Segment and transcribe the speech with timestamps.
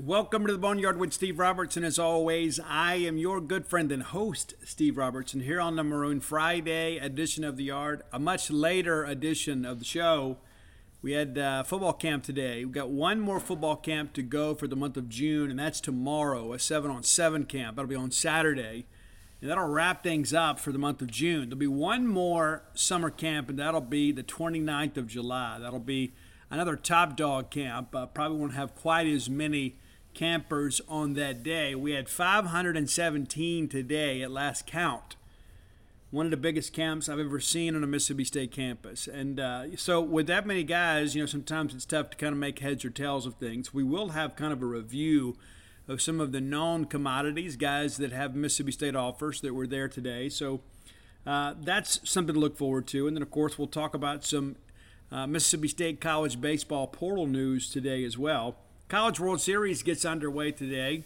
[0.00, 1.84] Welcome to the Boneyard with Steve Robertson.
[1.84, 6.18] As always, I am your good friend and host, Steve Robertson, here on the Maroon
[6.18, 10.38] Friday edition of the Yard, a much later edition of the show.
[11.02, 12.64] We had uh, football camp today.
[12.64, 15.78] We've got one more football camp to go for the month of June, and that's
[15.78, 17.76] tomorrow, a 7 on 7 camp.
[17.76, 18.86] That'll be on Saturday.
[19.42, 21.50] And that'll wrap things up for the month of June.
[21.50, 25.58] There'll be one more summer camp, and that'll be the 29th of July.
[25.60, 26.14] That'll be
[26.50, 27.94] another top dog camp.
[27.94, 29.76] Uh, probably won't have quite as many
[30.14, 31.74] campers on that day.
[31.74, 35.16] We had 517 today at last count.
[36.10, 39.08] One of the biggest camps I've ever seen on a Mississippi State campus.
[39.08, 42.38] And uh, so, with that many guys, you know, sometimes it's tough to kind of
[42.38, 43.72] make heads or tails of things.
[43.72, 45.36] We will have kind of a review
[45.88, 49.88] of some of the known commodities, guys that have Mississippi State offers that were there
[49.88, 50.28] today.
[50.28, 50.60] So
[51.26, 53.06] uh, that's something to look forward to.
[53.06, 54.56] And then, of course, we'll talk about some
[55.10, 58.56] uh, Mississippi State college baseball portal news today as well.
[58.92, 61.04] College World Series gets underway today.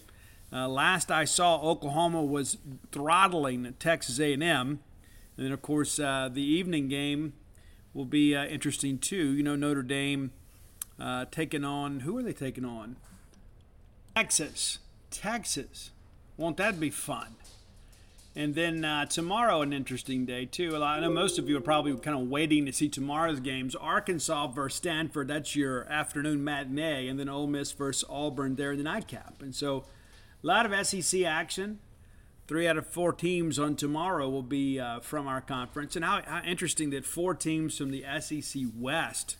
[0.52, 2.58] Uh, last I saw, Oklahoma was
[2.90, 4.80] throttling Texas A&M, and
[5.36, 7.34] then of course uh, the evening game
[7.94, 9.32] will be uh, interesting too.
[9.34, 10.32] You know Notre Dame
[10.98, 12.96] uh, taking on who are they taking on?
[14.16, 14.80] Texas.
[15.12, 15.92] Texas.
[16.36, 17.36] Won't that be fun?
[18.36, 20.76] And then uh, tomorrow, an interesting day, too.
[20.76, 23.74] I know most of you are probably kind of waiting to see tomorrow's games.
[23.74, 27.08] Arkansas versus Stanford, that's your afternoon matinee.
[27.08, 29.40] And then Ole Miss versus Auburn there in the nightcap.
[29.40, 29.86] And so
[30.44, 31.78] a lot of SEC action.
[32.46, 35.96] Three out of four teams on tomorrow will be uh, from our conference.
[35.96, 39.38] And how, how interesting that four teams from the SEC West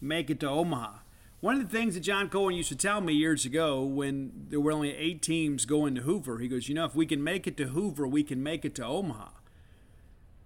[0.00, 0.98] make it to Omaha.
[1.40, 4.60] One of the things that John Cohen used to tell me years ago when there
[4.60, 7.46] were only eight teams going to Hoover, he goes, You know, if we can make
[7.46, 9.28] it to Hoover, we can make it to Omaha.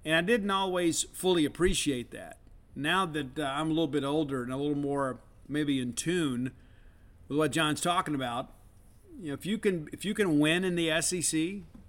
[0.05, 2.39] And I didn't always fully appreciate that.
[2.77, 6.53] Now that uh, I'm a little bit older and a little more maybe in tune
[7.29, 8.53] with what John's talking about,
[9.21, 11.41] you know, if you can if you can win in the SEC,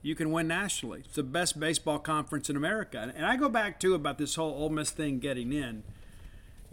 [0.01, 1.01] you can win nationally.
[1.05, 3.13] It's the best baseball conference in America.
[3.15, 5.83] And I go back to about this whole Ole Miss thing getting in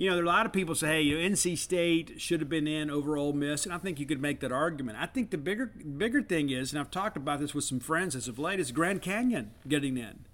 [0.02, 2.40] you know, there are a lot of people say, hey, you know, NC State should
[2.40, 4.98] have been in over Ole Miss, and I think you could make that argument.
[5.00, 8.16] I think the bigger bigger thing is, and I've talked about this with some friends
[8.16, 10.24] as of late, is Grand Canyon getting in.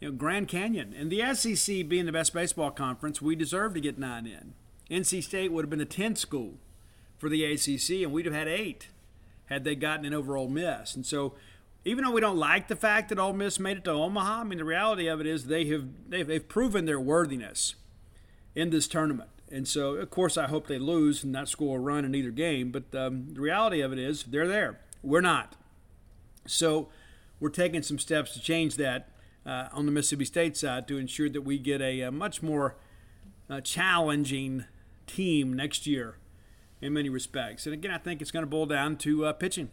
[0.00, 3.80] You know, Grand Canyon and the SEC being the best baseball conference, we deserve to
[3.80, 4.54] get nine in.
[4.90, 6.54] NC State would have been a 10 school
[7.16, 8.88] for the ACC, and we'd have had eight
[9.46, 10.96] had they gotten in over Ole Miss.
[10.96, 11.34] And so,
[11.84, 14.42] even though we don't like the fact that Ole Miss made it to Omaha, I
[14.42, 17.76] mean, the reality of it is they have they've, they've proven their worthiness
[18.54, 19.30] in this tournament.
[19.50, 22.30] And so, of course, I hope they lose and not score a run in either
[22.30, 22.70] game.
[22.70, 24.80] But um, the reality of it is, they're there.
[25.02, 25.54] We're not.
[26.46, 26.88] So,
[27.40, 29.10] we're taking some steps to change that
[29.46, 32.76] uh, on the Mississippi State side to ensure that we get a, a much more
[33.50, 34.64] uh, challenging
[35.06, 36.16] team next year
[36.80, 37.66] in many respects.
[37.66, 39.70] And again, I think it's going to boil down to uh, pitching.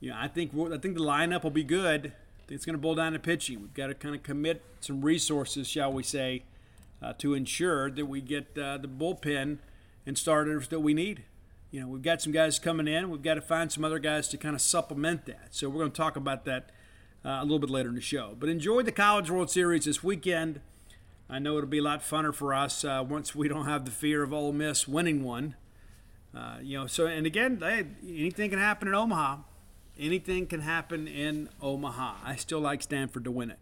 [0.00, 2.06] You know, I think I think the lineup will be good.
[2.06, 3.60] I think it's going to boil down to pitching.
[3.60, 6.44] We've got to kind of commit some resources, shall we say,
[7.12, 9.58] to ensure that we get uh, the bullpen
[10.06, 11.24] and starters that we need.
[11.70, 13.10] You know, we've got some guys coming in.
[13.10, 15.48] We've got to find some other guys to kind of supplement that.
[15.50, 16.70] So we're going to talk about that
[17.24, 18.36] uh, a little bit later in the show.
[18.38, 20.60] But enjoy the College World Series this weekend.
[21.28, 23.90] I know it'll be a lot funner for us uh, once we don't have the
[23.90, 25.56] fear of Ole Miss winning one.
[26.36, 29.38] Uh, you know, so and again, hey, anything can happen in Omaha.
[29.98, 32.16] Anything can happen in Omaha.
[32.24, 33.58] I still like Stanford to win it.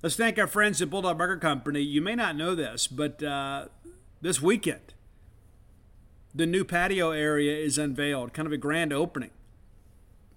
[0.00, 1.80] Let's thank our friends at Bulldog Burger Company.
[1.80, 3.64] You may not know this, but uh,
[4.20, 4.94] this weekend,
[6.32, 9.32] the new patio area is unveiled, kind of a grand opening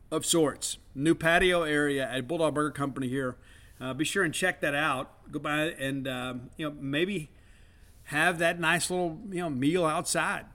[0.09, 0.79] of sorts.
[0.95, 3.35] New patio area at Bulldog Burger Company here.
[3.79, 5.31] Uh, be sure and check that out.
[5.31, 7.29] Go by and um, you know maybe
[8.05, 10.45] have that nice little you know meal outside.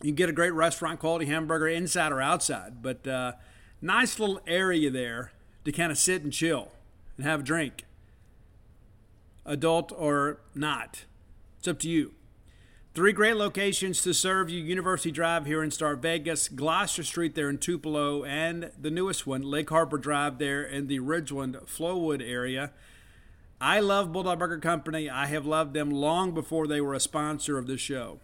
[0.00, 3.32] You can get a great restaurant quality hamburger inside or outside, but uh,
[3.82, 5.32] nice little area there
[5.66, 6.72] to kind of sit and chill
[7.18, 7.84] and have a drink
[9.44, 11.04] adult or not.
[11.58, 12.14] It's up to you.
[12.92, 17.48] Three great locations to serve you University Drive here in Stark Vegas, Gloster Street there
[17.48, 22.72] in Tupelo, and the newest one, Lake Harbor Drive there in the Ridgeland Flowood area.
[23.60, 25.08] I love Bulldog Burger Company.
[25.08, 28.18] I have loved them long before they were a sponsor of this show.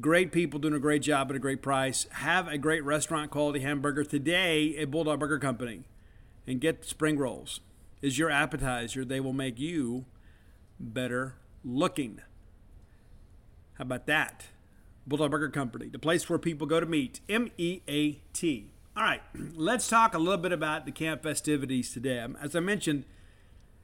[0.00, 2.06] Great people doing a great job at a great price.
[2.12, 5.84] Have a great restaurant quality hamburger today at Bulldog Burger Company
[6.44, 7.60] and get spring rolls
[8.02, 10.04] is your appetizer, they will make you
[10.78, 11.34] better
[11.64, 12.20] looking.
[13.74, 14.46] How about that?
[15.06, 17.20] Bulldog Burger Company, the place where people go to meet.
[17.28, 18.70] M E A T.
[18.96, 19.22] All right,
[19.54, 22.20] let's talk a little bit about the camp festivities today.
[22.20, 23.04] Um, as I mentioned,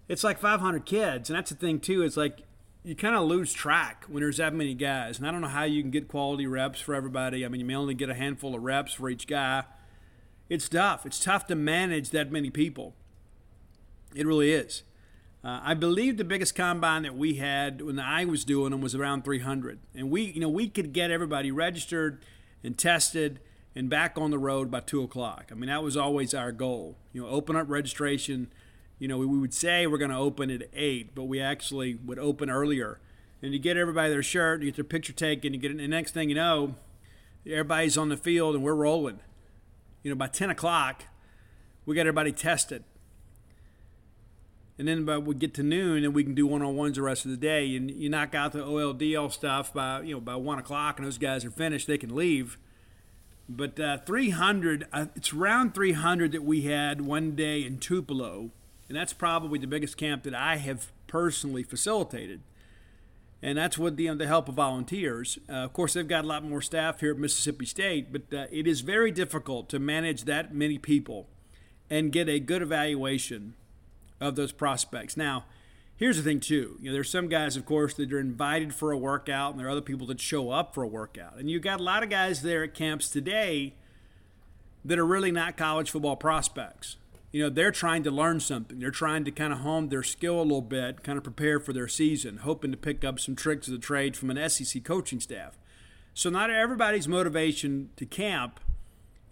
[0.09, 2.03] it's like 500 kids, and that's the thing too.
[2.03, 2.43] It's like
[2.83, 5.19] you kind of lose track when there's that many guys.
[5.19, 7.45] And I don't know how you can get quality reps for everybody.
[7.45, 9.65] I mean, you may only get a handful of reps for each guy.
[10.51, 11.07] It's tough.
[11.07, 12.95] It's tough to manage that many people.
[14.15, 14.83] It really is.
[15.45, 18.95] Uh, I believe the biggest combine that we had when I was doing them was
[18.95, 22.25] around 300, and we, you know, we could get everybody registered
[22.63, 23.41] and tested
[23.77, 25.51] and back on the road by two o'clock.
[25.51, 26.97] I mean, that was always our goal.
[27.13, 28.49] You know, open up registration.
[28.99, 31.97] You know, we, we would say we're going to open at eight, but we actually
[31.97, 33.01] would open earlier.
[33.43, 35.81] And you get everybody their shirt, you get their picture taken, you get it, and
[35.81, 36.77] the next thing you know,
[37.45, 39.19] everybody's on the field and we're rolling.
[40.03, 41.05] You know, by 10 o'clock,
[41.85, 42.85] we got everybody tested
[44.79, 47.31] and then by we get to noon and we can do one-on-ones the rest of
[47.31, 47.77] the day.
[47.77, 51.19] And you knock out the OLDL stuff by you know by one o'clock and those
[51.19, 52.59] guys are finished they can leave.
[53.49, 58.51] But uh, 300 uh, it's around 300 that we had one day in Tupelo.
[58.89, 62.41] And that's probably the biggest camp that I have personally facilitated.
[63.41, 65.39] And that's with the, the help of volunteers.
[65.49, 68.47] Uh, of course, they've got a lot more staff here at Mississippi State, but uh,
[68.51, 71.29] it is very difficult to manage that many people
[71.91, 73.55] and get a good evaluation
[74.25, 75.17] of those prospects.
[75.17, 75.45] Now,
[75.97, 76.77] here's the thing too.
[76.81, 79.67] You know, there's some guys, of course, that are invited for a workout, and there
[79.67, 81.39] are other people that show up for a workout.
[81.39, 83.75] And you've got a lot of guys there at camps today
[84.85, 86.97] that are really not college football prospects.
[87.33, 88.79] You know, they're trying to learn something.
[88.79, 91.73] They're trying to kind of hone their skill a little bit, kind of prepare for
[91.73, 95.21] their season, hoping to pick up some tricks of the trade from an SEC coaching
[95.21, 95.59] staff.
[96.13, 98.61] So not everybody's motivation to camp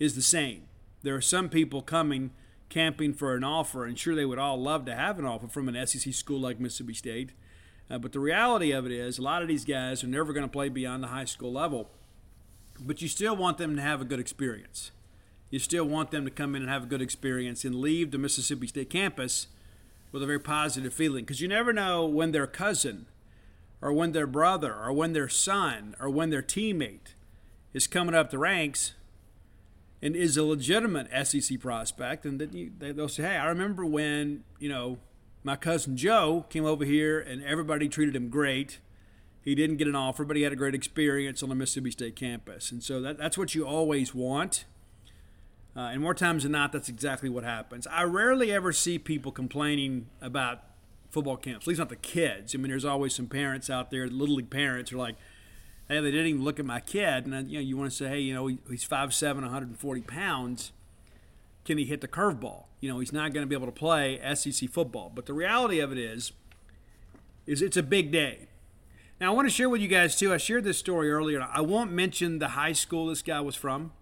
[0.01, 0.65] is the same.
[1.03, 2.33] There are some people coming
[2.73, 5.69] camping for an offer, and sure they would all love to have an offer from
[5.69, 7.33] an SEC school like Mississippi State.
[7.91, 10.47] Uh, but the reality of it is, a lot of these guys are never going
[10.47, 11.91] to play beyond the high school level.
[12.81, 14.91] But you still want them to have a good experience.
[15.51, 18.17] You still want them to come in and have a good experience and leave the
[18.17, 19.49] Mississippi State campus
[20.11, 21.25] with a very positive feeling.
[21.25, 23.05] Because you never know when their cousin,
[23.83, 27.13] or when their brother, or when their son, or when their teammate
[27.75, 28.95] is coming up the ranks
[30.03, 34.45] and is a legitimate SEC prospect, and that you, they'll say, "Hey, I remember when
[34.59, 34.99] you know
[35.45, 38.79] my cousin Joe came over here, and everybody treated him great.
[39.43, 42.17] He didn't get an offer, but he had a great experience on the Mississippi State
[42.17, 44.65] campus, and so that, that's what you always want."
[45.75, 47.87] Uh, and more times than not, that's exactly what happens.
[47.87, 50.63] I rarely ever see people complaining about
[51.11, 52.55] football camps, at least not the kids.
[52.55, 55.17] I mean, there's always some parents out there, little league parents, are like,
[55.93, 57.27] hey, they didn't even look at my kid.
[57.27, 60.73] And, uh, you know, you want to say, hey, you know, he's 5'7", 140 pounds.
[61.65, 62.65] Can he hit the curveball?
[62.81, 65.13] You know, he's not going to be able to play SEC football.
[65.15, 66.33] But the reality of it is,
[67.47, 68.49] is it's a big day.
[69.21, 70.33] Now, I want to share with you guys, too.
[70.33, 71.47] I shared this story earlier.
[71.53, 73.93] I won't mention the high school this guy was from.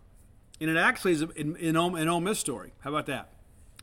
[0.61, 2.73] And it actually is an, an, an Ole Miss story.
[2.81, 3.33] How about that?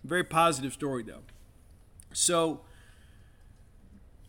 [0.04, 1.24] Very positive story, though.
[2.14, 2.62] So,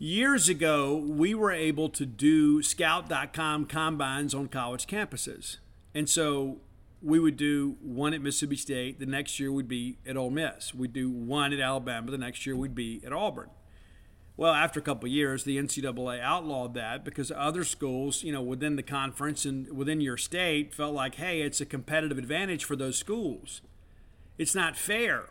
[0.01, 5.57] Years ago, we were able to do scout.com combines on college campuses.
[5.93, 6.61] And so
[7.01, 10.73] we would do one at Mississippi State, the next year we'd be at Ole Miss.
[10.73, 13.49] We'd do one at Alabama, the next year we'd be at Auburn.
[14.37, 18.77] Well, after a couple years, the NCAA outlawed that because other schools, you know, within
[18.77, 22.97] the conference and within your state felt like, hey, it's a competitive advantage for those
[22.97, 23.59] schools.
[24.37, 25.25] It's not fair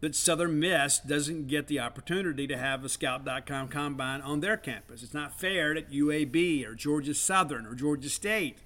[0.00, 5.02] that Southern Miss doesn't get the opportunity to have a Scout.com combine on their campus.
[5.02, 8.58] It's not fair that UAB or Georgia Southern or Georgia State.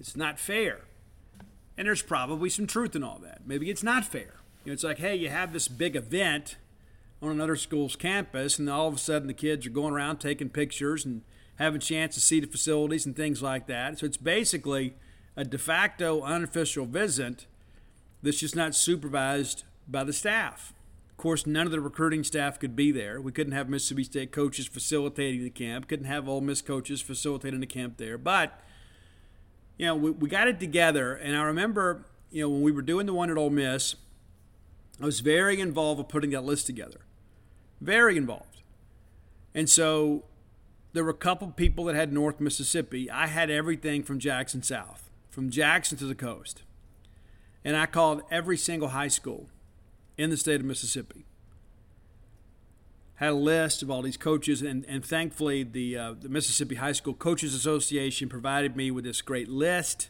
[0.00, 0.80] It's not fair.
[1.76, 3.46] And there's probably some truth in all that.
[3.46, 4.34] Maybe it's not fair.
[4.64, 6.56] You know, it's like, hey, you have this big event
[7.22, 10.48] on another school's campus, and all of a sudden the kids are going around taking
[10.48, 11.22] pictures and
[11.56, 13.98] having a chance to see the facilities and things like that.
[13.98, 14.94] So it's basically
[15.36, 17.46] a de facto unofficial visit
[18.22, 20.72] that's just not supervised by the staff.
[21.10, 23.20] Of course, none of the recruiting staff could be there.
[23.20, 27.60] We couldn't have Mississippi State coaches facilitating the camp, couldn't have Ole Miss coaches facilitating
[27.60, 28.16] the camp there.
[28.16, 28.58] But,
[29.76, 31.14] you know, we, we got it together.
[31.14, 33.96] And I remember, you know, when we were doing the one at Ole Miss,
[35.00, 37.00] I was very involved with putting that list together.
[37.80, 38.62] Very involved.
[39.54, 40.24] And so
[40.92, 43.10] there were a couple people that had North Mississippi.
[43.10, 46.62] I had everything from Jackson South, from Jackson to the coast.
[47.64, 49.48] And I called every single high school
[50.16, 51.24] in the state of Mississippi.
[53.16, 56.92] Had a list of all these coaches, and, and thankfully, the, uh, the Mississippi High
[56.92, 60.08] School Coaches Association provided me with this great list.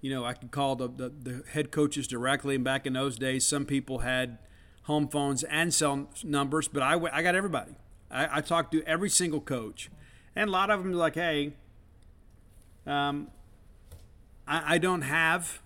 [0.00, 3.18] You know, I could call the, the, the head coaches directly, and back in those
[3.18, 4.38] days, some people had
[4.82, 7.72] home phones and cell numbers, but I, I got everybody.
[8.10, 9.90] I, I talked to every single coach,
[10.36, 11.54] and a lot of them were like, hey,
[12.86, 13.28] um,
[14.46, 15.60] I, I don't have,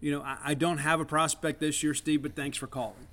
[0.00, 3.05] you know, I don't have a prospect this year, Steve, but thanks for calling.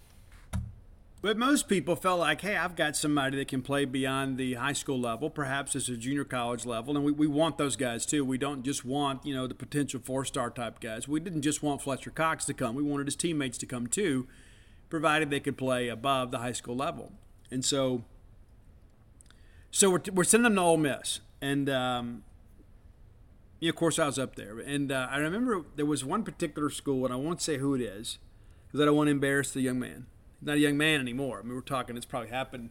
[1.24, 4.74] But most people felt like, hey, I've got somebody that can play beyond the high
[4.74, 8.26] school level, perhaps as a junior college level, and we, we want those guys too.
[8.26, 11.08] We don't just want, you know, the potential four star type guys.
[11.08, 12.76] We didn't just want Fletcher Cox to come.
[12.76, 14.28] We wanted his teammates to come too,
[14.90, 17.14] provided they could play above the high school level.
[17.50, 18.04] And so
[19.72, 21.22] so we're, we're sending them to Ole Miss.
[21.42, 22.26] And um,
[23.62, 24.60] yeah, of course, I was up there.
[24.60, 27.82] And uh, I remember there was one particular school, and I won't say who it
[27.82, 28.18] is
[28.68, 30.08] because I don't want to embarrass the young man
[30.44, 31.40] not a young man anymore.
[31.40, 32.70] I mean, we're talking, it's probably happened,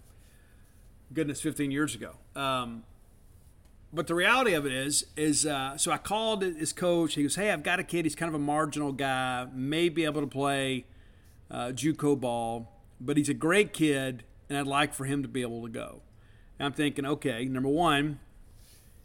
[1.12, 2.16] goodness, 15 years ago.
[2.36, 2.84] Um,
[3.92, 7.14] but the reality of it is, is uh, so I called his coach.
[7.14, 8.06] He goes, "Hey, I've got a kid.
[8.06, 10.86] He's kind of a marginal guy, may be able to play
[11.50, 15.42] uh, JUCO ball, but he's a great kid, and I'd like for him to be
[15.42, 16.00] able to go."
[16.58, 18.20] And I'm thinking, okay, number one,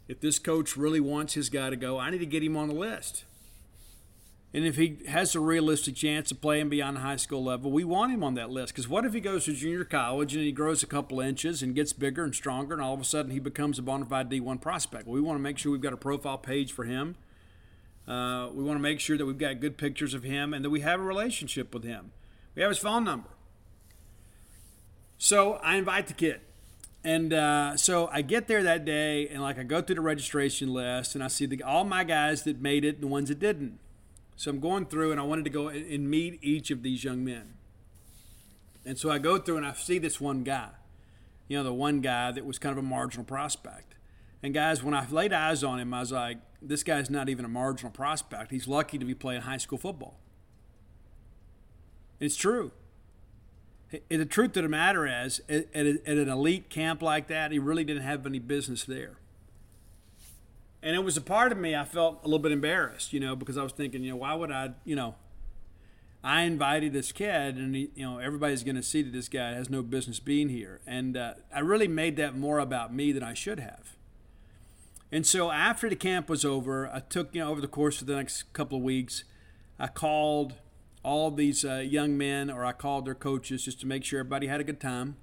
[0.06, 2.68] if this coach really wants his guy to go, I need to get him on
[2.68, 3.24] the list.
[4.54, 7.84] And if he has a realistic chance of playing beyond the high school level, we
[7.84, 8.72] want him on that list.
[8.72, 11.74] Because what if he goes to junior college and he grows a couple inches and
[11.74, 14.60] gets bigger and stronger, and all of a sudden he becomes a bona fide D1
[14.62, 15.06] prospect?
[15.06, 17.16] We want to make sure we've got a profile page for him.
[18.06, 20.70] Uh, we want to make sure that we've got good pictures of him and that
[20.70, 22.12] we have a relationship with him.
[22.54, 23.28] We have his phone number.
[25.18, 26.40] So I invite the kid.
[27.04, 30.72] And uh, so I get there that day, and like I go through the registration
[30.72, 33.38] list, and I see the, all my guys that made it and the ones that
[33.38, 33.78] didn't.
[34.38, 37.24] So I'm going through and I wanted to go and meet each of these young
[37.24, 37.54] men.
[38.86, 40.68] And so I go through and I see this one guy,
[41.48, 43.96] you know, the one guy that was kind of a marginal prospect.
[44.40, 47.44] And guys, when I laid eyes on him, I was like, this guy's not even
[47.44, 48.52] a marginal prospect.
[48.52, 50.20] He's lucky to be playing high school football.
[52.20, 52.70] It's true.
[54.08, 58.04] The truth of the matter is, at an elite camp like that, he really didn't
[58.04, 59.16] have any business there.
[60.82, 63.34] And it was a part of me I felt a little bit embarrassed, you know,
[63.34, 65.16] because I was thinking, you know, why would I, you know,
[66.22, 69.52] I invited this kid, and he, you know everybody's going to see that this guy
[69.52, 73.22] has no business being here, and uh, I really made that more about me than
[73.22, 73.96] I should have.
[75.12, 78.08] And so after the camp was over, I took you know over the course of
[78.08, 79.22] the next couple of weeks,
[79.78, 80.54] I called
[81.04, 84.48] all these uh, young men, or I called their coaches just to make sure everybody
[84.48, 85.16] had a good time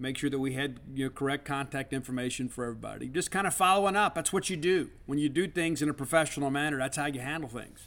[0.00, 3.06] make sure that we had you know, correct contact information for everybody.
[3.06, 4.14] Just kind of following up.
[4.14, 4.90] That's what you do.
[5.06, 7.86] When you do things in a professional manner, that's how you handle things.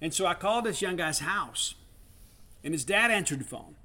[0.00, 1.74] And so I called this young guy's house,
[2.64, 3.76] and his dad answered the phone.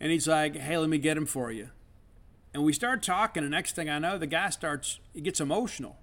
[0.00, 1.70] And he's like, hey, let me get him for you.
[2.54, 5.98] And we start talking, and next thing I know, the guy starts, he gets emotional,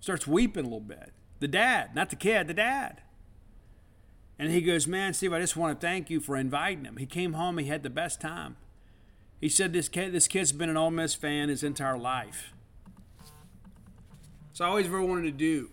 [0.00, 1.12] starts weeping a little bit.
[1.40, 3.02] The dad, not the kid, the dad.
[4.40, 6.96] And he goes, Man, Steve, I just want to thank you for inviting him.
[6.96, 8.56] He came home, he had the best time.
[9.38, 12.54] He said this kid, this kid's been an Ole Miss fan his entire life.
[14.54, 15.68] So I always ever wanted to do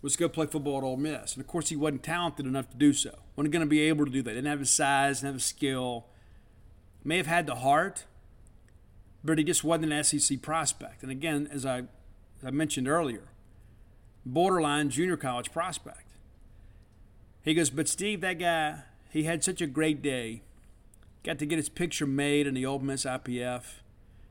[0.00, 1.34] was go play football at Ole Miss.
[1.34, 3.18] And of course, he wasn't talented enough to do so.
[3.36, 4.30] wasn't going to be able to do that.
[4.30, 6.06] Didn't have the size, didn't have the skill.
[7.04, 8.06] May have had the heart,
[9.22, 11.02] but he just wasn't an SEC prospect.
[11.02, 13.24] And again, as I, as I mentioned earlier,
[14.24, 16.09] borderline junior college prospect.
[17.42, 20.42] He goes, but Steve, that guy, he had such a great day.
[21.24, 23.80] Got to get his picture made in the Ole Miss IPF.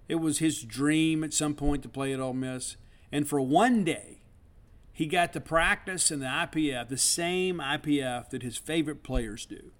[0.07, 2.77] It was his dream at some point to play at Ole Miss.
[3.11, 4.19] And for one day,
[4.91, 9.71] he got to practice in the IPF, the same IPF that his favorite players do.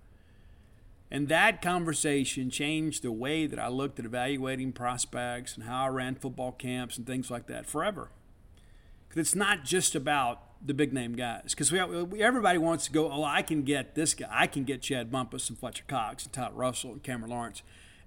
[1.11, 5.87] And that conversation changed the way that I looked at evaluating prospects and how I
[5.87, 8.11] ran football camps and things like that forever.
[9.07, 12.91] Because it's not just about the big name guys because we, we, everybody wants to
[12.91, 13.11] go.
[13.11, 14.27] Oh, I can get this guy.
[14.29, 17.61] I can get Chad Bumphis and Fletcher Cox and Todd Russell and Cameron Lawrence.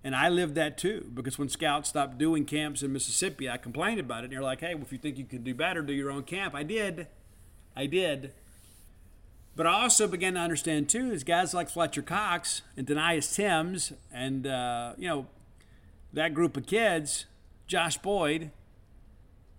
[0.04, 4.00] And I lived that too because when scouts stopped doing camps in Mississippi, I complained
[4.00, 4.24] about it.
[4.24, 6.24] And you're like, hey, well, if you think you can do better, do your own
[6.24, 6.54] camp.
[6.54, 7.06] I did.
[7.76, 8.32] I did.
[9.54, 13.92] But I also began to understand too is guys like Fletcher Cox and Denias Timms
[14.12, 15.26] and, uh, you know,
[16.12, 17.26] that group of kids,
[17.66, 18.50] Josh Boyd,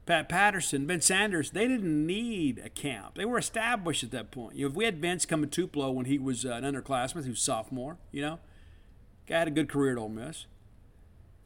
[0.05, 3.15] Pat Patterson, Ben Sanders, they didn't need a camp.
[3.15, 4.57] They were established at that point.
[4.57, 7.29] You know, if we had Vince come to Tupelo when he was an underclassman, he
[7.29, 8.39] was sophomore, you know,
[9.27, 10.45] guy had a good career at Ole Miss.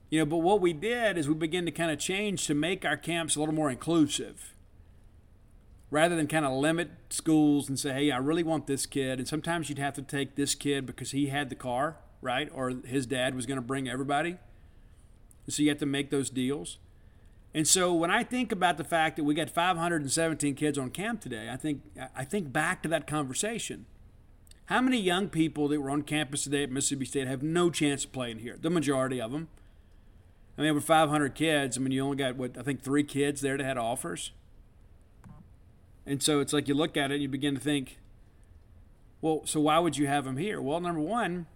[0.10, 2.86] You know, but what we did is we began to kind of change to make
[2.86, 4.56] our camps a little more inclusive.
[5.92, 9.20] Rather than kind of limit schools and say, hey, I really want this kid.
[9.20, 12.50] And sometimes you'd have to take this kid because he had the car, right?
[12.54, 14.38] Or his dad was going to bring everybody.
[15.48, 16.78] so you have to make those deals.
[17.58, 21.22] And so when I think about the fact that we got 517 kids on camp
[21.22, 21.82] today, I think
[22.16, 23.88] I think back to that conversation.
[24.66, 28.06] How many young people that were on campus today at Mississippi State have no chance
[28.06, 28.60] of playing here?
[28.62, 29.48] The majority of them.
[30.56, 31.78] I mean, over 500 kids.
[31.78, 34.34] I mean, you only got what I think three kids there that had offers.
[36.06, 37.98] And so it's like you look at it and you begin to think,
[39.20, 40.62] Well, so why would you have them here?
[40.62, 41.48] Well, number one,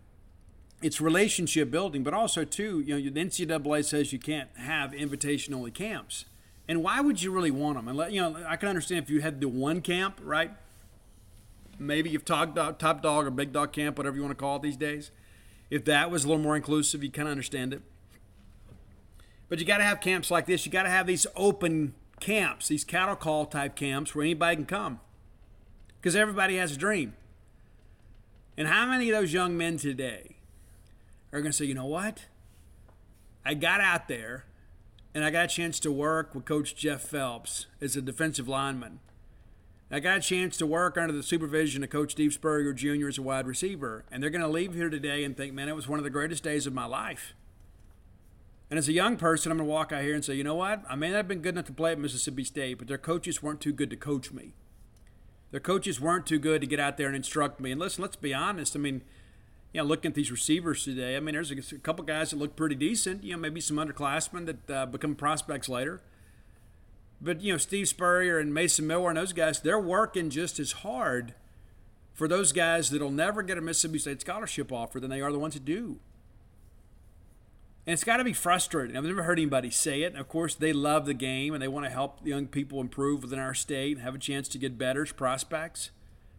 [0.81, 5.53] it's relationship building, but also too, you know, the NCAA says you can't have invitation
[5.53, 6.25] only camps.
[6.67, 7.87] And why would you really want them?
[7.87, 10.51] And you know, I can understand if you had the one camp, right?
[11.77, 14.39] Maybe you've top dog, uh, top dog or big dog camp, whatever you want to
[14.39, 15.11] call it these days.
[15.69, 17.81] If that was a little more inclusive, you kind of understand it.
[19.49, 20.65] But you got to have camps like this.
[20.65, 24.65] You got to have these open camps, these cattle call type camps where anybody can
[24.65, 24.99] come,
[25.99, 27.15] because everybody has a dream.
[28.57, 30.30] And how many of those young men today
[31.31, 32.25] are going to say, you know what?
[33.45, 34.45] I got out there
[35.13, 38.99] and I got a chance to work with Coach Jeff Phelps as a defensive lineman.
[39.93, 43.09] I got a chance to work under the supervision of Coach Steve Spurrier Jr.
[43.09, 44.05] as a wide receiver.
[44.09, 46.09] And they're going to leave here today and think, man, it was one of the
[46.09, 47.33] greatest days of my life.
[48.69, 50.55] And as a young person, I'm going to walk out here and say, you know
[50.55, 50.81] what?
[50.89, 53.43] I may not have been good enough to play at Mississippi State, but their coaches
[53.43, 54.53] weren't too good to coach me.
[55.51, 57.71] Their coaches weren't too good to get out there and instruct me.
[57.71, 58.77] And listen, let's be honest.
[58.77, 59.01] I mean,
[59.73, 62.55] you know, looking at these receivers today, I mean, there's a, couple guys that look
[62.55, 63.23] pretty decent.
[63.23, 66.01] You know, maybe some underclassmen that uh, become prospects later.
[67.21, 70.71] But you know, Steve Spurrier and Mason Miller and those guys, they're working just as
[70.71, 71.35] hard
[72.13, 75.39] for those guys that'll never get a Mississippi State scholarship offer than they are the
[75.39, 75.99] ones that do.
[77.85, 78.95] And it's got to be frustrating.
[78.95, 80.13] I've never heard anybody say it.
[80.13, 83.23] And of course, they love the game and they want to help young people improve
[83.23, 85.89] within our state and have a chance to get better prospects.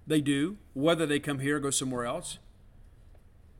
[0.06, 2.38] They do, whether they come here or go somewhere else.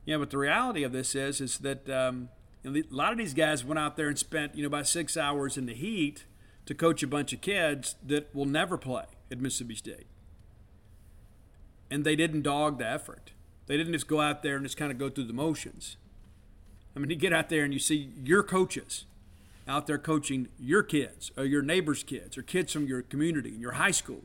[0.05, 2.29] Yeah, but the reality of this is, is that um,
[2.63, 4.87] you know, a lot of these guys went out there and spent, you know, about
[4.87, 6.25] six hours in the heat
[6.65, 10.07] to coach a bunch of kids that will never play at Mississippi State.
[11.89, 13.31] And they didn't dog the effort.
[13.67, 15.97] They didn't just go out there and just kind of go through the motions.
[16.95, 19.05] I mean, you get out there and you see your coaches
[19.67, 23.61] out there coaching your kids or your neighbors' kids or kids from your community and
[23.61, 24.23] your high school,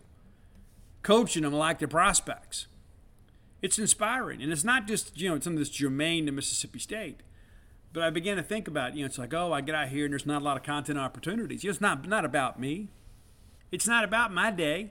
[1.02, 2.66] coaching them like they're prospects
[3.62, 4.42] it's inspiring.
[4.42, 7.20] And it's not just, you know, something that's germane to Mississippi State.
[7.92, 10.04] But I began to think about, you know, it's like, oh, I get out here
[10.04, 11.64] and there's not a lot of content opportunities.
[11.64, 12.88] You know, it's not, not about me.
[13.72, 14.90] It's not about my day.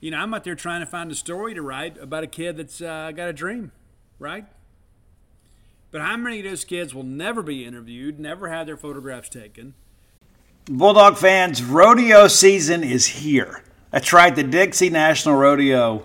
[0.00, 2.56] You know, I'm out there trying to find a story to write about a kid
[2.56, 3.72] that's uh, got a dream,
[4.18, 4.46] right?
[5.90, 9.74] But how many of those kids will never be interviewed, never have their photographs taken?
[10.66, 13.62] Bulldog fans, rodeo season is here.
[13.90, 16.04] That's right, the Dixie National Rodeo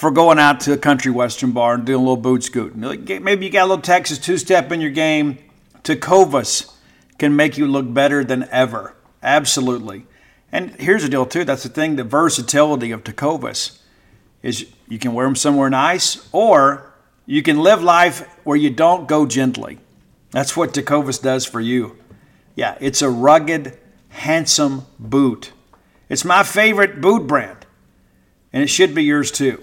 [0.00, 2.80] for going out to a country western bar and doing a little boot scooting.
[2.80, 5.36] Maybe you got a little Texas two step in your game.
[5.84, 6.72] Tecovas
[7.18, 8.96] can make you look better than ever.
[9.22, 10.06] Absolutely.
[10.50, 11.44] And here's the deal, too.
[11.44, 13.78] That's the thing the versatility of Tecovas
[14.42, 16.94] is you can wear them somewhere nice or
[17.26, 19.80] you can live life where you don't go gently.
[20.30, 21.98] That's what Tecovas does for you.
[22.56, 25.52] Yeah, it's a rugged, handsome boot.
[26.08, 27.66] It's my favorite boot brand,
[28.50, 29.62] and it should be yours too.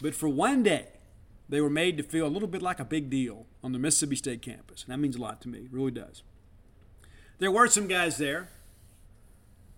[0.00, 0.86] But for one day,
[1.48, 4.16] they were made to feel a little bit like a big deal on the Mississippi
[4.16, 4.84] State campus.
[4.84, 5.58] And that means a lot to me.
[5.60, 6.22] It really does.
[7.38, 8.48] There were some guys there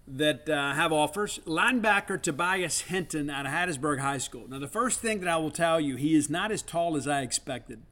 [0.06, 1.40] that uh, have offers.
[1.46, 4.46] Linebacker Tobias Hinton out of Hattiesburg High School.
[4.48, 7.08] Now, the first thing that I will tell you, he is not as tall as
[7.08, 7.82] I expected.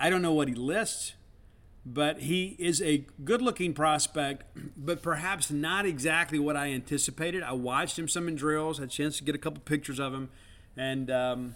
[0.00, 1.14] I don't know what he lists.
[1.88, 4.42] but he is a good looking prospect,
[4.76, 7.44] but perhaps not exactly what I anticipated.
[7.44, 10.12] I watched him some in drills, had a chance to get a couple pictures of
[10.12, 10.28] him,
[10.76, 11.54] and um,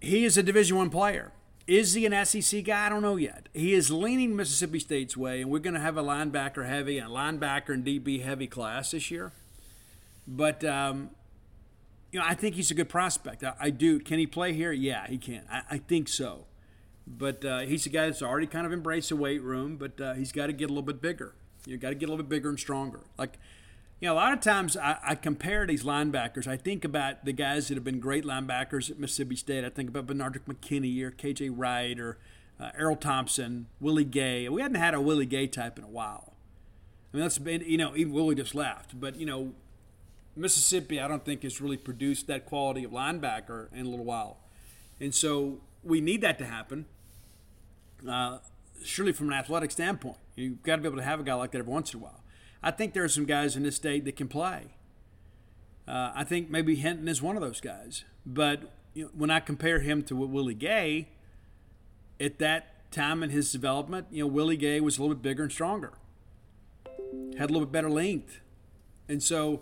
[0.00, 1.32] he is a Division One player.
[1.66, 2.86] Is he an SEC guy?
[2.86, 3.48] I don't know yet.
[3.52, 7.06] He is leaning Mississippi State's way, and we're going to have a linebacker heavy, a
[7.06, 9.32] linebacker and DB heavy class this year.
[10.28, 11.10] But um,
[12.12, 13.42] you know, I think he's a good prospect.
[13.42, 13.98] I, I, do.
[13.98, 14.72] Can he play here?
[14.72, 15.42] Yeah, he can.
[15.50, 16.44] I, I think so.
[17.06, 20.14] But uh, he's a guy that's already kind of embraced the weight room, but uh,
[20.14, 21.34] he's got to get a little bit bigger.
[21.66, 23.00] You got to get a little bit bigger and stronger.
[23.18, 23.38] Like,
[24.00, 26.46] you know, a lot of times I, I, compare these linebackers.
[26.46, 29.64] I think about the guys that have been great linebackers at Mississippi State.
[29.64, 32.18] I think about Benardrick McKinney or KJ Wright or
[32.60, 34.48] uh, Erroll Thompson, Willie Gay.
[34.50, 36.34] We hadn't had a Willie Gay type in a while.
[37.12, 39.00] I mean, that's been, you know, even Willie just left.
[39.00, 39.54] But, you know,
[40.36, 44.36] Mississippi, I don't think has really produced that quality of linebacker in a little while.
[45.00, 46.84] And so we need that to happen.
[48.06, 48.38] Uh,
[48.84, 51.52] surely, from an athletic standpoint, you've got to be able to have a guy like
[51.52, 52.20] that every once in a while.
[52.66, 54.74] I think there are some guys in this state that can play.
[55.86, 58.04] Uh, I think maybe Hinton is one of those guys.
[58.26, 61.06] But you know, when I compare him to Willie Gay,
[62.18, 65.44] at that time in his development, you know, Willie Gay was a little bit bigger
[65.44, 65.92] and stronger,
[67.38, 68.40] had a little bit better length.
[69.08, 69.60] And so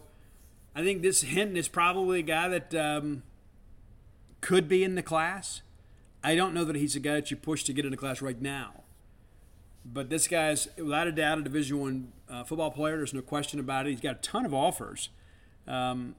[0.74, 3.22] I think this Hinton is probably a guy that um,
[4.40, 5.60] could be in the class.
[6.22, 8.40] I don't know that he's a guy that you push to get into class right
[8.40, 8.83] now.
[9.84, 12.96] But this guy's without a doubt a Division One uh, football player.
[12.96, 13.90] There's no question about it.
[13.90, 15.10] He's got a ton of offers.
[15.66, 16.14] Um,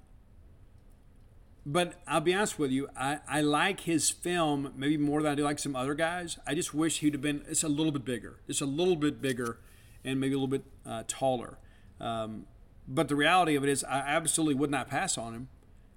[1.65, 5.35] but I'll be honest with you, I, I like his film maybe more than I
[5.35, 6.37] do like some other guys.
[6.45, 9.19] I just wish he'd have been it's a little bit bigger, just a little bit
[9.19, 9.57] bigger,
[10.03, 11.57] and maybe a little bit uh, taller.
[11.99, 12.45] Um,
[12.87, 15.47] but the reality of it is, I absolutely would not pass on him.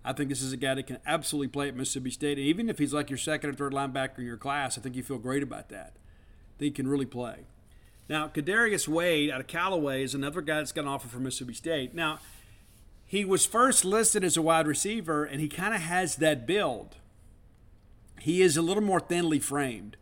[0.04, 2.38] I think this is a guy that can absolutely play at Mississippi State.
[2.38, 4.96] And even if he's like your second or third linebacker in your class, I think
[4.96, 5.92] you feel great about that.
[5.96, 7.44] I think he can really play.
[8.08, 11.52] Now, Kadarius Wade out of Callaway is another guy that's got an offer from Mississippi
[11.54, 11.94] State.
[11.94, 12.18] Now,
[13.04, 16.96] he was first listed as a wide receiver, and he kind of has that build.
[18.20, 19.96] He is a little more thinly framed.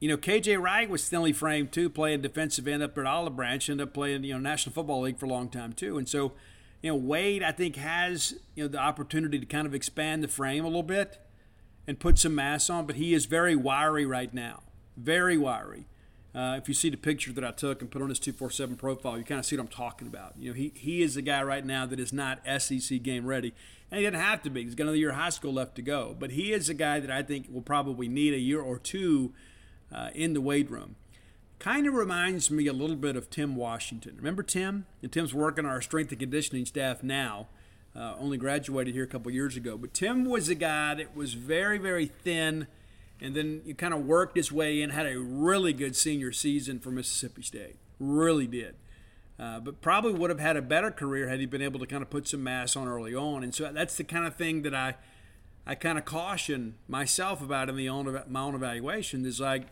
[0.00, 3.68] You know, KJ Wright was thinly framed too, playing defensive end up at Olive Branch,
[3.68, 5.98] ended up playing, you know, National Football League for a long time too.
[5.98, 6.32] And so,
[6.82, 10.28] you know, Wade, I think, has, you know, the opportunity to kind of expand the
[10.28, 11.18] frame a little bit
[11.86, 14.62] and put some mass on, but he is very wiry right now.
[14.96, 15.86] Very wiry.
[16.34, 19.18] Uh, if you see the picture that I took and put on his 247 profile,
[19.18, 20.34] you kind of see what I'm talking about.
[20.38, 23.54] You know, he, he is a guy right now that is not SEC game ready.
[23.90, 24.64] And he doesn't have to be.
[24.64, 26.14] He's got another year of high school left to go.
[26.18, 29.32] But he is a guy that I think will probably need a year or two–
[29.92, 30.96] uh, in the weight room.
[31.58, 34.14] Kind of reminds me a little bit of Tim Washington.
[34.16, 34.86] Remember Tim?
[35.02, 37.48] And Tim's working our strength and conditioning staff now.
[37.96, 39.76] Uh, only graduated here a couple years ago.
[39.76, 42.68] But Tim was a guy that was very, very thin,
[43.20, 44.90] and then you kind of worked his way in.
[44.90, 47.76] Had a really good senior season for Mississippi State.
[47.98, 48.74] Really did.
[49.38, 52.02] Uh, but probably would have had a better career had he been able to kind
[52.02, 53.44] of put some mass on early on.
[53.44, 54.96] And so that's the kind of thing that I,
[55.66, 59.24] I kind of caution myself about in the own, my own evaluation.
[59.24, 59.68] Is like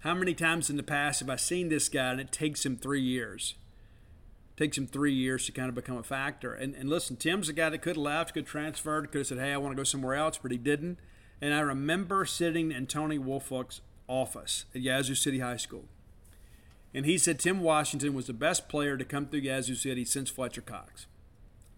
[0.00, 2.76] how many times in the past have I seen this guy and it takes him
[2.76, 3.54] three years?
[4.54, 6.52] It takes him three years to kind of become a factor.
[6.52, 9.26] And, and listen, Tim's a guy that could have left, could have transferred, could have
[9.28, 10.98] said, hey, I want to go somewhere else, but he didn't.
[11.40, 15.84] And I remember sitting in Tony Woolfolk's office at Yazoo City High School.
[16.94, 20.30] And he said Tim Washington was the best player to come through Yazoo City since
[20.30, 21.06] Fletcher Cox.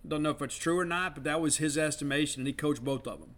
[0.06, 2.84] Don't know if it's true or not, but that was his estimation, and he coached
[2.84, 3.34] both of them.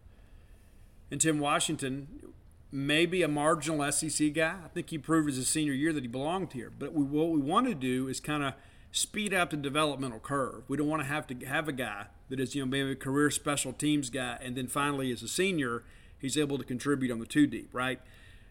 [1.10, 2.32] And Tim Washington
[2.72, 4.56] maybe a marginal SEC guy.
[4.64, 6.70] I think he proved as a senior year that he belonged here.
[6.76, 8.54] But we, what we want to do is kind of
[8.92, 10.64] speed up the developmental curve.
[10.68, 12.96] We don't want to have to have a guy that is, you know, maybe a
[12.96, 15.84] career special teams guy, and then finally as a senior,
[16.20, 18.00] he's able to contribute on the two deep, right?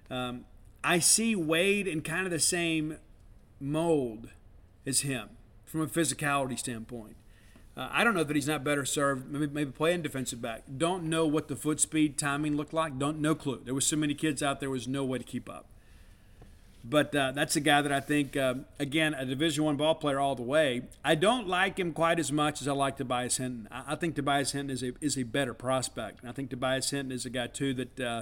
[0.09, 0.45] Um,
[0.83, 2.97] I see Wade in kind of the same
[3.59, 4.29] mold
[4.85, 5.29] as him
[5.65, 7.15] from a physicality standpoint.
[7.77, 9.31] Uh, I don't know that he's not better served.
[9.31, 10.63] Maybe, maybe playing defensive back.
[10.77, 12.97] Don't know what the foot speed timing looked like.
[12.97, 13.61] Don't no clue.
[13.63, 15.67] There was so many kids out there was no way to keep up.
[16.89, 20.19] But uh, that's a guy that I think, uh, again, a Division One ball player
[20.19, 20.81] all the way.
[21.05, 23.67] I don't like him quite as much as I like Tobias Hinton.
[23.69, 26.25] I, I think Tobias Hinton is a is a better prospect.
[26.25, 27.99] I think Tobias Hinton is a guy too that.
[27.99, 28.21] Uh,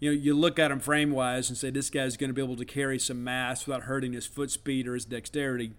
[0.00, 2.42] you know, you look at him frame wise and say this guy's going to be
[2.42, 5.72] able to carry some mass without hurting his foot speed or his dexterity.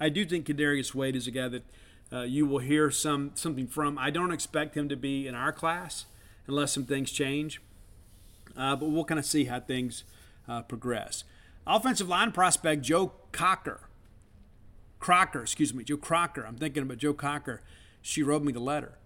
[0.00, 1.62] I do think Kadarius Wade is a guy that
[2.12, 3.98] uh, you will hear some something from.
[3.98, 6.06] I don't expect him to be in our class
[6.46, 7.60] unless some things change,
[8.56, 10.04] uh, but we'll kind of see how things
[10.48, 11.22] uh, progress.
[11.66, 13.80] Offensive line prospect Joe Cocker,
[15.00, 16.46] Crocker, excuse me, Joe Crocker.
[16.46, 17.62] I'm thinking about Joe Cocker.
[18.02, 18.98] She wrote me the letter.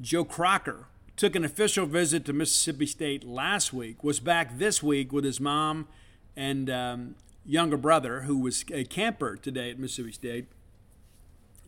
[0.00, 0.86] Joe Crocker,
[1.18, 5.40] took an official visit to Mississippi State last week, was back this week with his
[5.40, 5.88] mom
[6.36, 10.46] and um, younger brother, who was a camper today at Mississippi State.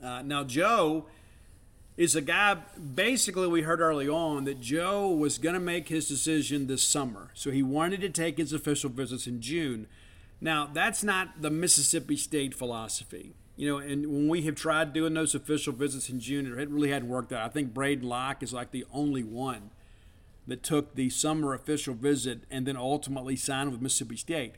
[0.02, 1.06] Uh, now, Joe
[2.00, 2.54] is a guy,
[2.94, 7.30] basically, we heard early on that Joe was going to make his decision this summer.
[7.34, 9.86] So he wanted to take his official visits in June.
[10.40, 13.34] Now, that's not the Mississippi State philosophy.
[13.54, 16.88] You know, and when we have tried doing those official visits in June, it really
[16.88, 17.44] hadn't worked out.
[17.44, 19.68] I think Braden Locke is like the only one
[20.46, 24.54] that took the summer official visit and then ultimately signed with Mississippi State.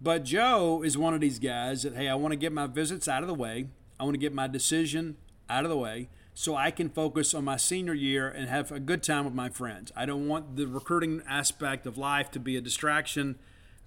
[0.00, 3.06] But Joe is one of these guys that, hey, I want to get my visits
[3.06, 3.68] out of the way.
[4.00, 5.16] I want to get my decision
[5.48, 8.78] out of the way so I can focus on my senior year and have a
[8.78, 9.90] good time with my friends.
[9.96, 13.38] I don't want the recruiting aspect of life to be a distraction.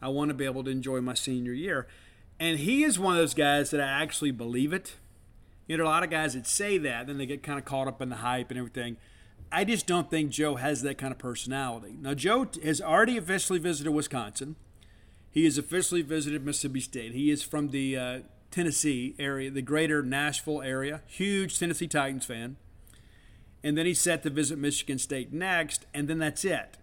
[0.01, 1.87] I want to be able to enjoy my senior year.
[2.39, 4.95] And he is one of those guys that I actually believe it.
[5.67, 7.87] You know, a lot of guys that say that, then they get kind of caught
[7.87, 8.97] up in the hype and everything.
[9.51, 11.97] I just don't think Joe has that kind of personality.
[12.01, 14.55] Now, Joe has already officially visited Wisconsin.
[15.29, 17.11] He has officially visited Mississippi State.
[17.11, 18.19] He is from the uh,
[18.51, 21.01] Tennessee area, the greater Nashville area.
[21.07, 22.57] Huge Tennessee Titans fan.
[23.63, 26.77] And then he's set to visit Michigan State next, and then that's it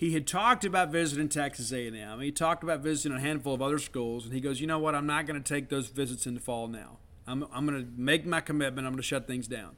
[0.00, 2.20] he had talked about visiting Texas A&M.
[2.20, 4.94] He talked about visiting a handful of other schools, and he goes, "You know what?
[4.94, 6.96] I'm not going to take those visits in the fall now.
[7.26, 8.86] I'm, I'm going to make my commitment.
[8.86, 9.76] I'm going to shut things down."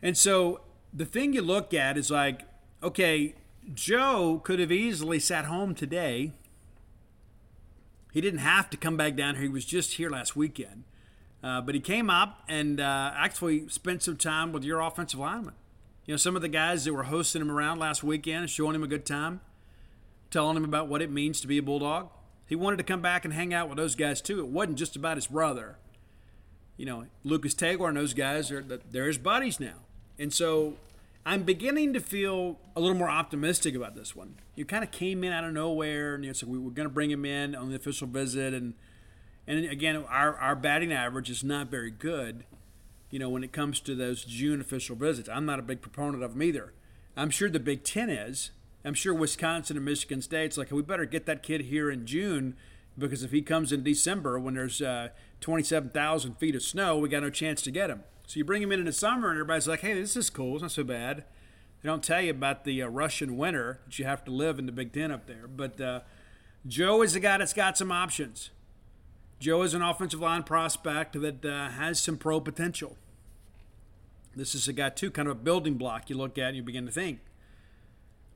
[0.00, 2.44] And so the thing you look at is like,
[2.82, 3.34] okay,
[3.74, 6.32] Joe could have easily sat home today.
[8.16, 9.42] He didn't have to come back down here.
[9.42, 10.84] He was just here last weekend.
[11.44, 15.52] Uh, but he came up and uh, actually spent some time with your offensive lineman.
[16.06, 18.82] You know, some of the guys that were hosting him around last weekend, showing him
[18.82, 19.42] a good time,
[20.30, 22.08] telling him about what it means to be a Bulldog.
[22.46, 24.40] He wanted to come back and hang out with those guys too.
[24.40, 25.76] It wasn't just about his brother.
[26.78, 29.80] You know, Lucas Taylor and those guys are they're his buddies now,
[30.18, 30.76] and so
[31.26, 34.36] I'm beginning to feel a little more optimistic about this one.
[34.54, 36.88] You kind of came in out of nowhere, and you know, so we were going
[36.88, 38.72] to bring him in on the official visit, and
[39.46, 42.44] and again, our our batting average is not very good
[43.10, 45.28] you know, when it comes to those June official visits.
[45.28, 46.72] I'm not a big proponent of them either.
[47.16, 48.50] I'm sure the Big Ten is.
[48.84, 52.56] I'm sure Wisconsin and Michigan State's like, we better get that kid here in June
[52.98, 55.08] because if he comes in December when there's uh,
[55.40, 58.04] 27,000 feet of snow, we got no chance to get him.
[58.26, 60.54] So you bring them in in the summer, and everybody's like, hey, this is cool.
[60.54, 61.24] It's not so bad.
[61.82, 64.66] They don't tell you about the uh, Russian winter that you have to live in
[64.66, 65.46] the Big Ten up there.
[65.46, 66.00] But uh,
[66.66, 68.50] Joe is a guy that's got some options.
[69.38, 72.96] Joe is an offensive line prospect that uh, has some pro potential.
[74.34, 76.62] This is a guy, too, kind of a building block you look at and you
[76.62, 77.20] begin to think,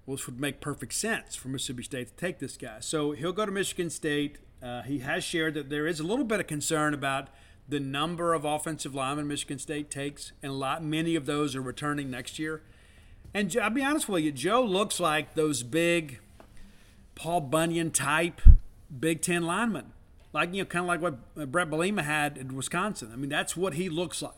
[0.07, 2.77] well, this would make perfect sense for Mississippi State to take this guy.
[2.81, 4.39] So he'll go to Michigan State.
[4.63, 7.29] Uh, he has shared that there is a little bit of concern about
[7.71, 11.63] the number of offensive linemen Michigan State takes, and a lot, many of those are
[11.63, 12.63] returning next year.
[13.33, 16.19] And I'll be honest with you, Joe looks like those big
[17.15, 18.41] Paul Bunyan type
[18.99, 19.93] Big Ten linemen
[20.33, 23.11] like you know, kind of like what uh, Brett Bret Bielema had in Wisconsin.
[23.13, 24.33] I mean, that's what he looks like.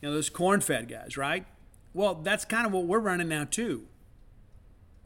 [0.00, 1.46] You know, those corn-fed guys, right?
[1.94, 3.86] Well, that's kind of what we're running now too,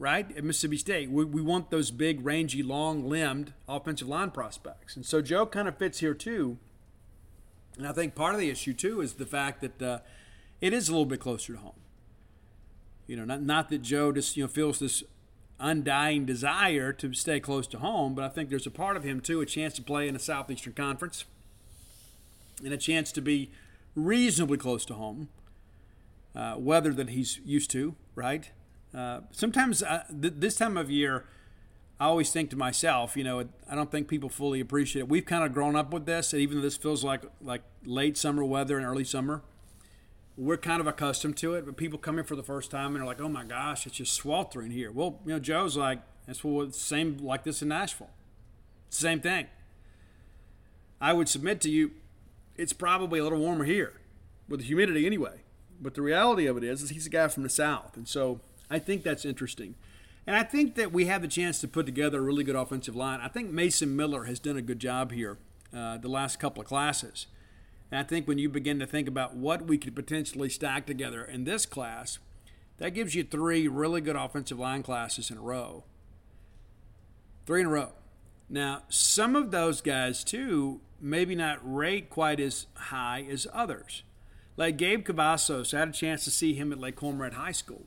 [0.01, 0.35] right?
[0.35, 5.21] At Mississippi State, we, we want those big, rangy, long-limbed offensive line prospects, and so
[5.21, 6.57] Joe kind of fits here too.
[7.77, 9.99] And I think part of the issue too is the fact that uh,
[10.59, 11.79] it is a little bit closer to home.
[13.05, 15.03] You know, not not that Joe just you know feels this
[15.59, 19.21] undying desire to stay close to home, but I think there's a part of him,
[19.21, 21.25] too, a chance to play in a Southeastern Conference
[22.63, 23.51] and a chance to be
[23.95, 25.29] reasonably close to home,
[26.35, 28.51] uh, weather that he's used to, right?
[28.93, 31.25] Uh, sometimes uh, th- this time of year,
[31.99, 35.09] I always think to myself, you know, I don't think people fully appreciate it.
[35.09, 38.17] We've kind of grown up with this, and even though this feels like like late
[38.17, 39.43] summer weather and early summer
[40.37, 43.03] we're kind of accustomed to it, but people come in for the first time and
[43.03, 46.41] are like, "Oh my gosh, it's just sweltering here." Well, you know, Joe's like, "It's
[46.43, 48.09] it's same like this in Nashville.
[48.89, 49.47] Same thing."
[50.99, 51.91] I would submit to you,
[52.55, 53.93] it's probably a little warmer here,
[54.47, 55.41] with the humidity anyway.
[55.81, 58.39] But the reality of it is, is he's a guy from the South, and so
[58.71, 59.75] I think that's interesting.
[60.25, 62.95] And I think that we have a chance to put together a really good offensive
[62.95, 63.19] line.
[63.21, 65.37] I think Mason Miller has done a good job here
[65.75, 67.27] uh, the last couple of classes.
[67.91, 71.23] And I think when you begin to think about what we could potentially stack together
[71.23, 72.19] in this class,
[72.77, 75.83] that gives you three really good offensive line classes in a row.
[77.45, 77.91] Three in a row.
[78.49, 84.03] Now, some of those guys, too, maybe not rate quite as high as others.
[84.55, 87.85] Like Gabe Cavazos, I had a chance to see him at Lake Cormorant High School.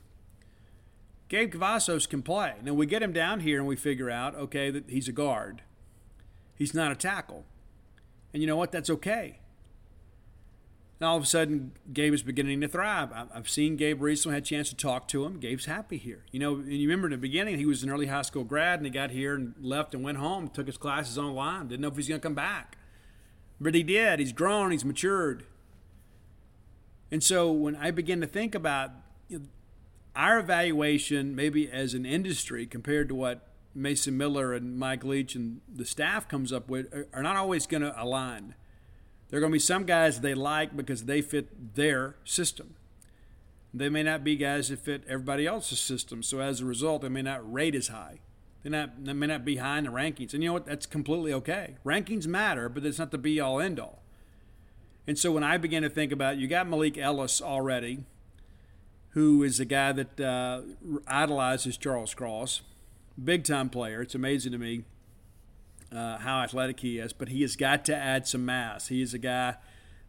[1.35, 2.55] Gabe Cavazos can play.
[2.62, 5.62] Now, we get him down here and we figure out, okay, that he's a guard.
[6.55, 7.44] He's not a tackle.
[8.33, 8.70] And you know what?
[8.70, 9.40] That's okay.
[11.01, 13.11] And all of a sudden, Gabe is beginning to thrive.
[13.12, 15.40] I've seen Gabe recently, had a chance to talk to him.
[15.40, 16.25] Gabe's happy here.
[16.31, 18.79] You know, and you remember in the beginning, he was an early high school grad,
[18.79, 21.88] and he got here and left and went home, took his classes online, didn't know
[21.88, 22.79] if he's going to come back.
[23.61, 24.20] But he did.
[24.20, 25.47] He's grown, he's matured.
[27.11, 28.92] And so when I begin to think about
[29.29, 29.44] you know,
[30.16, 35.61] our evaluation, maybe as an industry, compared to what Mason Miller and Mike Leach and
[35.72, 38.55] the staff comes up with, are not always going to align.
[39.29, 42.77] There are going to be some guys they like because they fit their system.
[43.72, 46.22] They may not be guys that fit everybody else's system.
[46.22, 48.20] So as a result, they may not rate as high.
[48.62, 50.33] They, not, they may not be high in the rankings.
[50.33, 50.66] And you know what?
[50.66, 51.74] That's completely okay.
[51.85, 54.03] Rankings matter, but it's not the be all end all.
[55.07, 58.05] And so when I began to think about, you got Malik Ellis already,
[59.14, 60.61] who is a guy that uh,
[61.07, 62.62] idolizes Charles Cross,
[63.22, 64.03] big time player.
[64.03, 64.83] It's amazing to me
[65.94, 68.88] uh, how athletic he is, but he has got to add some mass.
[68.88, 69.55] He is a guy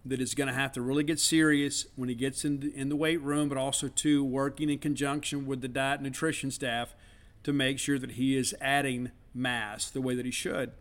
[0.06, 2.90] that is going to have to really get serious when he gets in the, in
[2.90, 6.96] the weight room, but also to working in conjunction with the diet and nutrition staff
[7.44, 10.72] to make sure that he is adding mass the way that he should.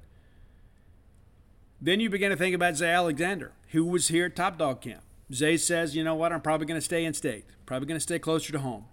[1.78, 5.02] Then you begin to think about Zay Alexander, who was here at Top Dog Camp.
[5.34, 8.02] Zay says, you know what, I'm probably going to stay in state, probably going to
[8.02, 8.86] stay closer to home.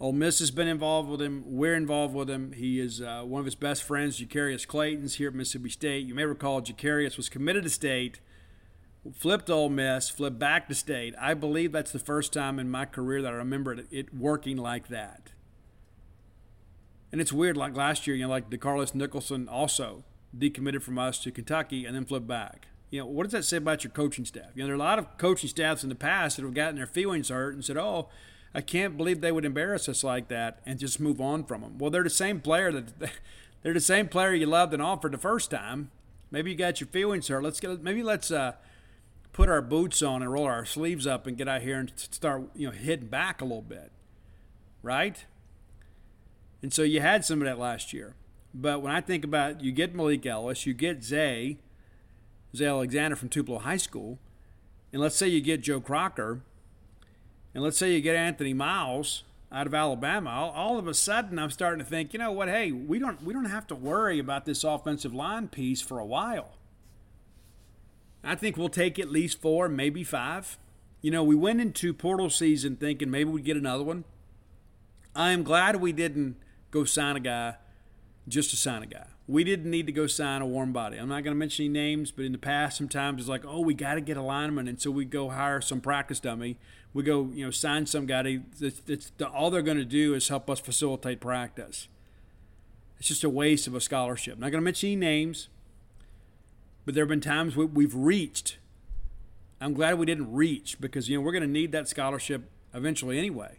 [0.00, 1.42] Ole Miss has been involved with him.
[1.44, 2.52] We're involved with him.
[2.52, 6.06] He is uh, one of his best friends, Jacarius Clayton's here at Mississippi State.
[6.06, 8.20] You may recall Jacarius was committed to state,
[9.12, 11.14] flipped Ole Miss, flipped back to state.
[11.20, 14.56] I believe that's the first time in my career that I remember it, it working
[14.56, 15.32] like that.
[17.10, 20.04] And it's weird, like last year, you know, like DeCarlos Nicholson also
[20.36, 22.68] decommitted from us to Kentucky and then flipped back.
[22.90, 24.46] You know, what does that say about your coaching staff?
[24.54, 26.76] You know, there are a lot of coaching staffs in the past that have gotten
[26.76, 28.08] their feelings hurt and said, oh,
[28.54, 31.78] I can't believe they would embarrass us like that and just move on from them.
[31.78, 33.10] Well, they're the same player that
[33.62, 35.90] they're the same player you loved and offered the first time.
[36.30, 37.42] Maybe you got your feelings hurt.
[37.42, 38.52] Let's get maybe let's uh,
[39.32, 42.50] put our boots on and roll our sleeves up and get out here and start
[42.54, 43.92] you know hitting back a little bit,
[44.82, 45.24] right?
[46.62, 48.14] And so you had some of that last year.
[48.52, 51.58] But when I think about you get Malik Ellis, you get Zay,
[52.56, 54.18] Zay Alexander from Tupelo High School,
[54.92, 56.42] and let's say you get Joe Crocker
[57.54, 61.38] and let's say you get Anthony Miles out of Alabama, all, all, of a sudden
[61.38, 62.48] I'm starting to think, you know what?
[62.48, 66.04] Hey, we don't we don't have to worry about this offensive line piece for a
[66.04, 66.50] while.
[68.22, 70.58] I think we'll take at least four, maybe five.
[71.00, 74.04] You know, we went into portal season thinking maybe we'd get another one.
[75.16, 76.36] I am glad we didn't
[76.70, 77.54] go sign a guy
[78.26, 79.06] just to sign a guy.
[79.28, 80.96] We didn't need to go sign a warm body.
[80.96, 83.60] I'm not going to mention any names, but in the past, sometimes it's like, oh,
[83.60, 86.56] we got to get a lineman, and so we go hire some practice dummy.
[86.94, 88.40] We go, you know, sign some guy.
[88.58, 91.88] That's, that's the, all they're going to do is help us facilitate practice.
[92.98, 94.34] It's just a waste of a scholarship.
[94.34, 95.48] I'm not going to mention any names,
[96.86, 98.56] but there have been times we, we've reached.
[99.60, 103.18] I'm glad we didn't reach because you know we're going to need that scholarship eventually
[103.18, 103.58] anyway.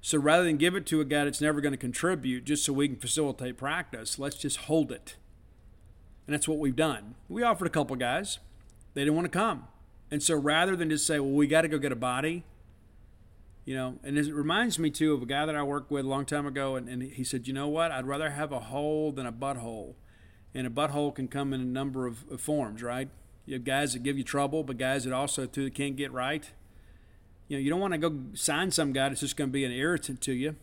[0.00, 2.72] So rather than give it to a guy that's never going to contribute just so
[2.72, 5.16] we can facilitate practice, let's just hold it.
[6.26, 7.16] And that's what we've done.
[7.28, 8.38] We offered a couple guys.
[8.94, 9.68] They didn't want to come.
[10.10, 12.44] And so rather than just say, well, we got to go get a body,
[13.64, 16.08] you know, and it reminds me too of a guy that I worked with a
[16.08, 16.76] long time ago.
[16.76, 17.92] And, and he said, you know what?
[17.92, 19.94] I'd rather have a hole than a butthole.
[20.54, 23.08] And a butthole can come in a number of, of forms, right?
[23.44, 26.50] You have guys that give you trouble, but guys that also too can't get right
[27.50, 29.64] you know, you don't want to go sign some guy that's just going to be
[29.64, 30.54] an irritant to you.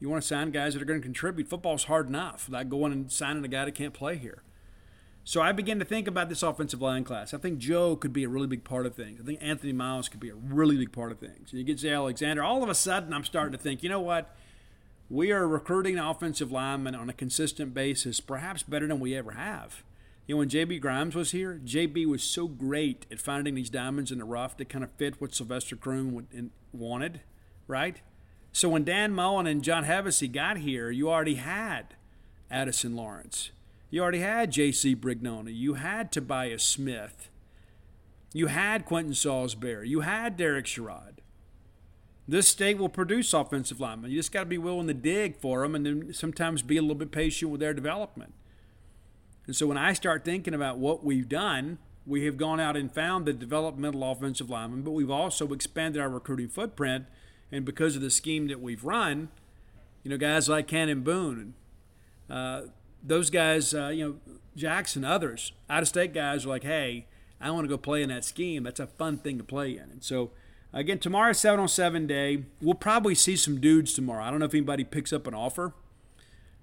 [0.00, 1.46] You want to sign guys that are going to contribute.
[1.46, 4.42] Football's hard enough without going and signing a guy that can't play here.
[5.24, 7.34] So I began to think about this offensive line class.
[7.34, 9.20] I think Joe could be a really big part of things.
[9.20, 11.50] I think Anthony Miles could be a really big part of things.
[11.50, 12.42] And you get Zay Alexander.
[12.42, 14.34] All of a sudden, I'm starting to think, you know what?
[15.10, 19.84] We are recruiting offensive linemen on a consistent basis, perhaps better than we ever have.
[20.26, 24.12] You know, when JB Grimes was here, JB was so great at finding these diamonds
[24.12, 26.26] in the rough that kind of fit what Sylvester Croom
[26.72, 27.20] wanted,
[27.66, 28.00] right?
[28.52, 31.94] So when Dan Mullen and John Hevesy got here, you already had
[32.50, 33.50] Addison Lawrence.
[33.90, 34.94] You already had J.C.
[34.94, 35.54] Brignone.
[35.54, 37.28] You had Tobias Smith.
[38.32, 39.88] You had Quentin Saulsberry.
[39.88, 41.18] You had Derek Sherrod.
[42.28, 44.10] This state will produce offensive linemen.
[44.10, 46.82] You just got to be willing to dig for them and then sometimes be a
[46.82, 48.32] little bit patient with their development.
[49.46, 52.92] And so when I start thinking about what we've done, we have gone out and
[52.92, 57.06] found the developmental offensive lineman, but we've also expanded our recruiting footprint.
[57.50, 59.28] And because of the scheme that we've run,
[60.02, 61.54] you know, guys like Cannon Boone,
[62.30, 62.62] uh,
[63.02, 67.06] those guys, uh, you know, Jackson, others, out of state guys are like, hey,
[67.40, 68.62] I want to go play in that scheme.
[68.62, 69.90] That's a fun thing to play in.
[69.90, 70.30] And so,
[70.72, 72.44] again, tomorrow's 7 on 7 day.
[72.60, 74.24] We'll probably see some dudes tomorrow.
[74.24, 75.74] I don't know if anybody picks up an offer.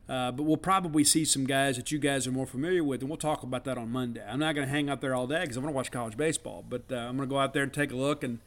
[0.10, 3.10] Uh, but we'll probably see some guys that you guys are more familiar with, and
[3.10, 4.26] we'll talk about that on Monday.
[4.28, 6.18] I'm not going to hang out there all day because I want to watch college
[6.18, 8.40] baseball, but uh, I'm going to go out there and take a look and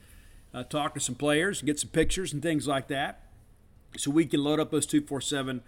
[0.52, 3.28] uh, talk to some players and get some pictures and things like that
[3.96, 5.62] so we can load up those 247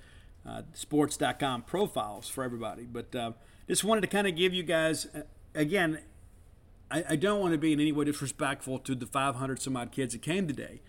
[0.45, 2.83] uh, sports.com profiles for everybody.
[2.83, 3.33] But uh,
[3.69, 5.07] just wanted to kind of give you guys,
[5.55, 6.01] again,
[6.91, 9.93] I, I don't want to be in any way disrespectful to the 500 some odd
[9.93, 10.81] kids that came today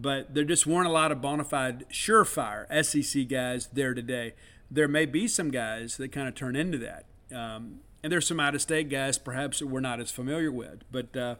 [0.00, 4.34] but there just weren't a lot of bona fide, surefire SEC guys there today.
[4.70, 7.06] There may be some guys that kind of turn into that.
[7.34, 10.84] Um, and there's some out of state guys perhaps that we're not as familiar with.
[10.92, 11.34] But uh,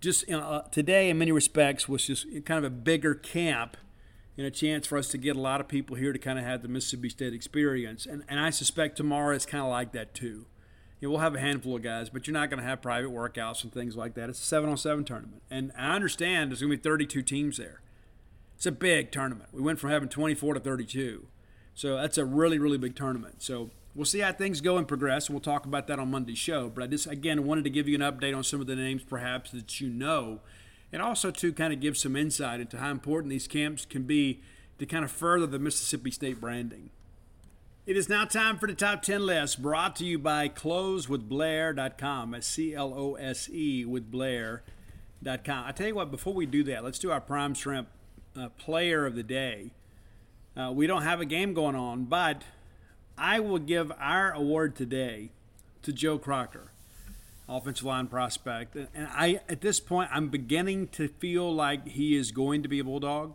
[0.00, 3.76] just you know, uh, today, in many respects, was just kind of a bigger camp
[4.38, 6.44] and a chance for us to get a lot of people here to kind of
[6.46, 8.06] have the Mississippi State experience.
[8.06, 10.46] And, and I suspect tomorrow is kind of like that too.
[11.02, 13.64] You we'll have a handful of guys, but you're not going to have private workouts
[13.64, 14.28] and things like that.
[14.28, 15.42] It's a seven on seven tournament.
[15.50, 17.80] And I understand there's going to be 32 teams there.
[18.54, 19.48] It's a big tournament.
[19.52, 21.26] We went from having 24 to 32.
[21.74, 23.42] So that's a really, really big tournament.
[23.42, 26.68] So we'll see how things go and progress, we'll talk about that on Monday's show.
[26.68, 29.02] But I just, again, wanted to give you an update on some of the names
[29.02, 30.38] perhaps that you know,
[30.92, 34.40] and also to kind of give some insight into how important these camps can be
[34.78, 36.90] to kind of further the Mississippi State branding.
[37.84, 42.30] It is now time for the top 10 list brought to you by closewithblair.com.
[42.30, 45.64] That's C L O S E with Blair.com.
[45.66, 47.88] I tell you what, before we do that, let's do our prime shrimp
[48.38, 49.72] uh, player of the day.
[50.56, 52.44] Uh, we don't have a game going on, but
[53.18, 55.30] I will give our award today
[55.82, 56.70] to Joe Crocker,
[57.48, 58.76] offensive line prospect.
[58.76, 62.78] And I, at this point, I'm beginning to feel like he is going to be
[62.78, 63.34] a Bulldog.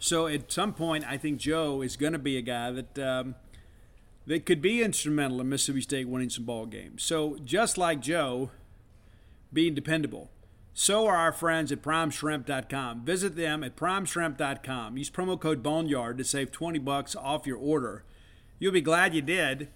[0.00, 3.36] So at some point, I think Joe is going to be a guy that um,
[4.26, 7.02] that could be instrumental in Mississippi State winning some ball games.
[7.02, 8.50] So just like Joe,
[9.52, 10.30] being dependable.
[10.74, 13.04] So are our friends at primeshrimp.com.
[13.04, 14.96] Visit them at primeshrimp.com.
[14.98, 18.04] Use promo code Boneyard to save 20 bucks off your order.
[18.58, 19.68] You'll be glad you did.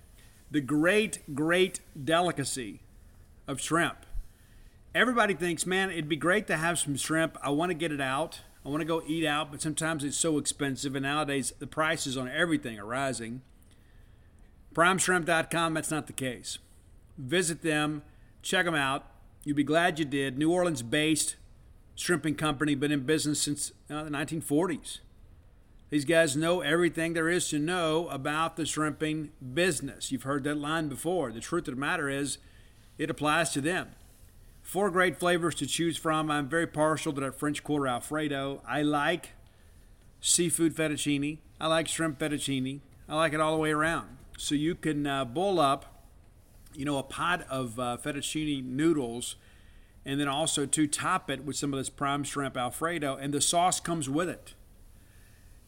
[0.50, 2.82] The great, great delicacy
[3.46, 4.04] of shrimp.
[4.94, 7.38] Everybody thinks, man, it'd be great to have some shrimp.
[7.42, 8.40] I want to get it out.
[8.66, 12.18] I want to go eat out, but sometimes it's so expensive, and nowadays the prices
[12.18, 13.40] on everything are rising.
[14.74, 16.58] PrimeShrimp.com, that's not the case.
[17.18, 18.02] Visit them,
[18.42, 19.06] check them out.
[19.44, 20.38] You'll be glad you did.
[20.38, 21.36] New Orleans based
[22.00, 25.00] shrimping company, been in business since uh, the 1940s.
[25.90, 30.10] These guys know everything there is to know about the shrimping business.
[30.10, 31.32] You've heard that line before.
[31.32, 32.38] The truth of the matter is,
[32.96, 33.90] it applies to them.
[34.62, 36.30] Four great flavors to choose from.
[36.30, 38.62] I'm very partial to that French Quarter Alfredo.
[38.66, 39.30] I like
[40.20, 41.38] seafood fettuccine.
[41.60, 42.80] I like shrimp fettuccine.
[43.08, 44.16] I like it all the way around.
[44.40, 46.02] So you can uh, bowl up,
[46.74, 49.36] you know, a pot of uh, fettuccine noodles,
[50.06, 53.42] and then also to top it with some of this prime shrimp Alfredo, and the
[53.42, 54.54] sauce comes with it.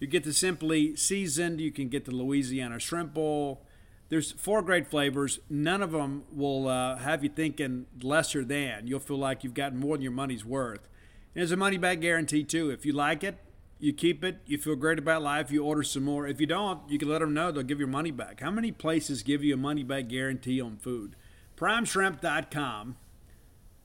[0.01, 1.61] You get the simply seasoned.
[1.61, 3.61] You can get the Louisiana shrimp bowl.
[4.09, 5.39] There's four great flavors.
[5.51, 8.87] None of them will uh, have you thinking lesser than.
[8.87, 10.89] You'll feel like you've gotten more than your money's worth.
[11.35, 12.71] And there's a money back guarantee too.
[12.71, 13.37] If you like it,
[13.83, 16.25] you keep it, you feel great about life, you order some more.
[16.29, 18.39] If you don't, you can let them know they'll give your money back.
[18.39, 21.17] How many places give you a money back guarantee on food?
[21.57, 22.97] PrimeShrimp.com,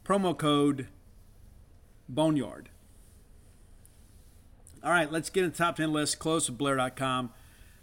[0.06, 0.88] promo code
[2.08, 2.70] Boneyard.
[4.84, 6.20] All right, let's get into the top 10 list.
[6.20, 7.32] Close with Blair.com.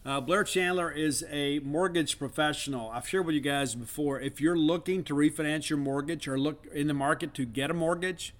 [0.06, 2.90] Uh, Blair Chandler is a mortgage professional.
[2.90, 4.20] I've shared with you guys before.
[4.20, 7.74] If you're looking to refinance your mortgage or look in the market to get a
[7.74, 8.34] mortgage,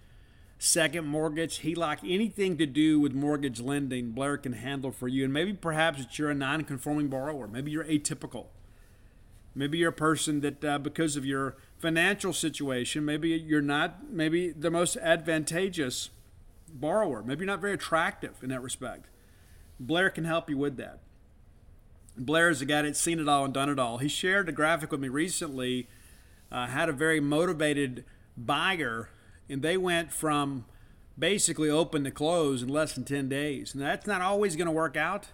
[0.64, 5.24] second mortgage, HELOC, anything to do with mortgage lending, Blair can handle for you.
[5.24, 7.46] And maybe perhaps that you're a non conforming borrower.
[7.46, 8.46] Maybe you're atypical.
[9.54, 14.50] Maybe you're a person that, uh, because of your financial situation, maybe you're not maybe
[14.50, 16.10] the most advantageous
[16.68, 17.22] borrower.
[17.22, 19.06] Maybe you're not very attractive in that respect.
[19.78, 21.00] Blair can help you with that.
[22.16, 23.98] Blair is a guy that's seen it all and done it all.
[23.98, 25.88] He shared a graphic with me recently,
[26.50, 28.04] uh, had a very motivated
[28.36, 29.10] buyer
[29.48, 30.64] and they went from
[31.18, 33.74] basically open to close in less than 10 days.
[33.74, 35.28] And that's not always going to work out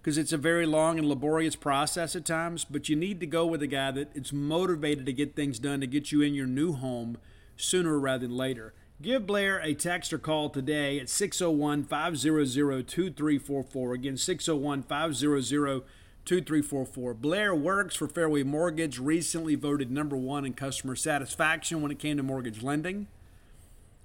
[0.00, 3.46] because it's a very long and laborious process at times, but you need to go
[3.46, 6.46] with a guy that is motivated to get things done to get you in your
[6.46, 7.16] new home
[7.56, 8.74] sooner rather than later.
[9.00, 13.94] Give Blair a text or call today at 601 500 2344.
[13.94, 15.82] Again, 601 500
[16.24, 17.14] 2344.
[17.14, 22.16] Blair works for Fairway Mortgage, recently voted number one in customer satisfaction when it came
[22.16, 23.06] to mortgage lending.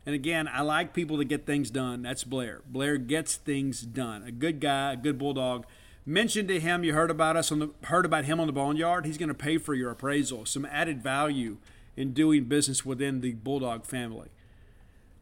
[0.06, 2.02] And again, I like people to get things done.
[2.02, 2.62] That's Blair.
[2.68, 4.24] Blair gets things done.
[4.24, 5.66] A good guy, a good bulldog.
[6.06, 9.06] Mentioned to him, you heard about us on the heard about him on the boneyard.
[9.06, 10.46] He's going to pay for your appraisal.
[10.46, 11.58] Some added value
[11.96, 14.30] in doing business within the bulldog family.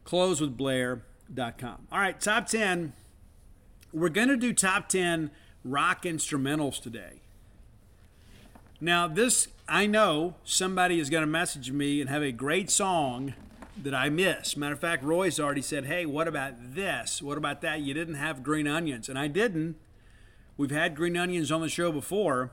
[0.04, 1.88] Close with Blair.com.
[1.92, 2.94] All right, top ten.
[3.92, 5.30] We're going to do top ten
[5.70, 7.20] rock instrumentals today.
[8.80, 13.34] Now, this, I know somebody is going to message me and have a great song
[13.82, 14.56] that I miss.
[14.56, 17.20] Matter of fact, Roy's already said, hey, what about this?
[17.20, 17.80] What about that?
[17.80, 19.08] You didn't have green onions.
[19.08, 19.76] And I didn't.
[20.56, 22.50] We've had green onions on the show before.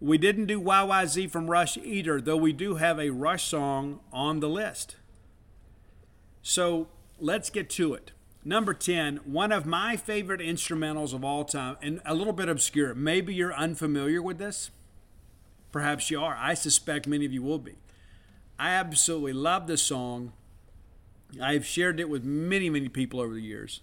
[0.00, 4.40] We didn't do YYZ from Rush either, though we do have a Rush song on
[4.40, 4.96] the list.
[6.42, 8.12] So let's get to it.
[8.46, 12.94] Number 10, one of my favorite instrumentals of all time, and a little bit obscure.
[12.94, 14.70] Maybe you're unfamiliar with this.
[15.72, 16.36] Perhaps you are.
[16.38, 17.74] I suspect many of you will be.
[18.56, 20.32] I absolutely love this song.
[21.42, 23.80] I've shared it with many, many people over the years.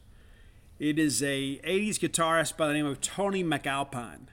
[0.80, 4.28] It is a 80s guitarist by the name of Tony MacAlpine.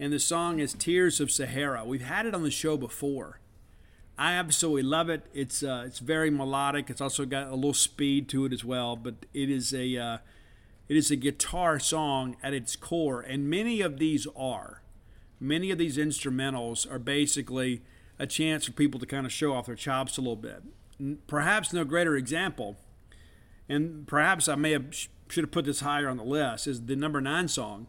[0.00, 1.84] And the song is Tears of Sahara.
[1.84, 3.41] We've had it on the show before.
[4.18, 5.26] I absolutely love it.
[5.32, 6.90] It's uh, it's very melodic.
[6.90, 8.96] It's also got a little speed to it as well.
[8.96, 10.18] But it is a uh,
[10.88, 14.82] it is a guitar song at its core, and many of these are.
[15.40, 17.82] Many of these instrumentals are basically
[18.18, 20.62] a chance for people to kind of show off their chops a little bit.
[21.26, 22.76] Perhaps no greater example,
[23.68, 26.94] and perhaps I may have should have put this higher on the list, is the
[26.94, 27.86] number nine song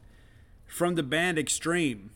[0.65, 2.11] from the band Extreme.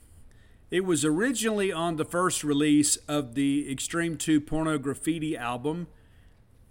[0.70, 5.88] It was originally on the first release of the Extreme 2 Pornograffitti album.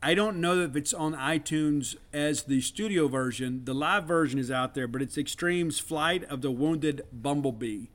[0.02, 3.64] I don't know if it's on iTunes as the studio version.
[3.64, 7.86] The live version is out there, but it's Extreme's Flight of the Wounded Bumblebee.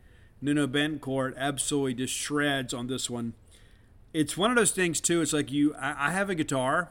[0.42, 3.34] Nuno Bettencourt absolutely just shreds on this one.
[4.12, 5.22] It's one of those things too.
[5.22, 6.90] It's like you, I, I have a guitar,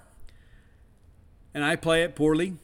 [1.52, 2.58] and I play it poorly.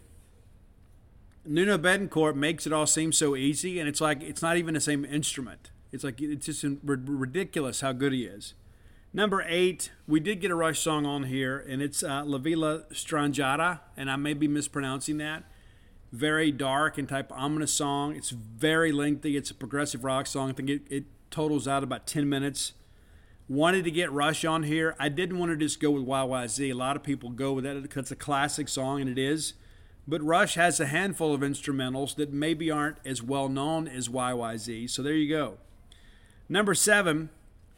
[1.44, 4.80] Nuno Bettencourt makes it all seem so easy, and it's like it's not even the
[4.80, 5.72] same instrument.
[5.92, 8.54] It's like it's just ridiculous how good he is.
[9.12, 12.82] Number eight, we did get a Rush song on here, and it's uh, La Villa
[12.92, 15.44] Strangiata, and I may be mispronouncing that.
[16.12, 18.14] Very dark and type ominous song.
[18.14, 19.36] It's very lengthy.
[19.36, 20.50] It's a progressive rock song.
[20.50, 22.74] I think it, it totals out about 10 minutes.
[23.48, 24.94] Wanted to get Rush on here.
[24.98, 26.70] I didn't want to just go with YYZ.
[26.70, 29.54] A lot of people go with that because it's a classic song, and it is.
[30.06, 34.90] But Rush has a handful of instrumentals that maybe aren't as well known as YYZ.
[34.90, 35.58] So there you go.
[36.48, 37.30] Number seven,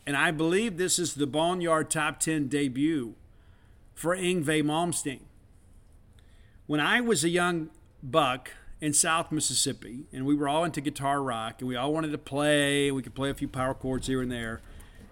[0.07, 3.15] and I believe this is the Boneyard Top 10 debut
[3.95, 5.21] for Yngwie Malmsteen.
[6.67, 7.71] When I was a young
[8.03, 12.13] buck in South Mississippi, and we were all into guitar rock, and we all wanted
[12.13, 14.61] to play, we could play a few power chords here and there,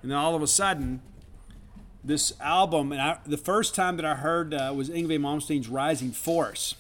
[0.03, 1.01] and then all of a sudden,
[2.05, 6.13] this album, and I, the first time that I heard uh, was Yngwie Malmsteen's Rising
[6.13, 6.75] Force.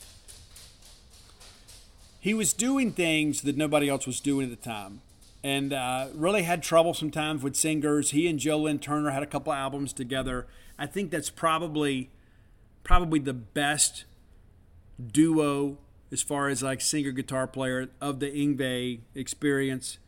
[2.20, 5.00] He was doing things that nobody else was doing at the time
[5.46, 8.10] and uh, really had trouble sometimes with singers.
[8.10, 10.48] He and Joe Lynn Turner had a couple albums together.
[10.76, 12.10] I think that's probably
[12.82, 14.06] probably the best
[15.00, 15.78] duo
[16.10, 19.98] as far as like singer guitar player of the Yngwie experience.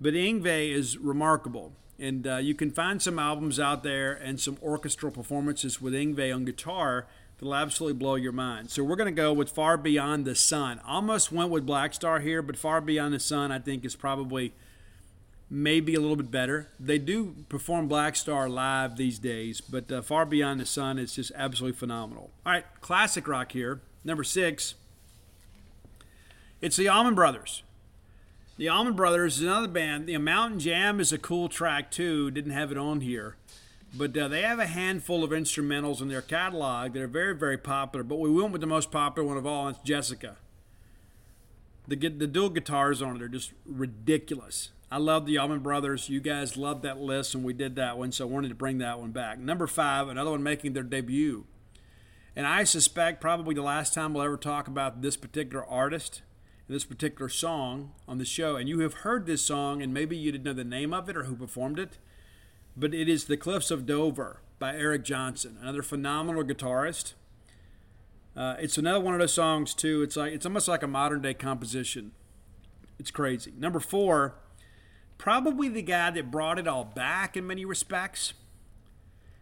[0.00, 4.58] But Yngwie is remarkable, and uh, you can find some albums out there and some
[4.60, 7.06] orchestral performances with Yngwie on guitar
[7.38, 8.70] that'll absolutely blow your mind.
[8.70, 10.80] So we're going to go with Far Beyond the Sun.
[10.84, 14.54] Almost went with Black Star here, but Far Beyond the Sun I think is probably
[15.50, 16.68] maybe a little bit better.
[16.78, 21.14] They do perform Black Star live these days, but uh, Far Beyond the Sun is
[21.14, 22.30] just absolutely phenomenal.
[22.44, 23.80] All right, classic rock here.
[24.04, 24.74] Number six.
[26.60, 27.62] It's the Allman Brothers.
[28.56, 30.06] The Allman Brothers is another band.
[30.06, 32.30] The Mountain Jam is a cool track too.
[32.30, 33.36] Didn't have it on here.
[33.94, 37.56] But uh, they have a handful of instrumentals in their catalog that are very, very
[37.56, 38.02] popular.
[38.02, 40.36] But we went with the most popular one of all, and it's Jessica.
[41.86, 44.70] The, the dual guitars on it are just ridiculous.
[44.90, 46.08] I love the Allman Brothers.
[46.08, 48.78] You guys loved that list, and we did that one, so I wanted to bring
[48.78, 49.38] that one back.
[49.38, 51.44] Number five, another one making their debut.
[52.34, 56.22] And I suspect probably the last time we'll ever talk about this particular artist
[56.66, 58.56] and this particular song on the show.
[58.56, 61.16] And you have heard this song, and maybe you didn't know the name of it
[61.16, 61.98] or who performed it,
[62.74, 67.12] but it is The Cliffs of Dover by Eric Johnson, another phenomenal guitarist.
[68.34, 70.02] Uh, it's another one of those songs too.
[70.02, 72.12] It's like it's almost like a modern day composition.
[72.98, 73.52] It's crazy.
[73.58, 74.36] Number four
[75.18, 78.32] probably the guy that brought it all back in many respects.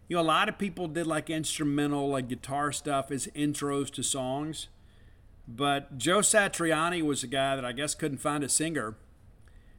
[0.08, 4.02] You know, a lot of people did like instrumental, like guitar stuff as intros to
[4.02, 4.68] songs.
[5.46, 8.96] But Joe Satriani was a guy that I guess couldn't find a singer.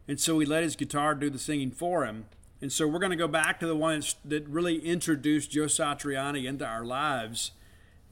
[0.07, 2.25] And so he let his guitar do the singing for him.
[2.61, 6.47] And so we're going to go back to the one that really introduced Joe Satriani
[6.47, 7.51] into our lives.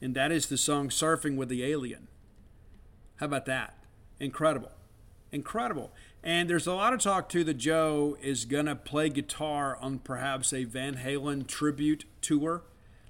[0.00, 2.08] And that is the song Surfing with the Alien.
[3.16, 3.74] How about that?
[4.20, 4.72] Incredible.
[5.32, 5.90] Incredible.
[6.26, 10.52] And there's a lot of talk too that Joe is gonna play guitar on perhaps
[10.52, 12.64] a Van Halen tribute tour,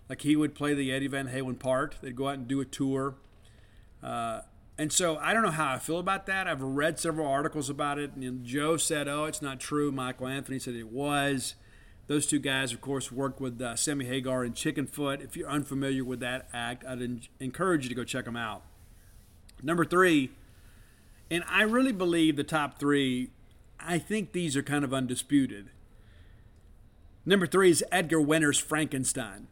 [0.06, 1.96] like he would play the Eddie Van Halen part.
[2.02, 3.14] They'd go out and do a tour.
[4.02, 4.42] Uh,
[4.76, 6.46] and so I don't know how I feel about that.
[6.46, 8.12] I've read several articles about it.
[8.16, 11.54] And Joe said, "Oh, it's not true." Michael Anthony said it was.
[12.08, 15.24] Those two guys, of course, worked with uh, Sammy Hagar and Chickenfoot.
[15.24, 18.60] If you're unfamiliar with that act, I'd en- encourage you to go check them out.
[19.62, 20.32] Number three,
[21.30, 23.30] and I really believe the top three.
[23.78, 25.70] I think these are kind of undisputed.
[27.24, 29.48] Number three is Edgar Winter's Frankenstein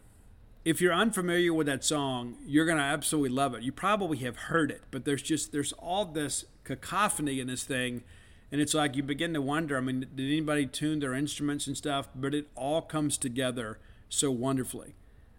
[0.64, 3.62] if you're unfamiliar with that song, you're going to absolutely love it.
[3.62, 8.02] You probably have heard it, but there's just there's all this cacophony in this thing
[8.50, 11.76] and it's like you begin to wonder, I mean, did anybody tune their instruments and
[11.76, 12.08] stuff?
[12.14, 14.94] But it all comes together so wonderfully.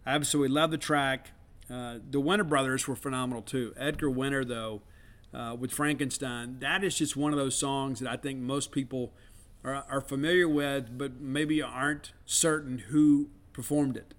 [0.06, 1.32] I absolutely love the track.
[1.72, 3.74] Uh, the Winter Brothers were phenomenal too.
[3.78, 4.82] Edgar Winter, though,
[5.36, 9.14] uh, with Frankenstein, that is just one of those songs that I think most people
[9.64, 14.14] are, are familiar with, but maybe aren't certain who performed it.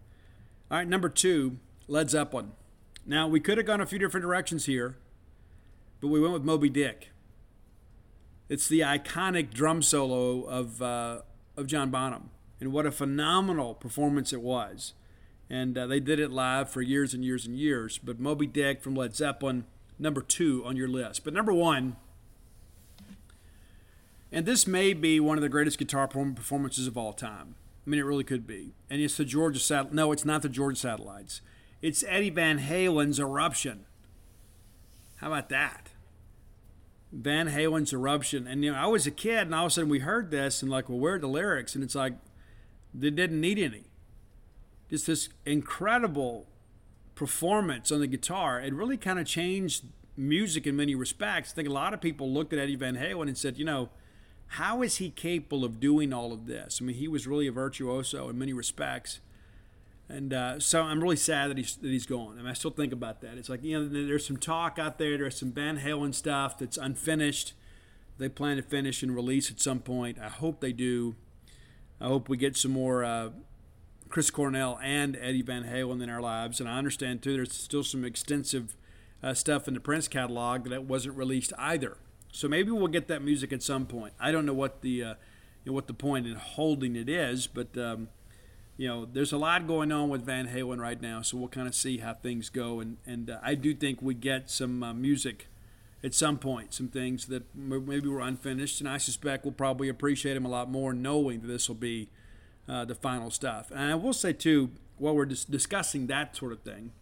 [0.71, 1.59] All right, number two,
[1.89, 2.53] Led Zeppelin.
[3.07, 4.99] Now, we could have gone a few different directions here,
[6.01, 7.11] but we went with Moby Dick.
[8.49, 11.23] It's the iconic drum solo of, uh,
[11.57, 14.95] of John Bonham, and what a phenomenal performance it was.
[15.49, 17.99] And uh, they did it live for years and years and years.
[17.99, 19.65] But Moby Dick from Led Zeppelin,
[19.99, 21.25] number two on your list.
[21.25, 21.97] But number one,
[24.33, 27.55] and this may be one of the greatest guitar performances of all time.
[27.87, 28.75] I mean, it really could be.
[28.91, 29.95] And it's the Georgia Satellite.
[29.95, 31.41] No, it's not the Georgia Satellites.
[31.81, 33.87] It's Eddie Van Halen's Eruption.
[35.17, 35.91] How about that?
[37.13, 38.47] Van Halen's Eruption.
[38.47, 40.63] And, you know, I was a kid, and all of a sudden we heard this,
[40.63, 41.75] and like, well, where are the lyrics?
[41.75, 42.15] And it's like,
[42.93, 43.85] they didn't need any.
[44.91, 46.49] Just this incredible
[47.17, 48.61] performance on the guitar.
[48.61, 49.87] It really kind of changed
[50.17, 51.51] music in many respects.
[51.51, 53.89] I think a lot of people looked at Eddie Van Halen and said, you know,
[54.49, 56.79] how is he capable of doing all of this?
[56.81, 59.19] I mean, he was really a virtuoso in many respects.
[60.09, 62.35] And uh, so I'm really sad that he's that he's gone.
[62.35, 63.39] I mean, I still think about that.
[63.39, 65.19] It's like you know, there's some talk out there.
[65.19, 67.55] There's some Van Halen stuff that's unfinished.
[68.19, 70.19] They plan to finish and release at some point.
[70.21, 71.17] I hope they do.
[72.01, 73.31] I hope we get some more uh,
[74.09, 76.61] Chris Cornell and Eddie Van Halen in our lives.
[76.61, 77.35] And I understand too.
[77.35, 78.77] There's still some extensive
[79.23, 81.97] uh, stuff in the Prince catalog that wasn't released either.
[82.33, 84.13] So maybe we'll get that music at some point.
[84.21, 85.15] I don't know what the uh,
[85.65, 88.09] you know, what the point in holding it is, but um,
[88.77, 91.67] you know, there's a lot going on with Van Halen right now, so we'll kind
[91.67, 92.81] of see how things go.
[92.81, 95.49] And and uh, I do think we get some uh, music
[96.05, 100.35] at some point, some things that maybe were unfinished, and I suspect we'll probably appreciate
[100.35, 102.09] them a lot more knowing that this will be
[102.69, 103.71] uh, the final stuff.
[103.71, 106.93] And I will say too, while we're dis- discussing that sort of thing,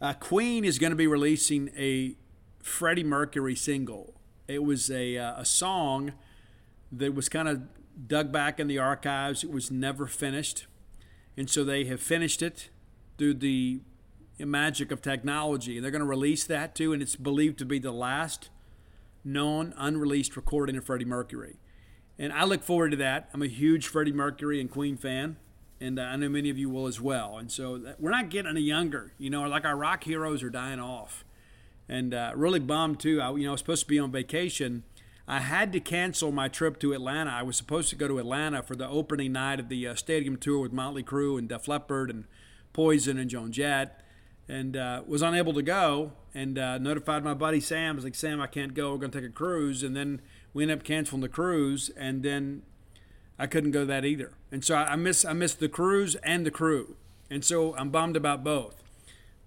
[0.00, 2.16] uh, Queen is going to be releasing a
[2.62, 4.14] Freddie Mercury single.
[4.46, 6.12] It was a, uh, a song
[6.92, 7.62] that was kind of
[8.06, 9.42] dug back in the archives.
[9.42, 10.66] It was never finished.
[11.36, 12.70] And so they have finished it
[13.18, 13.80] through the
[14.38, 15.76] magic of technology.
[15.76, 16.92] And they're going to release that too.
[16.92, 18.50] And it's believed to be the last
[19.24, 21.56] known unreleased recording of Freddie Mercury.
[22.18, 23.28] And I look forward to that.
[23.34, 25.36] I'm a huge Freddie Mercury and Queen fan.
[25.80, 27.36] And uh, I know many of you will as well.
[27.36, 29.12] And so that, we're not getting any younger.
[29.18, 31.24] You know, like our rock heroes are dying off
[31.88, 33.20] and uh, really bummed too.
[33.20, 34.84] I, you know, I was supposed to be on vacation.
[35.28, 37.30] I had to cancel my trip to Atlanta.
[37.30, 40.36] I was supposed to go to Atlanta for the opening night of the uh, stadium
[40.36, 42.24] tour with Motley Crue and Def Leppard and
[42.72, 44.02] Poison and Joan Jett,
[44.48, 46.12] and uh, was unable to go.
[46.34, 47.94] And uh, notified my buddy Sam.
[47.94, 48.92] I was like, Sam, I can't go.
[48.92, 49.82] We're going to take a cruise.
[49.82, 50.20] And then
[50.56, 52.62] we ended up canceling the cruise, and then
[53.38, 54.32] I couldn't go that either.
[54.50, 56.96] And so I, miss I missed the cruise and the crew,
[57.30, 58.82] and so I'm bummed about both.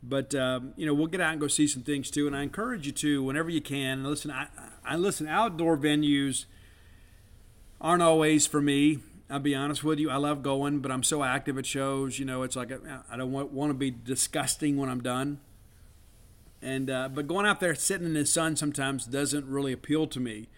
[0.04, 2.28] But um, you know, we'll get out and go see some things too.
[2.28, 4.30] And I encourage you to, whenever you can, listen.
[4.30, 4.50] I,
[4.86, 5.28] I listen.
[5.28, 6.46] Outdoor venues
[7.82, 9.00] aren't always for me.
[9.32, 10.12] I'll be honest with you.
[10.12, 12.20] I love going, but I'm so active at shows.
[12.20, 12.72] You know, it's like
[13.10, 15.40] I don't want, want to be disgusting when I'm done.
[16.62, 20.20] And uh, but going out there sitting in the sun sometimes doesn't really appeal to
[20.20, 20.50] me.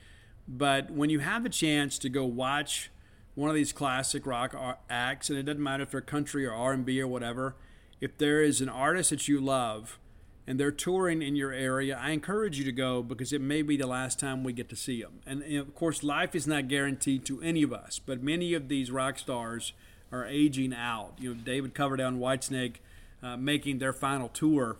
[0.47, 2.91] But when you have a chance to go watch
[3.35, 4.55] one of these classic rock
[4.89, 7.55] acts, and it doesn't matter if they're country or R&B or whatever
[8.01, 9.99] if there is an artist that you love
[10.47, 13.77] and they're touring in your area, I encourage you to go because it may be
[13.77, 15.21] the last time we get to see them.
[15.25, 18.89] And, of course, life is not guaranteed to any of us, but many of these
[18.89, 19.73] rock stars
[20.11, 21.13] are aging out.
[21.19, 22.77] You know, David Coverdale and Whitesnake
[23.21, 24.77] uh, making their final tour.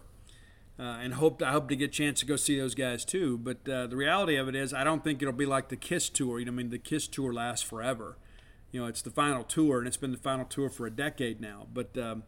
[0.82, 3.38] Uh, and hope I hope to get a chance to go see those guys too.
[3.38, 6.10] But uh, the reality of it is, I don't think it'll be like the Kiss
[6.10, 6.40] tour.
[6.40, 8.18] You know, I mean, the Kiss tour lasts forever.
[8.72, 11.40] You know, it's the final tour, and it's been the final tour for a decade
[11.40, 11.68] now.
[11.72, 12.24] But um,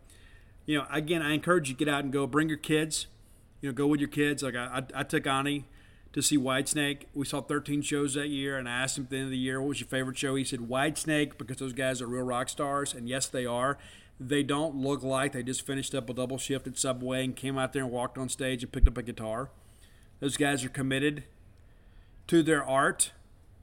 [0.67, 2.27] you know, again, I encourage you to get out and go.
[2.27, 3.07] Bring your kids.
[3.61, 4.43] You know, go with your kids.
[4.43, 5.65] Like I, I, I took Ani
[6.11, 7.05] to see Whitesnake.
[7.15, 9.37] We saw 13 shows that year, and I asked him at the end of the
[9.37, 12.49] year, "What was your favorite show?" He said Whitesnake because those guys are real rock
[12.49, 13.79] stars, and yes, they are.
[14.27, 17.57] They don't look like they just finished up a double shift at Subway and came
[17.57, 19.49] out there and walked on stage and picked up a guitar.
[20.19, 21.25] Those guys are committed
[22.27, 23.11] to their art.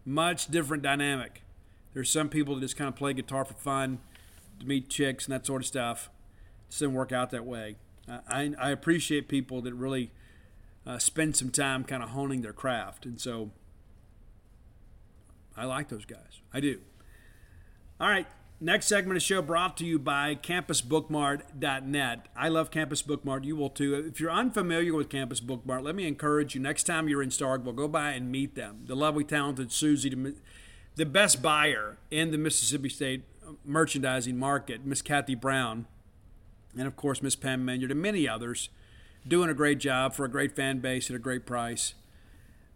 [0.05, 1.43] Much different dynamic.
[1.95, 4.01] There's some people that just kind of play guitar for fun,
[4.59, 6.11] to meet chicks and that sort of stuff.
[6.69, 7.77] It doesn't work out that way.
[8.29, 10.11] I, I appreciate people that really
[10.87, 13.07] uh, spend some time kind of honing their craft.
[13.07, 13.51] And so
[15.57, 16.41] I like those guys.
[16.53, 16.81] I do.
[18.01, 18.27] All right.
[18.63, 22.29] Next segment of the show brought to you by campusbookmart.net.
[22.37, 23.45] I love Campus Bookmart.
[23.45, 23.95] You will too.
[23.95, 27.75] If you're unfamiliar with Campus Bookmart, let me encourage you next time you're in Starkville,
[27.75, 28.83] go by and meet them.
[28.85, 30.15] The lovely, talented Susie,
[30.95, 33.25] the best buyer in the Mississippi State
[33.65, 35.87] merchandising market, Miss Kathy Brown,
[36.77, 38.69] and of course Miss Pam Menyard, and many others,
[39.27, 41.95] doing a great job for a great fan base at a great price.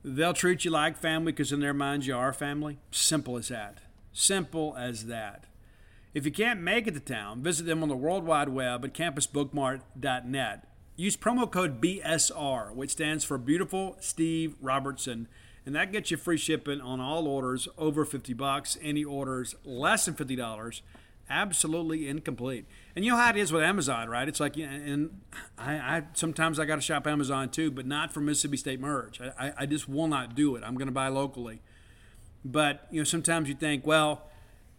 [0.02, 2.78] They'll treat you like family because in their minds you are family.
[2.90, 3.80] Simple as that.
[4.14, 5.44] Simple as that.
[6.14, 8.94] If you can't make it to town, visit them on the World Wide Web at
[8.94, 10.68] campusbookmart.net.
[10.94, 15.26] Use promo code BSR, which stands for Beautiful Steve Robertson,
[15.66, 18.78] and that gets you free shipping on all orders over 50 bucks.
[18.80, 20.82] Any orders less than $50,
[21.28, 22.66] absolutely incomplete.
[22.94, 24.28] And you know how it is with Amazon, right?
[24.28, 25.20] It's like, and
[25.58, 29.20] I, I sometimes I got to shop Amazon too, but not for Mississippi State merch.
[29.20, 30.62] I, I just will not do it.
[30.64, 31.60] I'm going to buy locally.
[32.44, 34.28] But you know, sometimes you think, well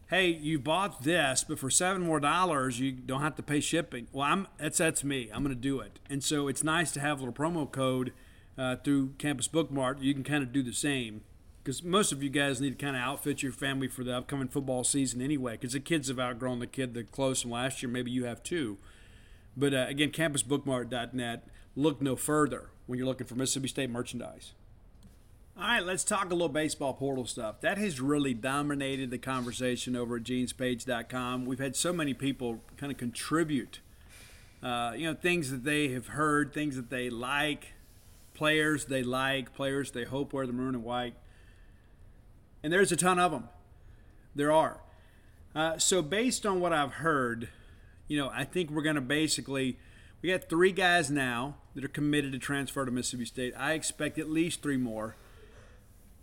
[0.10, 4.08] hey, you bought this, but for seven more dollars, you don't have to pay shipping.
[4.12, 5.30] Well, I'm that's that's me.
[5.34, 8.14] I'm going to do it, and so it's nice to have a little promo code
[8.58, 10.02] uh, through Campus Bookmart.
[10.02, 11.22] You can kind of do the same
[11.64, 14.48] because most of you guys need to kind of outfit your family for the upcoming
[14.48, 15.54] football season anyway.
[15.54, 17.92] Because the kids have outgrown the kid the clothes from last year.
[17.92, 18.78] Maybe you have too.
[19.58, 21.48] But uh, again, campusbookmart.net.
[21.76, 24.54] Look no further when you're looking for Mississippi State merchandise.
[25.58, 27.62] All right, let's talk a little baseball portal stuff.
[27.62, 31.46] That has really dominated the conversation over at genespage.com.
[31.46, 33.80] We've had so many people kind of contribute,
[34.62, 37.68] uh, you know, things that they have heard, things that they like,
[38.34, 41.14] players they like, players they hope wear the maroon and white.
[42.62, 43.48] And there's a ton of them.
[44.36, 44.82] There are.
[45.56, 47.48] Uh, so, based on what I've heard,
[48.10, 49.78] you know, I think we're going to basically,
[50.22, 53.54] we got three guys now that are committed to transfer to Mississippi State.
[53.58, 55.16] I expect at least three more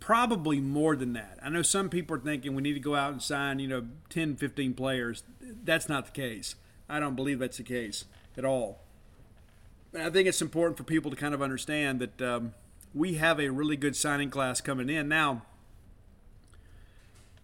[0.03, 1.39] probably more than that.
[1.41, 3.85] I know some people are thinking we need to go out and sign, you know,
[4.09, 5.23] 10, 15 players.
[5.41, 6.55] That's not the case.
[6.89, 8.03] I don't believe that's the case
[8.37, 8.81] at all.
[9.93, 12.53] And I think it's important for people to kind of understand that um,
[12.93, 15.07] we have a really good signing class coming in.
[15.07, 15.43] Now,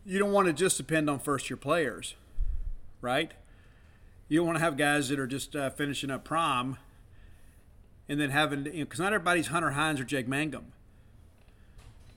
[0.05, 2.15] you don't want to just depend on first year players,
[2.99, 3.31] right?
[4.27, 6.77] You don't want to have guys that are just uh, finishing up prom
[8.09, 10.73] and then having, because you know, not everybody's Hunter Hines or Jake Mangum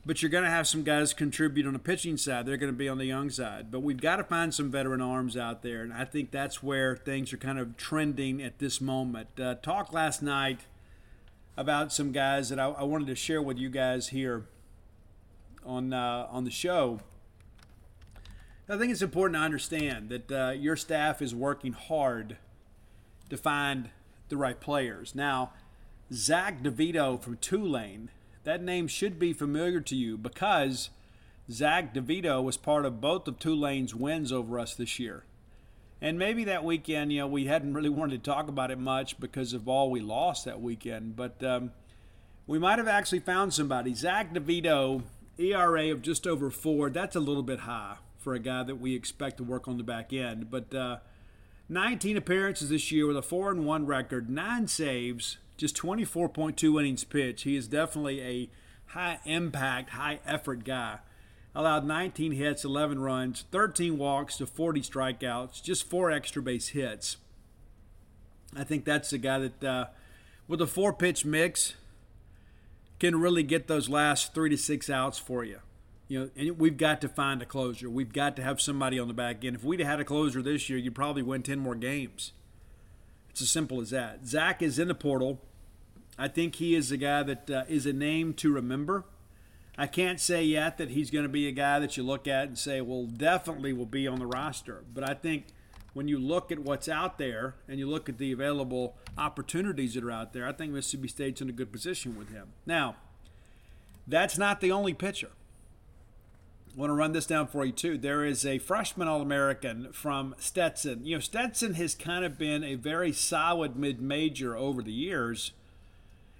[0.05, 2.45] but you're going to have some guys contribute on the pitching side.
[2.45, 3.71] They're going to be on the young side.
[3.71, 6.97] But we've got to find some veteran arms out there, and I think that's where
[6.97, 9.29] things are kind of trending at this moment.
[9.39, 10.61] Uh, talk last night
[11.57, 14.47] about some guys that I, I, wanted to share with you guys here
[15.65, 17.01] on uh, on the show.
[18.69, 22.39] I think it's important to understand that uh, your staff is working hard
[23.29, 23.91] to find
[24.31, 25.15] the right players.
[25.15, 25.53] Now,
[26.13, 28.09] Zach DeVito from Tulane
[28.45, 30.91] that name should be familiar to you because
[31.51, 35.25] Zach DeVito was part of both of Tulane's wins over us this year.
[36.01, 39.21] And maybe that weekend, you know, we hadn't really wanted to talk about it much
[39.21, 41.15] because of all we lost that weekend.
[41.15, 41.71] But um,
[42.47, 43.95] we might have actually found somebody.
[43.95, 45.03] Zach DeVito,
[45.39, 46.91] ERA of just over four.
[46.91, 49.85] That's a little bit high for a guy that we expect to work on the
[49.85, 50.51] back end.
[50.51, 50.99] But uh,
[51.69, 57.05] 19 appearances this year with a 4 and 1 record, nine saves, just 24.2 innings
[57.05, 57.45] pitched.
[57.45, 58.51] He is definitely a
[58.87, 60.99] high impact, high effort guy.
[61.55, 67.19] Allowed 19 hits, 11 runs, 13 walks to 40 strikeouts, just four extra base hits.
[68.57, 69.87] I think that's the guy that, uh,
[70.49, 71.75] with a four pitch mix,
[72.99, 75.59] can really get those last three to six outs for you.
[76.09, 77.89] You know, and we've got to find a closer.
[77.89, 79.57] We've got to have somebody on the back end.
[79.57, 82.33] If we'd had a closer this year, you'd probably win 10 more games.
[83.33, 84.27] It's as simple as that.
[84.27, 85.41] Zach is in the portal.
[86.19, 89.05] I think he is a guy that uh, is a name to remember.
[89.79, 92.47] I can't say yet that he's going to be a guy that you look at
[92.47, 94.85] and say, well, definitely will be on the roster.
[94.93, 95.47] But I think
[95.95, 100.05] when you look at what's out there and you look at the available opportunities that
[100.05, 102.49] are out there, I think Mississippi State's in a good position with him.
[102.67, 102.97] Now,
[104.07, 105.31] that's not the only pitcher.
[106.75, 107.99] I want to run this down for you too.
[107.99, 111.05] There is a freshman All American from Stetson.
[111.05, 115.53] You know, Stetson has kind of been a very solid mid major over the years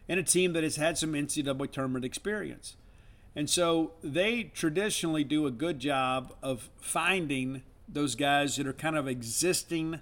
[0.09, 2.77] and a team that has had some NCAA tournament experience.
[3.37, 8.97] And so they traditionally do a good job of finding those guys that are kind
[8.97, 10.01] of existing,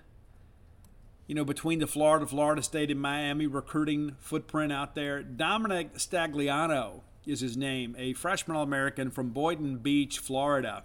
[1.27, 5.23] you know, between the Florida, Florida State, and Miami recruiting footprint out there.
[5.25, 7.01] Dominic Stagliano
[7.31, 10.83] is his name, a freshman All American from Boynton Beach, Florida.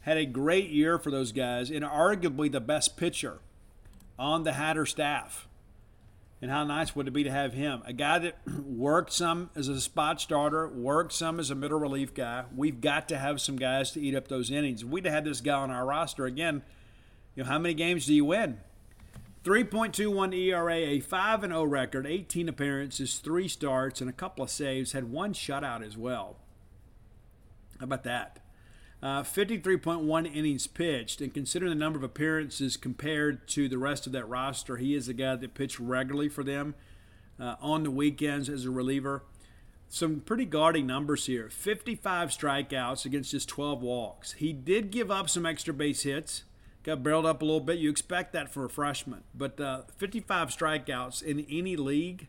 [0.00, 3.38] Had a great year for those guys and arguably the best pitcher
[4.18, 5.48] on the Hatter staff.
[6.40, 7.82] And how nice would it be to have him?
[7.84, 12.14] A guy that worked some as a spot starter, worked some as a middle relief
[12.14, 12.44] guy.
[12.54, 14.82] We've got to have some guys to eat up those innings.
[14.82, 16.62] If we'd have had this guy on our roster again,
[17.34, 18.58] you know, how many games do you win?
[19.48, 24.92] 3.21 ERA, a 5 0 record, 18 appearances, 3 starts, and a couple of saves.
[24.92, 26.36] Had one shutout as well.
[27.78, 28.40] How about that?
[29.02, 34.12] Uh, 53.1 innings pitched, and considering the number of appearances compared to the rest of
[34.12, 36.74] that roster, he is a guy that pitched regularly for them
[37.40, 39.24] uh, on the weekends as a reliever.
[39.88, 44.32] Some pretty gaudy numbers here 55 strikeouts against just 12 walks.
[44.32, 46.42] He did give up some extra base hits
[46.88, 47.78] got barreled up a little bit.
[47.78, 52.28] You expect that for a freshman, but uh, 55 strikeouts in any league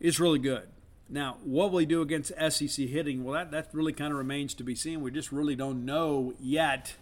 [0.00, 0.68] is really good.
[1.10, 3.22] Now, what will he do against SEC hitting?
[3.22, 5.02] Well, that, that really kind of remains to be seen.
[5.02, 6.94] We just really don't know yet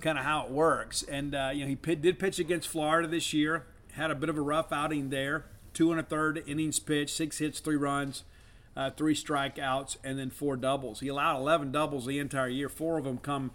[0.00, 1.02] kind of how it works.
[1.02, 4.30] And, uh, you know, he p- did pitch against Florida this year, had a bit
[4.30, 5.44] of a rough outing there.
[5.74, 8.24] Two and a third innings pitched, six hits, three runs,
[8.74, 11.00] uh, three strikeouts, and then four doubles.
[11.00, 12.70] He allowed 11 doubles the entire year.
[12.70, 13.50] Four of them come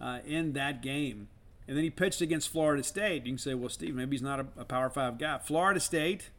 [0.00, 1.28] uh, in that game.
[1.68, 3.24] And then he pitched against Florida State.
[3.24, 5.38] You can say, well, Steve, maybe he's not a, a Power Five guy.
[5.38, 6.30] Florida State,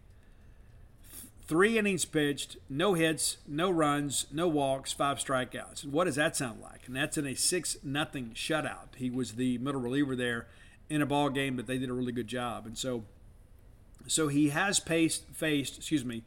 [1.47, 5.85] three innings pitched, no hits, no runs, no walks, five strikeouts.
[5.85, 6.87] What does that sound like?
[6.87, 8.95] And that's in a six nothing shutout.
[8.97, 10.47] He was the middle reliever there
[10.89, 12.65] in a ball game, but they did a really good job.
[12.65, 13.03] And so,
[14.07, 16.23] so he has faced, faced excuse me,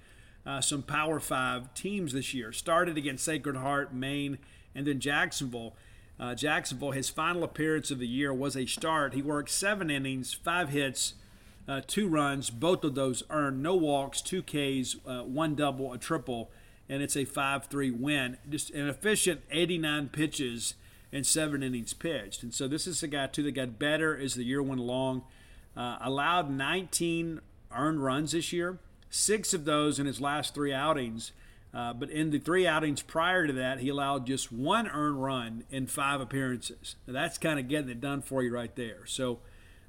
[0.47, 2.53] uh, some Power Five teams this year.
[2.53, 4.39] Started against Sacred Heart, Maine,
[4.75, 5.75] and then Jacksonville.
[6.19, 9.15] Uh, Jacksonville, his final appearance of the year was a start.
[9.15, 11.15] He worked seven innings, five hits,
[11.69, 12.49] uh, two runs.
[12.49, 16.51] Both of those earned no walks, two Ks, uh, one double, a triple,
[16.89, 18.39] and it's a 5 3 win.
[18.49, 20.75] Just an efficient 89 pitches
[21.13, 22.43] and seven innings pitched.
[22.43, 25.23] And so this is a guy, too, that got better as the year went along.
[25.77, 27.41] Uh, allowed 19
[27.75, 28.79] earned runs this year,
[29.11, 31.33] six of those in his last three outings.
[31.77, 35.65] Uh, but in the three outings prior to that, he allowed just one earned run
[35.71, 36.97] in five appearances.
[37.07, 39.05] Now, that's kind of getting it done for you right there.
[39.05, 39.41] So,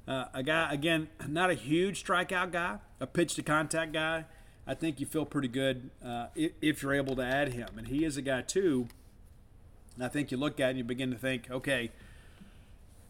[0.06, 4.26] uh, a guy, again, not a huge strikeout guy, a pitch to contact guy.
[4.66, 7.68] I think you feel pretty good uh, if, if, you're able to add him.
[7.78, 8.88] And he is a guy, too.
[9.98, 11.90] I think you look at and you begin to think, okay,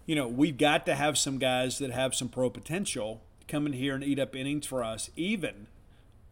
[0.06, 3.72] you know, we've got to have some guys that have some pro potential come in
[3.72, 5.66] here and eat up innings for us, even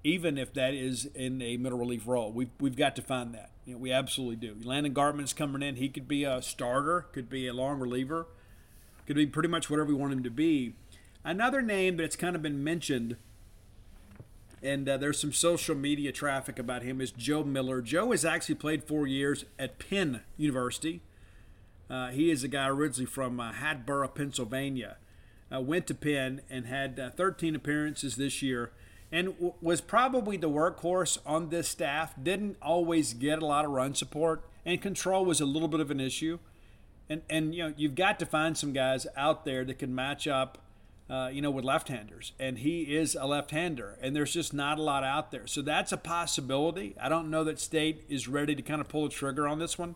[0.07, 2.31] even if that is in a middle relief role.
[2.31, 3.51] We've, we've got to find that.
[3.65, 4.57] You know, we absolutely do.
[4.63, 5.75] Landon Gartman's coming in.
[5.75, 8.29] He could be a starter, could be a long reliever,
[9.05, 10.75] could be pretty much whatever we want him to be.
[11.25, 13.17] Another name that's kind of been mentioned,
[14.63, 17.83] and uh, there's some social media traffic about him, is Joe Miller.
[17.83, 21.01] Joe has actually played four years at Penn University.
[21.91, 24.99] Uh, he is a guy originally from uh, Hatboro, Pennsylvania.
[25.53, 28.71] Uh, went to Penn and had uh, 13 appearances this year
[29.13, 32.15] and w- was probably the workhorse on this staff.
[32.21, 35.91] Didn't always get a lot of run support, and control was a little bit of
[35.91, 36.39] an issue.
[37.09, 40.27] And and you know you've got to find some guys out there that can match
[40.27, 40.59] up,
[41.09, 42.33] uh, you know, with left-handers.
[42.39, 45.47] And he is a left-hander, and there's just not a lot out there.
[45.47, 46.97] So that's a possibility.
[47.01, 49.79] I don't know that State is ready to kind of pull the trigger on this
[49.79, 49.95] one.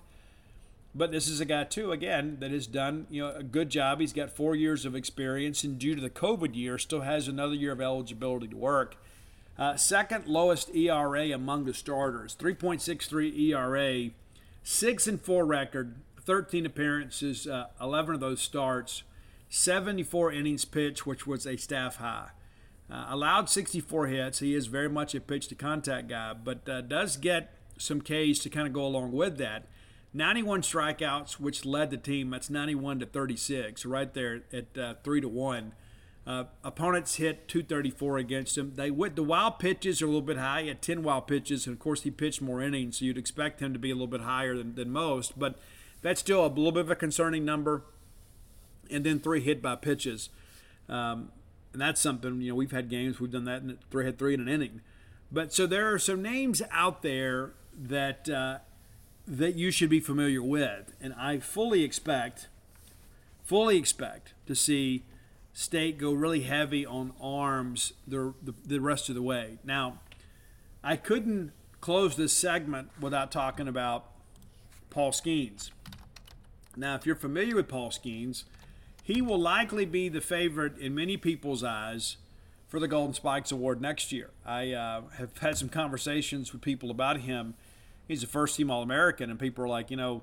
[0.94, 4.00] But this is a guy too, again, that has done you know a good job.
[4.00, 7.54] He's got four years of experience, and due to the COVID year, still has another
[7.54, 8.96] year of eligibility to work.
[9.56, 14.10] Uh, second lowest ERA among the starters, 3.63 ERA,
[14.62, 19.02] six and four record, 13 appearances, uh, 11 of those starts,
[19.50, 22.30] 74 innings pitched, which was a staff high.
[22.90, 24.38] Uh, allowed 64 hits.
[24.40, 28.38] He is very much a pitch to contact guy, but uh, does get some Ks
[28.40, 29.66] to kind of go along with that.
[30.12, 32.30] 91 strikeouts, which led the team.
[32.30, 35.72] That's 91 to 36, right there at uh, three to one.
[36.26, 38.72] Uh, opponents hit 234 against him.
[38.74, 40.62] They went the wild pitches are a little bit high.
[40.62, 43.60] He had 10 wild pitches, and of course he pitched more innings, so you'd expect
[43.60, 45.38] him to be a little bit higher than, than most.
[45.38, 45.58] But
[46.02, 47.84] that's still a little bit of a concerning number.
[48.90, 50.30] And then three hit by pitches,
[50.88, 51.30] um,
[51.72, 54.34] and that's something you know we've had games we've done that and three hit three
[54.34, 54.80] in an inning.
[55.30, 58.58] But so there are some names out there that uh,
[59.30, 60.92] that you should be familiar with.
[61.00, 62.48] And I fully expect,
[63.44, 65.04] fully expect to see
[65.52, 69.58] State go really heavy on arms the, the, the rest of the way.
[69.64, 70.00] Now,
[70.82, 74.06] I couldn't close this segment without talking about
[74.90, 75.70] Paul Skenes.
[76.76, 78.44] Now, if you're familiar with Paul Skenes,
[79.02, 82.16] he will likely be the favorite in many people's eyes
[82.68, 84.30] for the Golden Spikes Award next year.
[84.46, 87.54] I uh, have had some conversations with people about him.
[88.10, 90.22] He's a first team All American, and people are like, you know,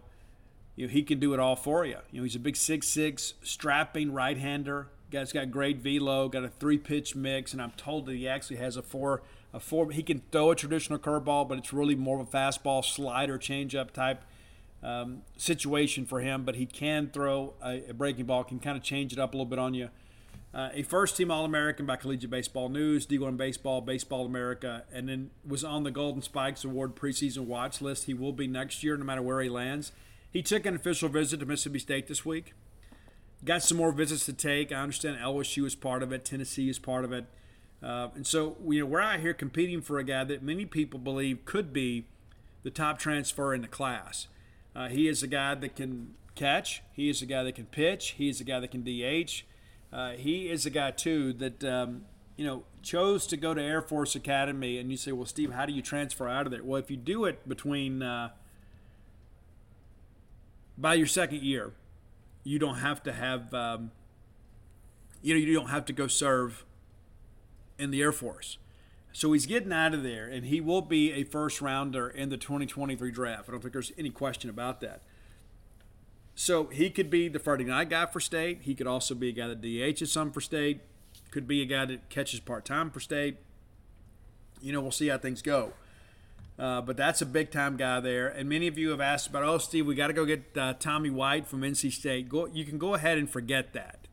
[0.75, 1.99] you know, he can do it all for you.
[2.11, 4.89] You know, he's a big six-six, strapping right hander.
[5.09, 8.57] Guy's got great velo, got a three pitch mix, and I'm told that he actually
[8.57, 9.21] has a four
[9.53, 9.89] a four.
[9.91, 13.91] He can throw a traditional curveball, but it's really more of a fastball, slider, changeup
[13.91, 14.21] type
[14.83, 16.43] um, situation for him.
[16.43, 19.37] But he can throw a, a, breaking ball, can kind of change it up a
[19.37, 19.91] little bit on you.
[20.57, 25.07] Uh, a first team All American by Collegiate Baseball News, D1 Baseball, Baseball America, and
[25.07, 28.05] then was on the Golden Spikes Award preseason watch list.
[28.05, 29.91] He will be next year, no matter where he lands.
[30.31, 32.55] He took an official visit to Mississippi State this week.
[33.45, 34.71] Got some more visits to take.
[34.71, 37.25] I understand LSU is part of it, Tennessee is part of it.
[37.83, 40.99] Uh, and so, you know, we're out here competing for a guy that many people
[40.99, 42.07] believe could be
[42.63, 44.27] the top transfer in the class.
[44.75, 46.81] Uh, he is a guy that can catch.
[46.93, 48.15] He is a guy that can pitch.
[48.17, 49.43] He is a guy that can DH.
[49.91, 52.03] Uh, he is a guy too that um,
[52.35, 54.77] you know chose to go to Air Force Academy.
[54.77, 56.63] And you say, well, Steve, how do you transfer out of there?
[56.63, 58.29] Well, if you do it between uh,
[60.77, 61.73] by your second year,
[62.43, 63.91] you don't have to have um,
[65.21, 66.65] you know you don't have to go serve
[67.77, 68.57] in the Air Force.
[69.13, 72.37] So he's getting out of there, and he will be a first rounder in the
[72.37, 73.49] 2023 draft.
[73.49, 75.01] I don't think there's any question about that.
[76.39, 78.59] So he could be the Friday night guy for state.
[78.61, 80.81] He could also be a guy that DHs some for state.
[81.31, 83.37] Could be a guy that catches part time for state.
[84.61, 85.73] You know, we'll see how things go.
[86.59, 88.27] Uh, but that's a big time guy there.
[88.27, 90.75] And many of you have asked about, oh, Steve, we got to go get uh,
[90.79, 92.29] Tommy White from NC State.
[92.29, 94.07] Go, you can go ahead and forget that.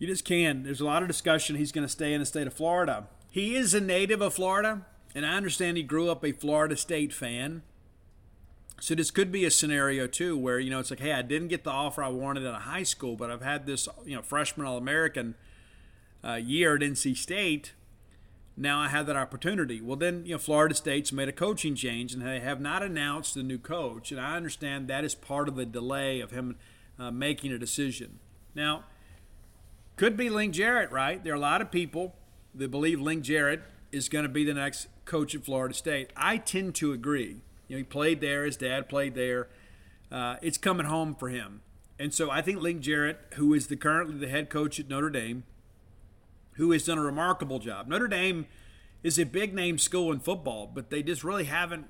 [0.00, 0.64] You just can.
[0.64, 1.54] There's a lot of discussion.
[1.54, 3.06] He's going to stay in the state of Florida.
[3.30, 4.84] He is a native of Florida,
[5.14, 7.62] and I understand he grew up a Florida State fan.
[8.80, 11.48] So this could be a scenario too, where you know it's like, hey, I didn't
[11.48, 14.22] get the offer I wanted at a high school, but I've had this, you know,
[14.22, 15.34] freshman All American
[16.24, 17.72] uh, year at NC State.
[18.56, 19.80] Now I have that opportunity.
[19.80, 23.34] Well, then you know, Florida State's made a coaching change, and they have not announced
[23.34, 26.56] the new coach, and I understand that is part of the delay of him
[26.98, 28.18] uh, making a decision.
[28.54, 28.84] Now
[29.96, 31.22] could be Link Jarrett, right?
[31.22, 32.14] There are a lot of people
[32.54, 33.60] that believe Link Jarrett
[33.92, 36.10] is going to be the next coach at Florida State.
[36.16, 37.42] I tend to agree.
[37.70, 38.44] You know, he played there.
[38.44, 39.46] His dad played there.
[40.10, 41.62] Uh, it's coming home for him.
[42.00, 45.08] And so I think Link Jarrett, who is the currently the head coach at Notre
[45.08, 45.44] Dame,
[46.54, 47.86] who has done a remarkable job.
[47.86, 48.46] Notre Dame
[49.04, 51.86] is a big name school in football, but they just really haven't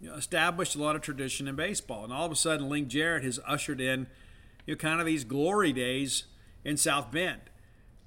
[0.00, 2.04] you know, established a lot of tradition in baseball.
[2.04, 4.08] And all of a sudden, Link Jarrett has ushered in
[4.66, 6.24] you know, kind of these glory days
[6.62, 7.40] in South Bend.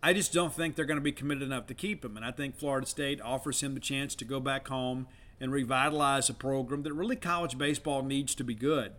[0.04, 2.18] I just don't think they're going to be committed enough to keep him.
[2.18, 5.08] And I think Florida State offers him the chance to go back home
[5.40, 8.94] and revitalize a program that really college baseball needs to be good.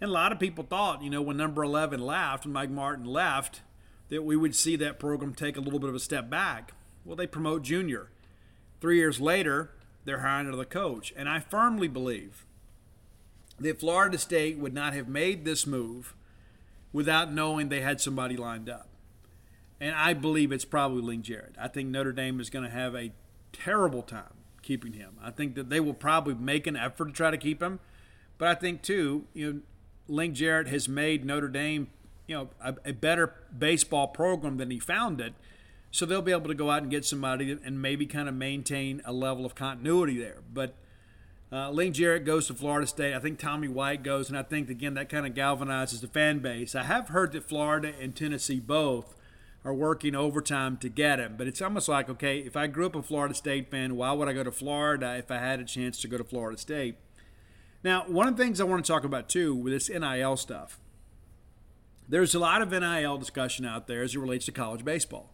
[0.00, 3.04] And a lot of people thought, you know, when number 11 left, and Mike Martin
[3.04, 3.62] left,
[4.08, 6.72] that we would see that program take a little bit of a step back.
[7.04, 8.10] Well, they promote junior.
[8.80, 9.70] Three years later,
[10.04, 11.12] they're hiring another coach.
[11.16, 12.44] And I firmly believe
[13.58, 16.14] that Florida State would not have made this move
[16.92, 18.88] without knowing they had somebody lined up
[19.82, 21.56] and I believe it's probably Link Jarrett.
[21.60, 23.10] I think Notre Dame is going to have a
[23.52, 25.16] terrible time keeping him.
[25.22, 27.80] I think that they will probably make an effort to try to keep him,
[28.38, 29.60] but I think too, you know,
[30.08, 31.88] Link Jarrett has made Notre Dame,
[32.26, 35.34] you know, a, a better baseball program than he founded.
[35.90, 39.02] So they'll be able to go out and get somebody and maybe kind of maintain
[39.04, 40.38] a level of continuity there.
[40.52, 40.74] But
[41.52, 43.14] uh, Link Jarrett goes to Florida State.
[43.14, 46.38] I think Tommy White goes, and I think again that kind of galvanizes the fan
[46.38, 46.74] base.
[46.74, 49.14] I have heard that Florida and Tennessee both
[49.64, 51.34] are working overtime to get him.
[51.36, 54.28] But it's almost like, okay, if I grew up a Florida State fan, why would
[54.28, 56.96] I go to Florida if I had a chance to go to Florida State?
[57.84, 60.78] Now, one of the things I want to talk about too with this NIL stuff,
[62.08, 65.30] there's a lot of NIL discussion out there as it relates to college baseball.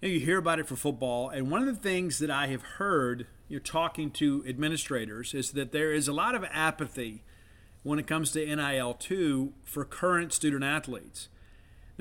[0.00, 2.48] You, know, you hear about it for football, and one of the things that I
[2.48, 7.22] have heard, you know, talking to administrators, is that there is a lot of apathy
[7.82, 11.28] when it comes to NIL too for current student athletes.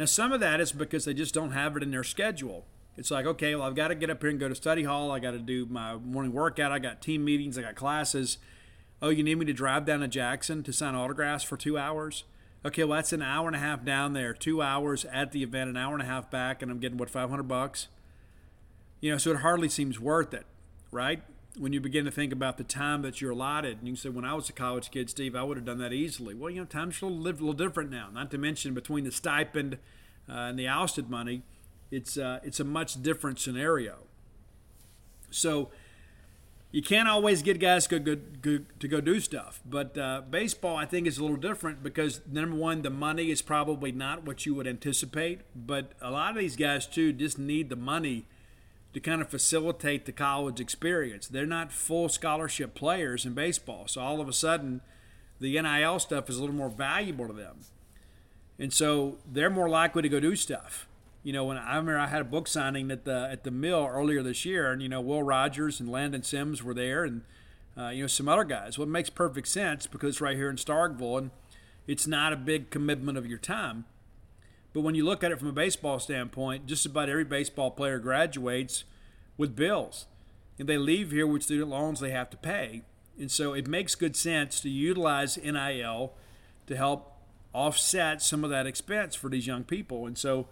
[0.01, 2.65] Now, some of that is because they just don't have it in their schedule.
[2.97, 5.11] It's like, okay, well, I've got to get up here and go to study hall.
[5.11, 6.71] I got to do my morning workout.
[6.71, 7.55] I got team meetings.
[7.55, 8.39] I got classes.
[8.99, 12.23] Oh, you need me to drive down to Jackson to sign autographs for two hours?
[12.65, 15.69] Okay, well, that's an hour and a half down there, two hours at the event,
[15.69, 17.87] an hour and a half back, and I'm getting, what, 500 bucks?
[19.01, 20.47] You know, so it hardly seems worth it,
[20.89, 21.21] right?
[21.57, 24.09] When you begin to think about the time that you're allotted, and you can say,
[24.09, 26.33] when I was a college kid, Steve, I would have done that easily.
[26.33, 28.07] Well, you know, times are a little, little different now.
[28.13, 29.77] Not to mention between the stipend
[30.29, 31.43] uh, and the Alston money,
[31.91, 33.97] it's uh, it's a much different scenario.
[35.29, 35.71] So,
[36.71, 39.61] you can't always get guys to go, go, to go do stuff.
[39.65, 43.41] But uh, baseball, I think, is a little different because number one, the money is
[43.41, 45.41] probably not what you would anticipate.
[45.53, 48.25] But a lot of these guys too just need the money
[48.93, 51.27] to kind of facilitate the college experience.
[51.27, 54.81] They're not full scholarship players in baseball, so all of a sudden,
[55.39, 57.59] the NIL stuff is a little more valuable to them,
[58.59, 60.87] and so they're more likely to go do stuff
[61.23, 63.87] you know, when I remember I had a book signing at the at the mill
[63.89, 67.21] earlier this year, and you know, Will Rogers and Landon Sims were there, and
[67.77, 68.77] uh, you know, some other guys.
[68.77, 71.31] Well, it makes perfect sense because right here in Starkville, and
[71.85, 73.85] it's not a big commitment of your time.
[74.73, 77.99] But when you look at it from a baseball standpoint, just about every baseball player
[77.99, 78.83] graduates
[79.37, 80.07] with bills,
[80.57, 82.83] and they leave here with student loans they have to pay,
[83.19, 86.13] and so it makes good sense to utilize NIL
[86.67, 87.17] to help
[87.53, 90.47] offset some of that expense for these young people, and so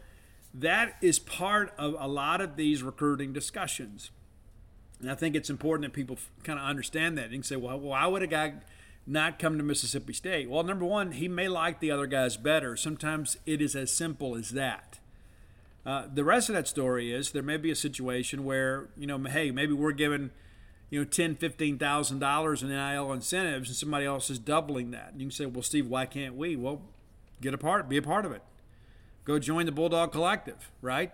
[0.54, 4.12] that is part of a lot of these recruiting discussions.
[5.00, 7.32] And I think it's important that people kind of understand that.
[7.32, 8.56] Can say, well, why would a guy
[9.08, 10.50] not come to Mississippi State?
[10.50, 12.76] Well, number one, he may like the other guys better.
[12.76, 15.00] Sometimes it is as simple as that.
[15.86, 19.18] Uh, the rest of that story is there may be a situation where, you know,
[19.18, 20.30] hey, maybe we're giving,
[20.90, 25.12] you know, ten, fifteen thousand dollars in NIL incentives, and somebody else is doubling that.
[25.12, 26.56] And you can say, well, Steve, why can't we?
[26.56, 26.82] Well,
[27.42, 28.44] get a part, be a part of it.
[29.26, 31.12] Go join the Bulldog Collective, right?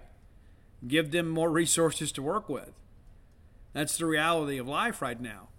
[0.87, 2.71] Give them more resources to work with.
[3.73, 5.49] That's the reality of life right now.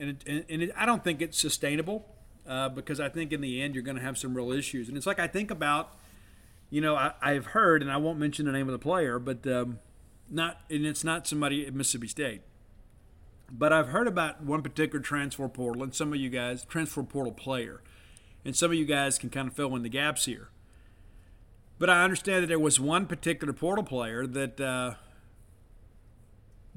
[0.00, 2.06] And, it, and, it, I don't think it's sustainable
[2.48, 4.88] uh, because I think in the end you're going to have some real issues.
[4.88, 5.94] And it's like I think about,
[6.70, 9.46] you know, I, I've heard, and I won't mention the name of the player, but
[9.46, 9.78] um,
[10.30, 12.40] not, and it's not somebody at Mississippi State.
[13.52, 17.32] But I've heard about one particular transfer portal, and some of you guys, transfer portal
[17.32, 17.82] player,
[18.44, 20.48] and some of you guys can kind of fill in the gaps here.
[21.78, 24.94] But I understand that there was one particular portal player that uh,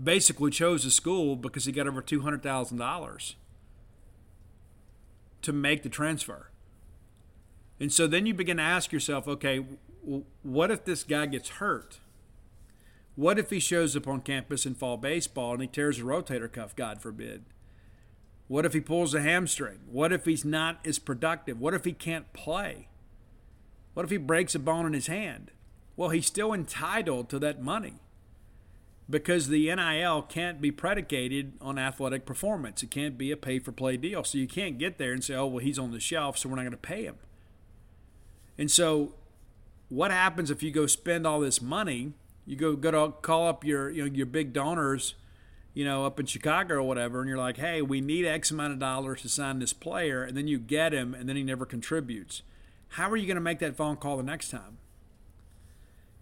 [0.01, 3.35] basically chose the school because he got over two hundred thousand dollars
[5.41, 6.49] to make the transfer.
[7.79, 9.65] And so then you begin to ask yourself, okay,
[10.41, 11.99] what if this guy gets hurt?
[13.15, 16.51] What if he shows up on campus in fall baseball and he tears a rotator
[16.51, 17.43] cuff, God forbid?
[18.47, 19.79] What if he pulls a hamstring?
[19.91, 21.59] What if he's not as productive?
[21.59, 22.87] What if he can't play?
[23.93, 25.51] What if he breaks a bone in his hand?
[25.95, 27.99] Well, he's still entitled to that money
[29.09, 32.83] because the NIL can't be predicated on athletic performance.
[32.83, 34.23] It can't be a pay for play deal.
[34.23, 36.55] So you can't get there and say, oh, well, he's on the shelf, so we're
[36.55, 37.17] not going to pay him.
[38.57, 39.15] And so
[39.89, 42.13] what happens if you go spend all this money?
[42.45, 45.15] You go, go to call up your, you know, your big donors,
[45.73, 48.73] you know, up in Chicago or whatever, and you're like, hey, we need X amount
[48.73, 51.65] of dollars to sign this player, and then you get him, and then he never
[51.65, 52.41] contributes
[52.93, 54.77] how are you going to make that phone call the next time?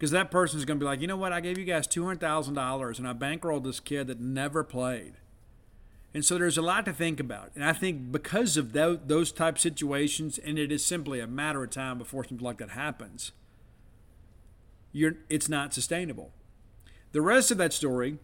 [0.01, 1.31] Because that person is going to be like, you know what?
[1.31, 5.13] I gave you guys $200,000 and I bankrolled this kid that never played.
[6.11, 7.51] And so there's a lot to think about.
[7.53, 11.69] And I think because of those type situations, and it is simply a matter of
[11.69, 13.31] time before something like that happens,
[14.91, 16.31] you're, it's not sustainable.
[17.11, 18.17] The rest of that story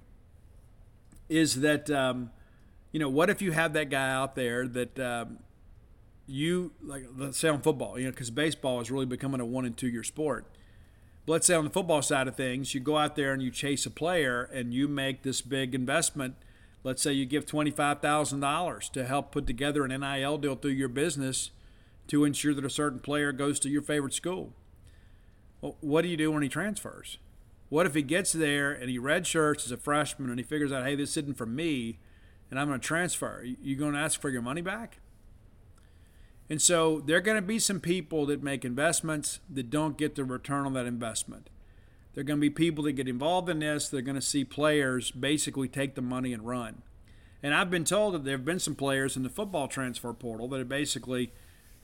[1.30, 2.32] is that, um,
[2.92, 5.38] you know, what if you have that guy out there that um,
[6.26, 9.64] you like let's say on football, you know, because baseball is really becoming a one
[9.66, 10.48] and two year sport.
[11.30, 13.86] Let's say on the football side of things, you go out there and you chase
[13.86, 16.36] a player and you make this big investment.
[16.86, 20.56] Let's say you give twenty five thousand dollars to help put together an NIL deal
[20.56, 21.52] through your business
[22.08, 24.54] to ensure that a certain player goes to your favorite school.
[25.60, 27.18] Well, what do you do when he transfers?
[27.68, 30.86] What if he gets there and he redshirts as a freshman and he figures out,
[30.86, 32.00] hey, this isn't for me,
[32.50, 33.44] and I'm going to transfer?
[33.44, 35.00] You going to ask for your money back?
[36.50, 40.16] And so there are going to be some people that make investments that don't get
[40.16, 41.50] the return on that investment.
[42.14, 43.90] There are going to be people that get involved in this.
[43.90, 46.82] They're going to see players basically take the money and run.
[47.44, 50.48] And I've been told that there have been some players in the football transfer portal
[50.48, 51.32] that have basically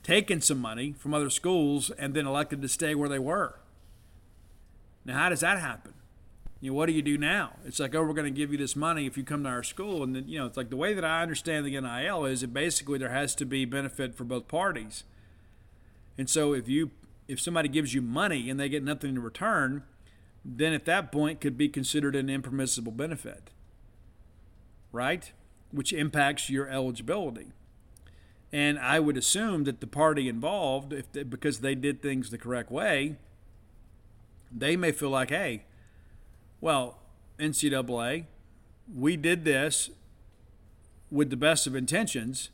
[0.01, 3.59] taken some money from other schools and then elected to stay where they were.
[5.05, 5.93] Now, how does that happen?
[6.63, 7.57] You know, what do you do now?
[7.65, 9.63] It's like, oh, we're going to give you this money if you come to our
[9.63, 10.01] school.
[10.01, 12.53] And then, you know, it's like the way that I understand the NIL is that
[12.53, 15.03] basically there has to be benefit for both parties.
[16.17, 16.91] And so if you
[17.27, 19.83] if somebody gives you money and they get nothing in return,
[20.45, 23.49] then at that point could be considered an impermissible benefit.
[24.93, 25.33] Right?
[25.69, 27.47] Which impacts your eligibility.
[28.53, 32.37] And I would assume that the party involved, if they, because they did things the
[32.37, 33.17] correct way,
[34.49, 35.65] they may feel like, hey,
[36.63, 36.95] well,
[37.39, 38.23] NCAA,
[38.95, 39.89] we did this
[41.11, 42.51] with the best of intentions,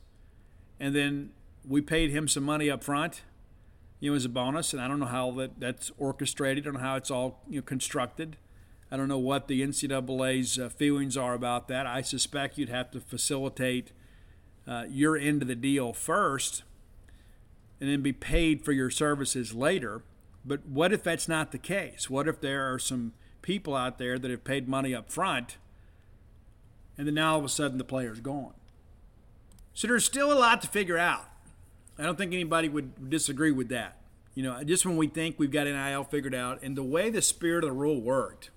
[0.79, 1.29] and then
[1.63, 3.21] we paid him some money up front,
[3.99, 4.73] you know, as a bonus.
[4.73, 8.35] And I don't know how that, that's orchestrated, know how it's all you know constructed.
[8.91, 11.85] I don't know what the NCAA's uh, feelings are about that.
[11.85, 13.91] I suspect you'd have to facilitate
[14.67, 16.63] uh, your end of the deal first
[17.79, 20.01] and then be paid for your services later.
[20.43, 22.09] But what if that's not the case?
[22.09, 25.57] What if there are some people out there that have paid money up front
[26.97, 28.53] and then now all of a sudden the player's gone?
[29.73, 31.25] So there's still a lot to figure out.
[31.97, 33.97] I don't think anybody would disagree with that.
[34.35, 37.21] You know, just when we think we've got NIL figured out and the way the
[37.21, 38.51] spirit of the rule worked,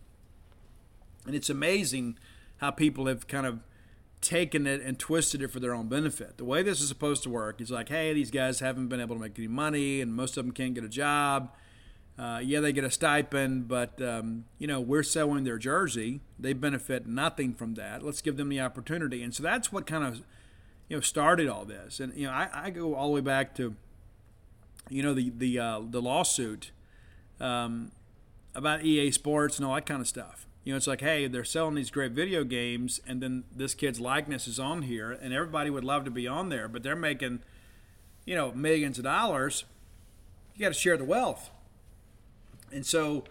[1.26, 2.18] and it's amazing
[2.59, 3.60] how people have kind of
[4.20, 6.38] taken it and twisted it for their own benefit.
[6.38, 9.16] The way this is supposed to work is like, hey, these guys haven't been able
[9.16, 11.52] to make any money, and most of them can't get a job.
[12.18, 16.20] Uh, yeah, they get a stipend, but um, you know we're selling their jersey.
[16.39, 18.02] They benefit nothing from that.
[18.02, 20.18] Let's give them the opportunity, and so that's what kind of
[20.89, 22.01] you know started all this.
[22.01, 23.74] And you know, I, I go all the way back to
[24.90, 26.70] you know the the uh, the lawsuit
[27.40, 27.93] um,
[28.55, 30.47] about EA Sports and all that kind of stuff.
[30.64, 34.01] You know, it's like, hey, they're selling these great video games, and then this kid's
[34.01, 37.40] likeness is on here, and everybody would love to be on there, but they're making,
[38.24, 39.64] you know, millions of dollars.
[40.55, 41.51] You got to share the wealth.
[42.73, 43.24] And so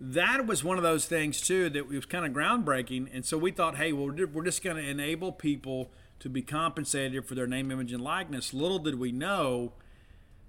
[0.00, 3.08] that was one of those things, too, that was kind of groundbreaking.
[3.12, 5.90] And so we thought, hey, well, we're just going to enable people
[6.20, 8.54] to be compensated for their name, image, and likeness.
[8.54, 9.72] Little did we know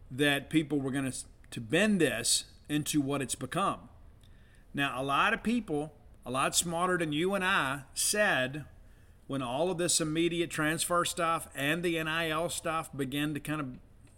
[0.10, 1.18] that people were going to
[1.52, 3.90] to bend this into what it's become.
[4.74, 5.92] Now, a lot of people
[6.26, 8.66] a lot smarter than you and I said
[9.28, 13.68] when all of this immediate transfer stuff and the NIL stuff began to kind of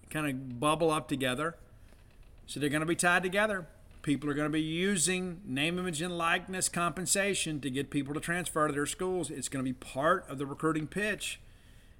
[0.09, 1.55] kind of bubble up together.
[2.45, 3.67] So they're going to be tied together.
[4.03, 8.19] People are going to be using name, image, and likeness compensation to get people to
[8.19, 9.31] transfer to their schools.
[9.31, 11.39] It's going to be part of the recruiting pitch.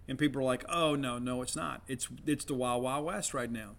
[0.08, 1.82] And people are like, "Oh no, no, it's not.
[1.88, 3.72] It's it's the wild, wild west right now.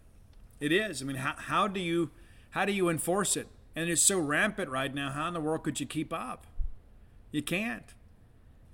[0.58, 1.00] It is.
[1.00, 2.10] I mean, how, how do you
[2.50, 3.46] how do you enforce it?
[3.76, 5.10] and it's so rampant right now.
[5.10, 6.46] How in the world could you keep up?
[7.32, 7.94] You can't.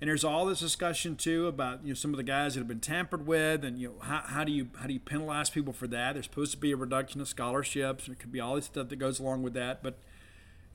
[0.01, 2.67] And there's all this discussion too about you know some of the guys that have
[2.67, 5.73] been tampered with, and you know how, how do you how do you penalize people
[5.73, 6.13] for that?
[6.13, 8.89] There's supposed to be a reduction of scholarships, and it could be all this stuff
[8.89, 9.83] that goes along with that.
[9.83, 9.99] But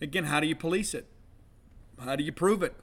[0.01, 1.07] again, how do you police it?
[1.99, 2.77] How do you prove it?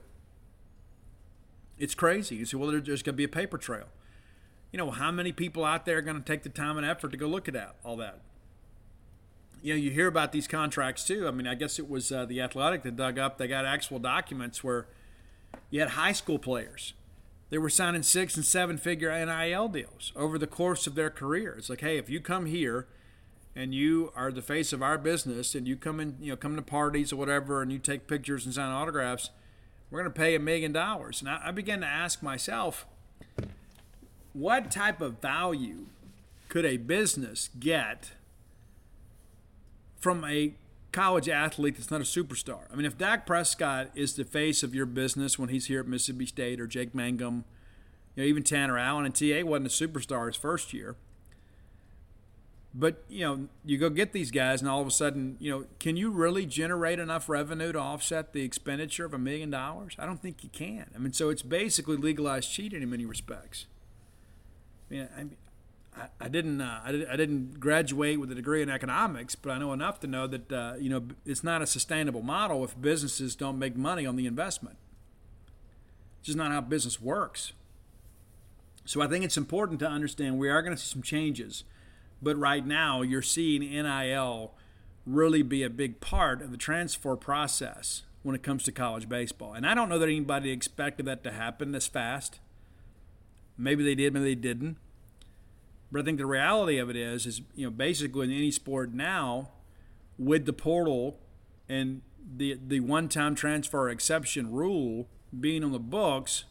[1.79, 2.35] It's crazy.
[2.35, 3.87] You say, well, there's going to be a paper trail.
[4.71, 7.11] You know, how many people out there are going to take the time and effort
[7.11, 8.19] to go look at that, all that?
[9.63, 11.25] you know, you hear about these contracts too.
[11.25, 13.37] I mean, I guess it was uh, the Athletic that dug up.
[13.37, 14.87] They got actual documents where
[15.69, 16.93] you had high school players.
[17.49, 21.55] They were signing six and seven figure NIL deals over the course of their career.
[21.57, 22.87] It's like, hey, if you come here
[23.55, 26.55] and you are the face of our business and you come in, you know, come
[26.55, 29.29] to parties or whatever and you take pictures and sign autographs,
[29.91, 31.21] we're going to pay a million dollars.
[31.21, 32.87] And I, I began to ask myself,
[34.33, 35.85] what type of value
[36.49, 38.11] could a business get
[39.99, 40.53] from a
[40.93, 42.61] college athlete that's not a superstar.
[42.71, 45.87] I mean, if Dak Prescott is the face of your business when he's here at
[45.87, 47.43] Mississippi State or Jake Mangum,
[48.15, 50.95] you know, even Tanner Allen and TA wasn't a superstar his first year.
[52.75, 55.65] But, you know, you go get these guys and all of a sudden, you know,
[55.79, 59.95] can you really generate enough revenue to offset the expenditure of a million dollars?
[59.99, 60.89] I don't think you can.
[60.95, 63.67] I mean, so it's basically legalized cheating in many respects.
[64.89, 65.37] I mean, I mean
[65.95, 69.51] I, I didn't uh, I, did, I didn't graduate with a degree in economics, but
[69.51, 72.79] I know enough to know that uh, you know it's not a sustainable model if
[72.79, 74.77] businesses don't make money on the investment.
[76.19, 77.53] It's just not how business works.
[78.85, 81.63] So I think it's important to understand we are going to see some changes,
[82.21, 84.51] but right now you're seeing NIL
[85.05, 89.53] really be a big part of the transfer process when it comes to college baseball.
[89.53, 92.39] And I don't know that anybody expected that to happen this fast.
[93.57, 94.77] Maybe they did, maybe they didn't.
[95.93, 98.91] But I think the reality of it is, is you know, basically in any sport
[98.95, 99.51] now,
[100.17, 101.19] with the portal
[101.69, 102.01] and
[102.35, 105.07] the the one-time transfer exception rule
[105.39, 106.45] being on the books,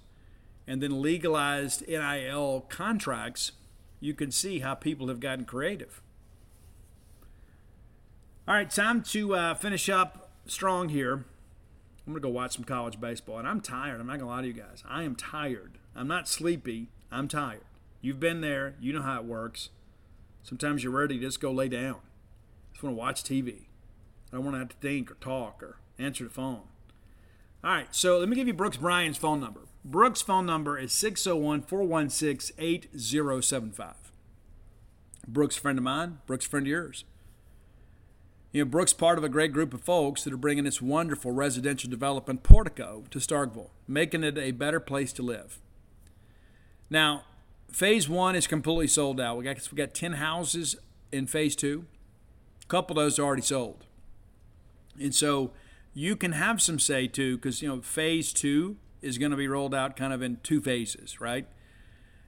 [0.65, 3.51] and then legalized NIL contracts,
[3.99, 6.01] you can see how people have gotten creative.
[8.47, 11.25] All right, time to uh, finish up strong here.
[12.07, 14.01] I'm gonna go watch some college baseball, and I'm tired.
[14.01, 14.85] I'm not gonna lie to you guys.
[14.89, 15.79] I am tired.
[15.97, 16.91] I'm not sleepy.
[17.11, 17.65] I'm tired.
[18.03, 18.75] You've been there.
[18.81, 19.71] You know how it works.
[20.43, 22.01] Sometimes you're ready to just go lay down.
[22.73, 23.67] Just want to watch TV.
[24.33, 26.63] I don't want to have to think or talk or answer the phone.
[27.65, 29.61] All right, so let me give you Brooks Bryan's phone number.
[29.85, 33.95] Brooks' phone number is 601 416 8075.
[35.29, 36.19] Brooks, friend of mine.
[36.27, 37.05] Brooks, friend of yours.
[38.51, 41.31] You know, Brooks part of a great group of folks that are bringing this wonderful
[41.31, 45.61] residential development portico to Starkville, making it a better place to live.
[46.91, 47.25] Now,
[47.73, 49.39] Phase one is completely sold out.
[49.39, 50.77] We got we got ten houses
[51.11, 51.87] in phase two.
[52.63, 53.87] A couple of those are already sold,
[55.01, 55.53] and so
[55.95, 59.49] you can have some say too, because you know phase two is going to be
[59.49, 61.47] rolled out kind of in two phases, right?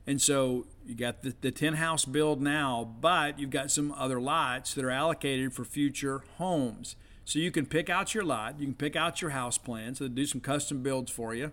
[0.06, 4.20] And so you got the, the 10 house build now, but you've got some other
[4.20, 6.96] lots that are allocated for future homes.
[7.24, 10.08] So you can pick out your lot, you can pick out your house plans, so
[10.08, 11.52] do some custom builds for you,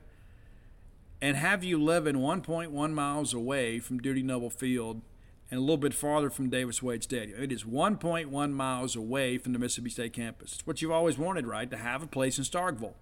[1.21, 5.01] and have you living 1.1 miles away from Dudy Noble Field
[5.51, 7.41] and a little bit farther from Davis Wade Stadium.
[7.41, 10.53] It is 1.1 miles away from the Mississippi State campus.
[10.53, 11.69] It's what you've always wanted, right?
[11.69, 12.93] To have a place in Starkville.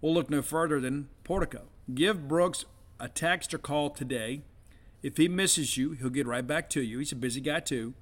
[0.00, 1.62] We'll look no further than Portico.
[1.94, 2.64] Give Brooks
[2.98, 4.42] a text or call today.
[5.02, 6.98] If he misses you, he'll get right back to you.
[6.98, 7.94] He's a busy guy too.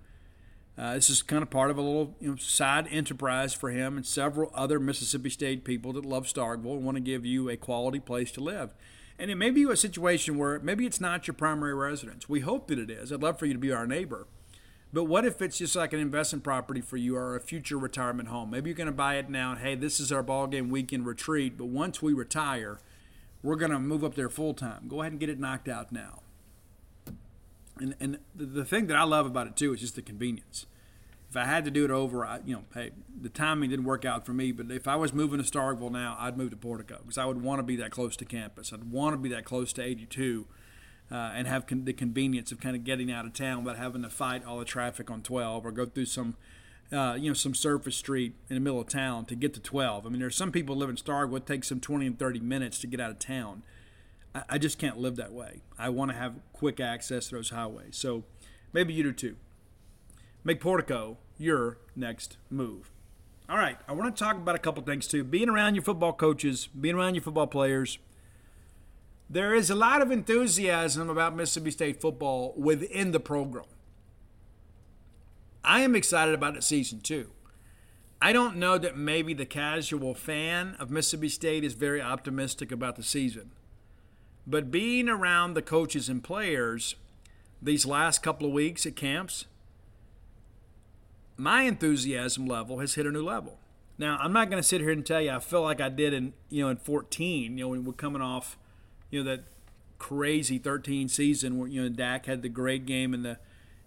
[0.78, 3.96] Uh, this is kind of part of a little you know, side enterprise for him
[3.96, 7.56] and several other Mississippi State people that love Starkville and want to give you a
[7.56, 8.72] quality place to live.
[9.20, 12.26] And it may be a situation where maybe it's not your primary residence.
[12.26, 13.12] We hope that it is.
[13.12, 14.26] I'd love for you to be our neighbor.
[14.94, 18.30] But what if it's just like an investment property for you or a future retirement
[18.30, 18.50] home?
[18.50, 21.04] Maybe you're going to buy it now and hey, this is our ball game weekend
[21.04, 22.80] retreat, but once we retire,
[23.42, 24.86] we're going to move up there full time.
[24.88, 26.22] Go ahead and get it knocked out now.
[27.78, 30.64] And, and the thing that I love about it too is just the convenience.
[31.30, 32.90] If I had to do it over, I, you know, hey,
[33.20, 34.50] the timing didn't work out for me.
[34.50, 37.40] But if I was moving to Starkville now, I'd move to Portico because I would
[37.40, 38.72] want to be that close to campus.
[38.72, 40.46] I'd want to be that close to 82,
[41.10, 44.02] uh, and have con- the convenience of kind of getting out of town without having
[44.02, 46.36] to fight all the traffic on 12 or go through some,
[46.92, 50.06] uh, you know, some surface street in the middle of town to get to 12.
[50.06, 51.36] I mean, there's some people live in Starkville.
[51.38, 53.62] It takes them 20 and 30 minutes to get out of town.
[54.34, 55.60] I, I just can't live that way.
[55.78, 57.96] I want to have quick access to those highways.
[57.96, 58.24] So
[58.72, 59.36] maybe you do too.
[60.42, 62.90] Make Portico your next move.
[63.48, 65.24] All right, I want to talk about a couple things too.
[65.24, 67.98] Being around your football coaches, being around your football players,
[69.28, 73.66] there is a lot of enthusiasm about Mississippi State football within the program.
[75.62, 77.30] I am excited about the season too.
[78.22, 82.96] I don't know that maybe the casual fan of Mississippi State is very optimistic about
[82.96, 83.52] the season.
[84.46, 86.96] But being around the coaches and players
[87.62, 89.46] these last couple of weeks at camps,
[91.40, 93.58] my enthusiasm level has hit a new level.
[93.96, 96.12] Now, I'm not going to sit here and tell you I feel like I did
[96.12, 97.56] in you know in 14.
[97.56, 98.58] You know, when we're coming off,
[99.10, 99.44] you know, that
[99.98, 103.38] crazy 13 season where you know Dak had the great game in the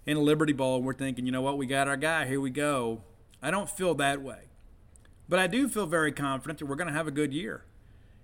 [0.06, 2.26] in Liberty Bowl, and we're thinking, you know what, we got our guy.
[2.26, 3.02] Here we go.
[3.42, 4.50] I don't feel that way,
[5.30, 7.66] but I do feel very confident that we're going to have a good year.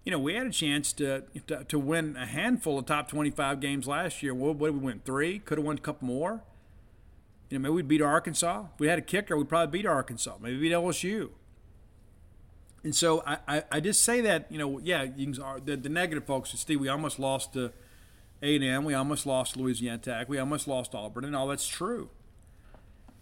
[0.05, 3.59] You know, we had a chance to, to, to win a handful of top 25
[3.59, 4.33] games last year.
[4.33, 5.01] What did we win?
[5.05, 5.39] Three?
[5.39, 6.41] Could have won a couple more.
[7.49, 8.65] You know, maybe we'd beat Arkansas.
[8.73, 10.35] If we had a kicker, we'd probably beat Arkansas.
[10.39, 11.29] Maybe beat LSU.
[12.83, 15.75] And so I, I, I just say that, you know, yeah, you can, uh, the,
[15.75, 17.71] the negative folks, Steve, we almost lost to
[18.41, 18.85] A&M.
[18.85, 20.29] We almost lost Louisiana Tech.
[20.29, 22.09] We almost lost Auburn, and all that's true.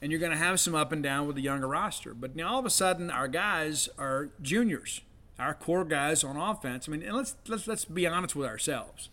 [0.01, 2.13] And you're going to have some up and down with the younger roster.
[2.13, 5.01] But now all of a sudden, our guys are juniors,
[5.39, 6.87] our core guys on offense.
[6.87, 9.09] I mean, and let's, let's, let's be honest with ourselves.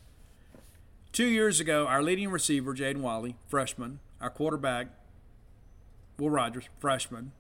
[1.11, 4.89] Two years ago, our leading receiver, Jaden Walley, freshman, our quarterback,
[6.19, 7.33] Will Rogers, freshman.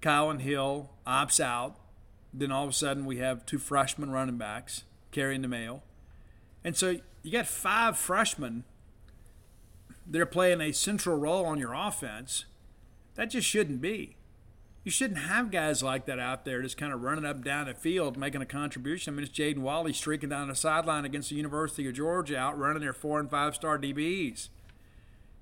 [0.00, 1.76] Kylin Hill opts out.
[2.32, 5.82] Then all of a sudden we have two freshman running backs carrying the mail.
[6.62, 8.64] And so you got five freshmen
[10.08, 12.44] they are playing a central role on your offense.
[13.16, 14.16] That just shouldn't be.
[14.84, 17.74] You shouldn't have guys like that out there just kind of running up down the
[17.74, 19.12] field making a contribution.
[19.12, 22.56] I mean, it's Jaden Walley streaking down the sideline against the University of Georgia out
[22.56, 24.48] running their four and five star DBs.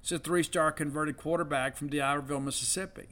[0.05, 3.07] It's a three star converted quarterback from D'Iberville, Mississippi,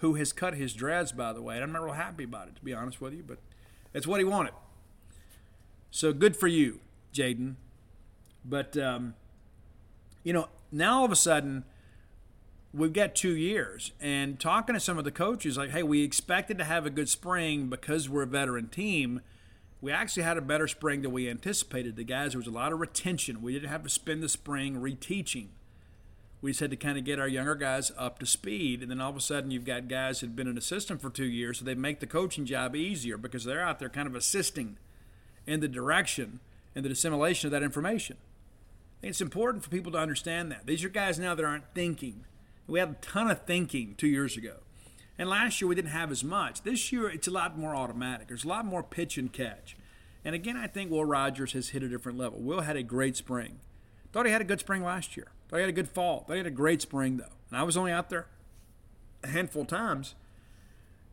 [0.00, 1.54] who has cut his dreads, by the way.
[1.54, 3.38] And I'm not real happy about it, to be honest with you, but
[3.94, 4.52] it's what he wanted.
[5.90, 6.80] So good for you,
[7.14, 7.54] Jaden.
[8.44, 9.14] But, um,
[10.24, 11.64] you know, now all of a sudden,
[12.74, 13.92] we've got two years.
[13.98, 17.08] And talking to some of the coaches, like, hey, we expected to have a good
[17.08, 19.22] spring because we're a veteran team.
[19.80, 21.96] We actually had a better spring than we anticipated.
[21.96, 23.40] The guys, there was a lot of retention.
[23.40, 25.46] We didn't have to spend the spring reteaching
[26.46, 28.80] we just had to kind of get our younger guys up to speed.
[28.80, 31.26] And then all of a sudden, you've got guys who've been an assistant for two
[31.26, 34.78] years, so they make the coaching job easier because they're out there kind of assisting
[35.44, 36.38] in the direction
[36.72, 38.16] and the dissemination of that information.
[39.00, 40.66] Think it's important for people to understand that.
[40.68, 42.24] These are guys now that aren't thinking.
[42.68, 44.58] We had a ton of thinking two years ago.
[45.18, 46.62] And last year we didn't have as much.
[46.62, 48.28] This year it's a lot more automatic.
[48.28, 49.76] There's a lot more pitch and catch.
[50.24, 52.38] And again, I think Will Rogers has hit a different level.
[52.38, 53.58] Will had a great spring.
[54.12, 55.32] Thought he had a good spring last year.
[55.50, 56.24] They had a good fall.
[56.28, 58.26] They had a great spring though, and I was only out there
[59.22, 60.14] a handful of times.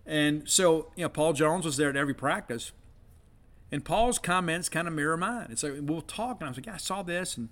[0.05, 2.71] And so, you know, Paul Jones was there at every practice,
[3.71, 5.47] and Paul's comments kind of mirror mine.
[5.49, 7.49] It's like we'll talk, and I was like, yeah, I saw this, and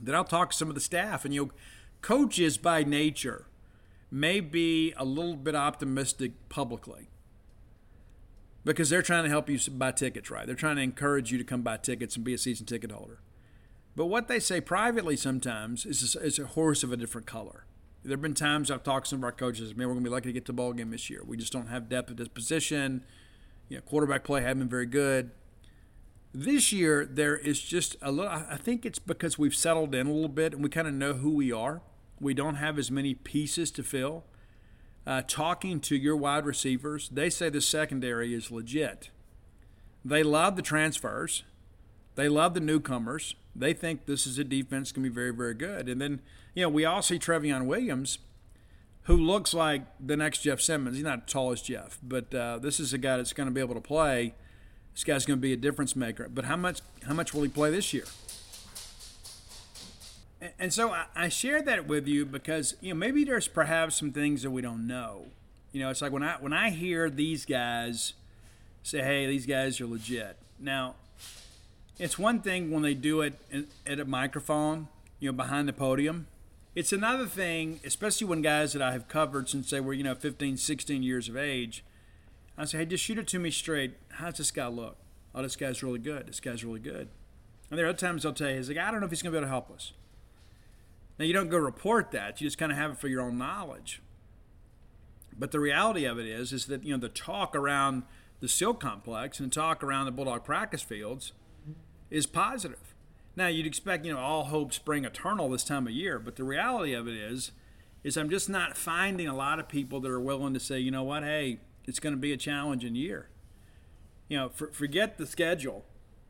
[0.00, 1.50] then I'll talk to some of the staff, and you know,
[2.00, 3.46] coaches by nature
[4.10, 7.08] may be a little bit optimistic publicly,
[8.64, 10.46] because they're trying to help you buy tickets, right?
[10.46, 13.18] They're trying to encourage you to come buy tickets and be a season ticket holder.
[13.94, 17.66] But what they say privately sometimes is a, is a horse of a different color.
[18.02, 20.10] There have been times I've talked to some of our coaches, man, we're going to
[20.10, 21.22] be lucky to get to the ball game this year.
[21.24, 23.04] We just don't have depth at this position.
[23.68, 25.30] You know, quarterback play hasn't been very good.
[26.34, 30.12] This year, there is just a little, I think it's because we've settled in a
[30.12, 31.82] little bit and we kind of know who we are.
[32.18, 34.24] We don't have as many pieces to fill.
[35.06, 39.10] Uh, talking to your wide receivers, they say the secondary is legit.
[40.04, 41.44] They love the transfers,
[42.14, 43.34] they love the newcomers.
[43.54, 45.88] They think this is a defense to be very, very good.
[45.88, 46.20] And then,
[46.54, 48.18] you know, we all see Trevion Williams,
[49.04, 50.96] who looks like the next Jeff Simmons.
[50.96, 53.54] He's not as tall as Jeff, but uh, this is a guy that's going to
[53.54, 54.34] be able to play.
[54.94, 56.28] This guy's going to be a difference maker.
[56.28, 56.80] But how much?
[57.06, 58.04] How much will he play this year?
[60.58, 64.42] And so I share that with you because you know maybe there's perhaps some things
[64.42, 65.26] that we don't know.
[65.72, 68.14] You know, it's like when I when I hear these guys
[68.82, 70.96] say, "Hey, these guys are legit." Now,
[72.02, 73.34] it's one thing when they do it
[73.86, 74.88] at a microphone,
[75.20, 76.26] you know, behind the podium.
[76.74, 80.16] It's another thing, especially when guys that I have covered since they were, you know,
[80.16, 81.84] 15, 16 years of age,
[82.58, 83.94] I say, hey, just shoot it to me straight.
[84.14, 84.96] How's this guy look?
[85.32, 86.26] Oh, this guy's really good.
[86.26, 87.08] This guy's really good.
[87.70, 89.22] And there are other times they'll tell you, he's like, I don't know if he's
[89.22, 89.92] going to be able to help us.
[91.20, 92.40] Now, you don't go report that.
[92.40, 94.02] You just kind of have it for your own knowledge.
[95.38, 98.02] But the reality of it is, is that, you know, the talk around
[98.40, 101.32] the SEAL complex and the talk around the Bulldog practice fields
[102.12, 102.94] is positive.
[103.34, 106.44] Now you'd expect, you know, all hope spring eternal this time of year, but the
[106.44, 107.52] reality of it is,
[108.04, 110.90] is I'm just not finding a lot of people that are willing to say, you
[110.90, 113.28] know what, hey, it's going to be a challenging year.
[114.28, 115.84] You know, for, forget the schedule.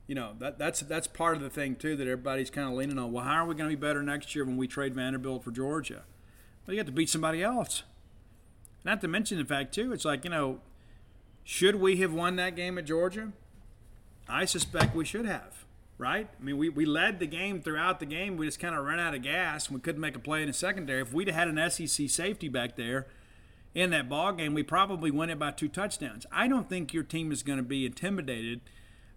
[0.08, 2.98] You know that that's that's part of the thing too that everybody's kind of leaning
[2.98, 3.12] on.
[3.12, 5.52] Well, how are we going to be better next year when we trade Vanderbilt for
[5.52, 6.02] Georgia?
[6.66, 7.84] Well, you have to beat somebody else.
[8.84, 10.60] Not to mention the fact too, it's like you know,
[11.44, 13.32] should we have won that game at Georgia?
[14.28, 15.61] I suspect we should have
[15.98, 16.28] right?
[16.38, 18.36] I mean, we, we led the game throughout the game.
[18.36, 19.70] We just kind of ran out of gas.
[19.70, 21.02] We couldn't make a play in the secondary.
[21.02, 23.06] If we'd had an SEC safety back there
[23.74, 26.26] in that ball game, we probably win it by two touchdowns.
[26.32, 28.60] I don't think your team is going to be intimidated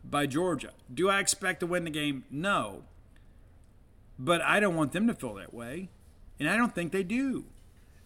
[0.03, 0.71] by Georgia.
[0.93, 2.25] Do I expect to win the game?
[2.29, 2.83] No.
[4.17, 5.89] But I don't want them to feel that way,
[6.39, 7.45] and I don't think they do.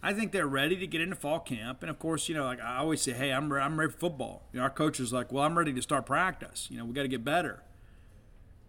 [0.01, 2.61] I think they're ready to get into fall camp, and of course, you know, like
[2.61, 5.31] I always say, "Hey, I'm I'm ready for football." You know, our coach is like,
[5.31, 7.63] "Well, I'm ready to start practice." You know, we got to get better.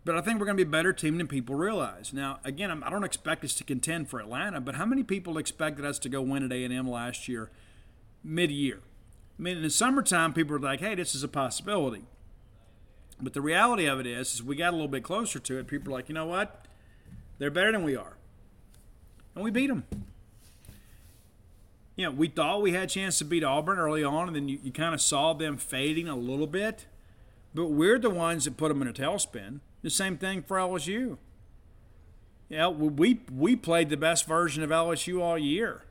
[0.05, 2.12] But I think we're going to be a better team than people realize.
[2.12, 5.85] Now, again, I don't expect us to contend for Atlanta, but how many people expected
[5.85, 7.51] us to go win at A&M last year,
[8.24, 8.81] mid-year?
[9.39, 12.05] I mean, in the summertime, people were like, "Hey, this is a possibility."
[13.20, 15.66] But the reality of it is, is we got a little bit closer to it.
[15.66, 16.66] People are like, "You know what?
[17.39, 18.16] They're better than we are,"
[19.35, 19.85] and we beat them.
[21.97, 24.48] You know, we thought we had a chance to beat Auburn early on, and then
[24.48, 26.86] you, you kind of saw them fading a little bit.
[27.55, 29.60] But we're the ones that put them in a tailspin.
[29.82, 31.19] The same thing for LSU.
[32.48, 35.85] Yeah, we we played the best version of LSU all year.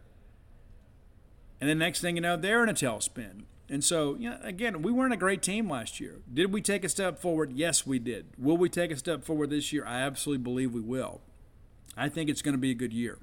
[1.61, 3.43] And the next thing you know, they're in a tailspin.
[3.69, 6.19] And so, you know, again, we weren't a great team last year.
[6.33, 7.51] Did we take a step forward?
[7.53, 8.25] Yes, we did.
[8.37, 9.85] Will we take a step forward this year?
[9.85, 11.21] I absolutely believe we will.
[11.95, 13.19] I think it's going to be a good year.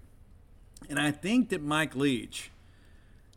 [0.89, 2.51] And I think that Mike Leach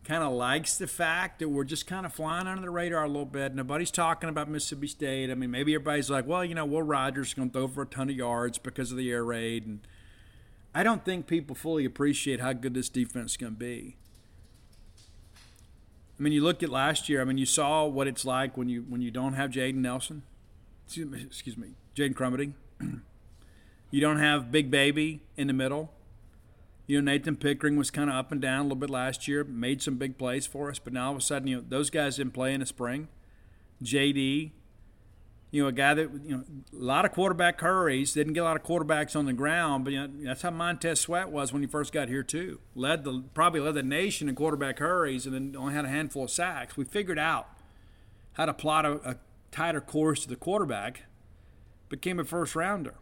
[0.10, 3.08] kind of likes the fact that we're just kind of flying under the radar a
[3.08, 3.54] little bit.
[3.54, 5.30] Nobody's talking about Mississippi State.
[5.30, 7.84] I mean, maybe everybody's like, well, you know, Will Rogers is going to throw for
[7.84, 9.68] a ton of yards because of the air raid.
[9.68, 9.82] And
[10.74, 13.98] I don't think people fully appreciate how good this defense is going to be.
[16.20, 17.22] I mean, you look at last year.
[17.22, 20.24] I mean, you saw what it's like when you when you don't have Jaden Nelson.
[20.88, 22.54] Excuse me, Jaden Crumedy.
[23.92, 25.94] you don't have Big Baby in the middle.
[26.90, 29.44] You know, Nathan Pickering was kind of up and down a little bit last year,
[29.44, 31.92] made some big plays for us, but now all of a sudden, you know, those
[31.92, 33.10] guys didn't play in the spring.
[33.84, 34.50] JD,
[35.52, 36.44] you know, a guy that you know,
[36.74, 39.94] a lot of quarterback hurries, didn't get a lot of quarterbacks on the ground, but
[39.94, 42.60] you know, that's how Montez Sweat was when he first got here too.
[42.74, 46.24] Led the probably led the nation in quarterback hurries, and then only had a handful
[46.24, 46.76] of sacks.
[46.76, 47.50] We figured out
[48.34, 49.16] how to plot a, a
[49.52, 51.04] tighter course to the quarterback.
[51.88, 52.96] Became a first rounder.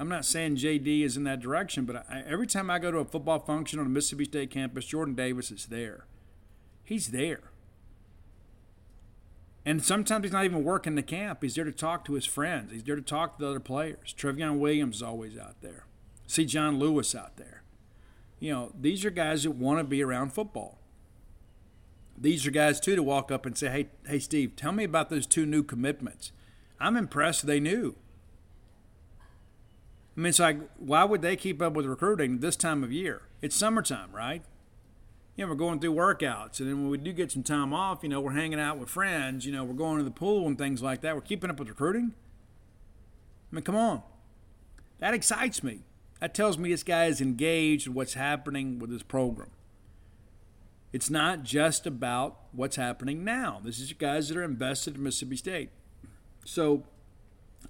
[0.00, 2.98] I'm not saying JD is in that direction, but I, every time I go to
[2.98, 6.06] a football function on a Mississippi State campus, Jordan Davis is there.
[6.82, 7.50] He's there.
[9.66, 11.42] And sometimes he's not even working the camp.
[11.42, 12.72] He's there to talk to his friends.
[12.72, 14.14] He's there to talk to the other players.
[14.16, 15.84] Trevion Williams is always out there.
[16.26, 17.62] See John Lewis out there.
[18.38, 20.78] You know, these are guys that want to be around football.
[22.16, 25.10] These are guys too to walk up and say, "Hey, hey, Steve, tell me about
[25.10, 26.32] those two new commitments."
[26.80, 27.96] I'm impressed they knew.
[30.20, 33.22] I mean, it's like, why would they keep up with recruiting this time of year?
[33.40, 34.42] It's summertime, right?
[35.40, 36.60] you know, we're going through workouts.
[36.60, 38.90] And then when we do get some time off, you know, we're hanging out with
[38.90, 41.14] friends, you know, we're going to the pool and things like that.
[41.14, 42.12] We're keeping up with recruiting.
[43.50, 44.02] I mean, come on.
[44.98, 45.80] That excites me.
[46.20, 49.48] That tells me this guy is engaged in what's happening with his program.
[50.92, 53.62] It's not just about what's happening now.
[53.64, 55.70] This is guys that are invested in Mississippi State.
[56.44, 56.84] So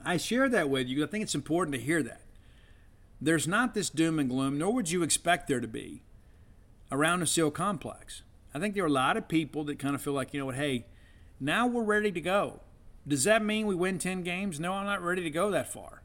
[0.04, 1.04] I share that with you.
[1.04, 2.22] I think it's important to hear that.
[3.20, 6.02] There's not this doom and gloom, nor would you expect there to be
[6.90, 8.22] around the SEAL complex.
[8.54, 10.46] I think there are a lot of people that kind of feel like, you know
[10.46, 10.86] what, hey,
[11.38, 12.60] now we're ready to go.
[13.06, 14.58] Does that mean we win 10 games?
[14.58, 16.02] No, I'm not ready to go that far.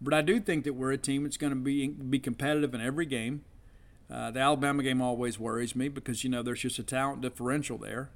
[0.00, 2.80] But I do think that we're a team that's going to be be competitive in
[2.80, 3.44] every game.
[4.10, 7.78] Uh, the Alabama game always worries me because you know there's just a talent differential
[7.78, 8.10] there.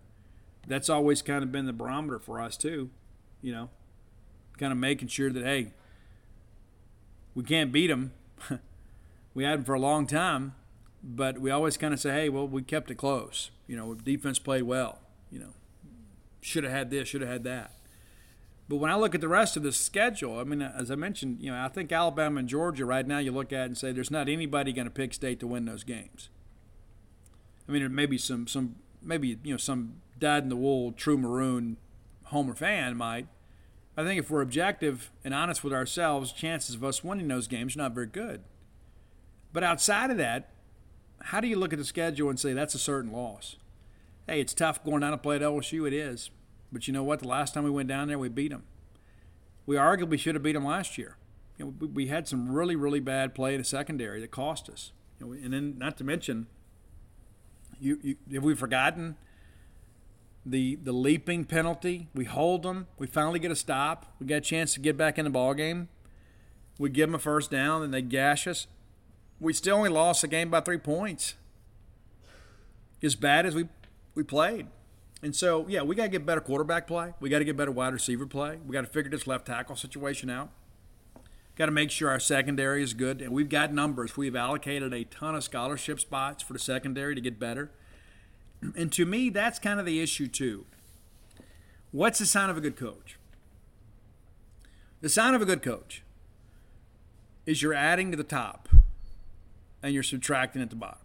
[0.66, 2.90] That's always kind of been the barometer for us too.
[3.40, 3.70] You know,
[4.58, 5.74] kind of making sure that hey,
[7.36, 8.12] we can't beat them.
[9.34, 10.54] we had them for a long time,
[11.04, 13.50] but we always kind of say, hey, well, we kept it close.
[13.68, 15.00] You know, defense played well.
[15.30, 15.52] You know,
[16.40, 17.72] should have had this, should have had that.
[18.68, 21.38] But when I look at the rest of the schedule, I mean, as I mentioned,
[21.40, 24.10] you know, I think Alabama and Georgia right now you look at and say there's
[24.10, 26.30] not anybody going to pick State to win those games.
[27.68, 30.92] I mean, there may be some some maybe you know some dyed in the wool
[30.92, 31.76] true maroon
[32.24, 33.26] Homer fan might.
[33.96, 37.74] I think if we're objective and honest with ourselves, chances of us winning those games
[37.74, 38.42] are not very good.
[39.52, 40.50] But outside of that,
[41.22, 43.56] how do you look at the schedule and say that's a certain loss?
[44.26, 45.86] Hey, it's tough going down to play at LSU.
[45.86, 46.30] It is.
[46.70, 47.20] But you know what?
[47.20, 48.64] The last time we went down there, we beat them.
[49.64, 51.16] We arguably should have beat them last year.
[51.58, 54.92] You know, we had some really, really bad play in the secondary that cost us.
[55.18, 56.48] You know, and then, not to mention,
[57.80, 59.16] you, you have we forgotten
[60.46, 62.08] the the leaping penalty?
[62.14, 62.86] We hold them.
[62.98, 64.14] We finally get a stop.
[64.20, 65.88] We got a chance to get back in the ball game.
[66.78, 68.66] We give them a first down, and they gash us.
[69.40, 71.34] We still only lost the game by three points.
[73.02, 73.68] As bad as we
[74.14, 74.68] we played.
[75.22, 77.14] And so, yeah, we got to get better quarterback play.
[77.20, 78.58] We got to get better wide receiver play.
[78.66, 80.50] We got to figure this left tackle situation out.
[81.56, 83.22] Got to make sure our secondary is good.
[83.22, 84.16] And we've got numbers.
[84.16, 87.70] We've allocated a ton of scholarship spots for the secondary to get better.
[88.60, 90.64] And to me, that's kind of the issue, too.
[91.92, 93.18] What's the sign of a good coach?
[95.00, 96.02] The sign of a good coach
[97.44, 98.68] is you're adding to the top
[99.82, 100.98] and you're subtracting at the bottom.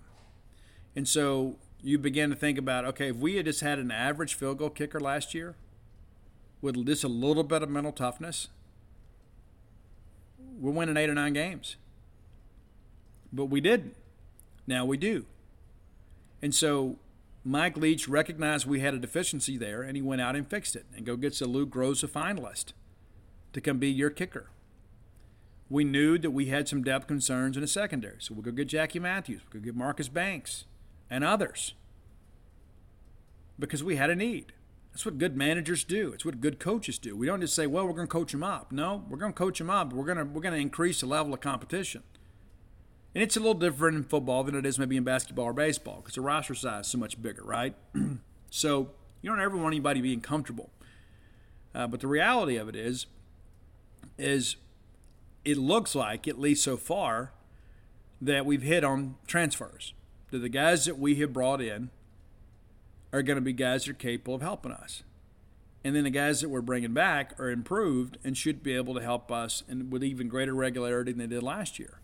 [0.96, 4.34] And so you begin to think about okay, if we had just had an average
[4.34, 5.56] field goal kicker last year
[6.62, 8.48] with just a little bit of mental toughness,
[10.60, 11.76] we're winning eight or nine games.
[13.32, 13.96] But we didn't.
[14.68, 15.26] Now we do.
[16.42, 16.98] And so
[17.44, 20.86] Mike Leach recognized we had a deficiency there and he went out and fixed it
[20.96, 22.74] and go gets a Lou Groza finalist
[23.54, 24.50] to come be your kicker.
[25.70, 28.18] We knew that we had some depth concerns in the secondary.
[28.20, 30.66] So we'll go get Jackie Matthews, we'll go get Marcus Banks
[31.10, 31.74] and others
[33.58, 34.54] because we had a need.
[34.92, 36.12] That's what good managers do.
[36.12, 37.16] It's what good coaches do.
[37.16, 39.38] We don't just say, "Well, we're going to coach them up." No, we're going to
[39.38, 39.94] coach them up.
[39.94, 42.04] We're going to we're going to increase the level of competition.
[43.14, 45.98] And it's a little different in football than it is maybe in basketball or baseball
[45.98, 47.76] because the roster size is so much bigger, right?
[48.50, 50.70] so you don't ever want anybody being comfortable.
[51.76, 53.06] Uh, but the reality of it is,
[54.18, 54.56] is
[55.44, 57.32] it looks like, at least so far,
[58.22, 59.94] that we've hit on transfers
[60.30, 61.90] that the guys that we have brought in
[63.12, 65.04] are going to be guys that are capable of helping us.
[65.84, 69.02] And then the guys that we're bringing back are improved and should be able to
[69.02, 72.00] help us and with even greater regularity than they did last year.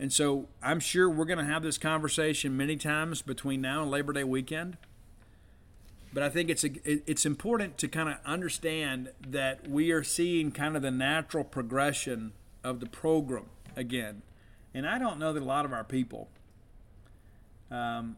[0.00, 3.90] And so I'm sure we're going to have this conversation many times between now and
[3.90, 4.78] Labor Day weekend.
[6.12, 10.50] But I think it's a, it's important to kind of understand that we are seeing
[10.50, 12.32] kind of the natural progression
[12.64, 13.44] of the program
[13.76, 14.22] again.
[14.74, 16.30] And I don't know that a lot of our people
[17.70, 18.16] um,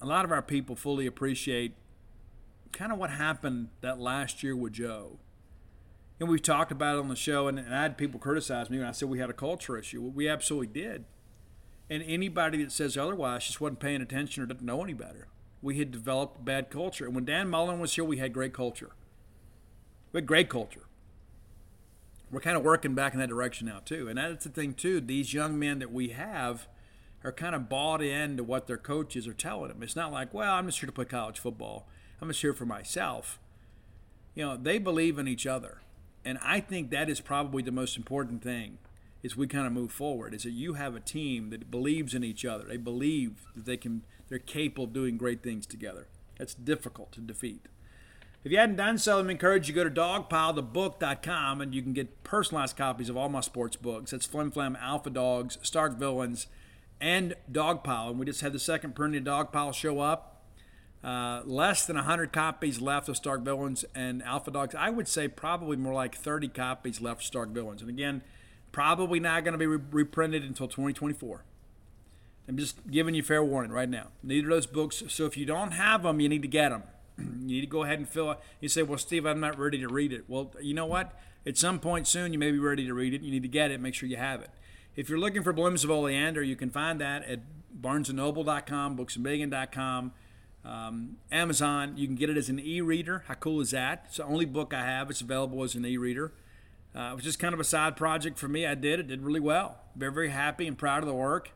[0.00, 1.74] a lot of our people fully appreciate
[2.72, 5.18] kind of what happened that last year with Joe.
[6.18, 8.78] And we've talked about it on the show, and, and I had people criticize me
[8.78, 10.00] when I said we had a culture issue.
[10.00, 11.04] Well, we absolutely did.
[11.90, 15.28] And anybody that says otherwise just wasn't paying attention or didn't know any better.
[15.62, 17.04] We had developed bad culture.
[17.04, 18.90] And when Dan Mullen was here, we had great culture.
[20.12, 20.86] We had great culture.
[22.30, 24.08] We're kind of working back in that direction now, too.
[24.08, 25.00] And that's the thing, too.
[25.00, 26.66] These young men that we have–
[27.26, 29.82] are kind of bought into what their coaches are telling them.
[29.82, 31.88] It's not like, well, I'm just here to play college football.
[32.20, 33.40] I'm just here for myself.
[34.34, 35.80] You know, they believe in each other.
[36.26, 38.78] And I think that is probably the most important thing
[39.24, 42.24] as we kind of move forward is that you have a team that believes in
[42.24, 42.64] each other.
[42.64, 46.08] They believe that they can they're capable of doing great things together.
[46.36, 47.66] That's difficult to defeat.
[48.42, 51.92] If you hadn't done so, I encourage you to go to dogpilethebook.com and you can
[51.92, 54.10] get personalized copies of all my sports books.
[54.10, 56.48] That's Flim Flam, Alpha Dogs, Stark Villains,
[57.00, 58.10] and Dogpile.
[58.10, 60.35] And we just had the second printing of Dogpile show up.
[61.06, 64.74] Uh, less than 100 copies left of Stark Villains and Alpha Dogs.
[64.74, 67.80] I would say probably more like 30 copies left of Stark Villains.
[67.80, 68.22] And again,
[68.72, 71.44] probably not going to be re- reprinted until 2024.
[72.48, 74.08] I'm just giving you fair warning right now.
[74.24, 75.04] Neither of those books.
[75.06, 76.82] So if you don't have them, you need to get them.
[77.18, 78.40] you need to go ahead and fill it.
[78.60, 80.24] You say, well, Steve, I'm not ready to read it.
[80.26, 81.16] Well, you know what?
[81.46, 83.22] At some point soon, you may be ready to read it.
[83.22, 83.80] You need to get it.
[83.80, 84.50] Make sure you have it.
[84.96, 87.42] If you're looking for Blooms of Oleander, you can find that at
[87.80, 90.12] barnesandnoble.com, booksandbacon.com,
[90.66, 91.96] um, Amazon.
[91.96, 93.24] You can get it as an e-reader.
[93.28, 94.04] How cool is that?
[94.06, 95.10] It's the only book I have.
[95.10, 96.32] It's available as an e-reader.
[96.94, 98.66] Uh, it was just kind of a side project for me.
[98.66, 99.08] I did it.
[99.08, 99.78] Did really well.
[99.94, 101.50] Very, very happy and proud of the work.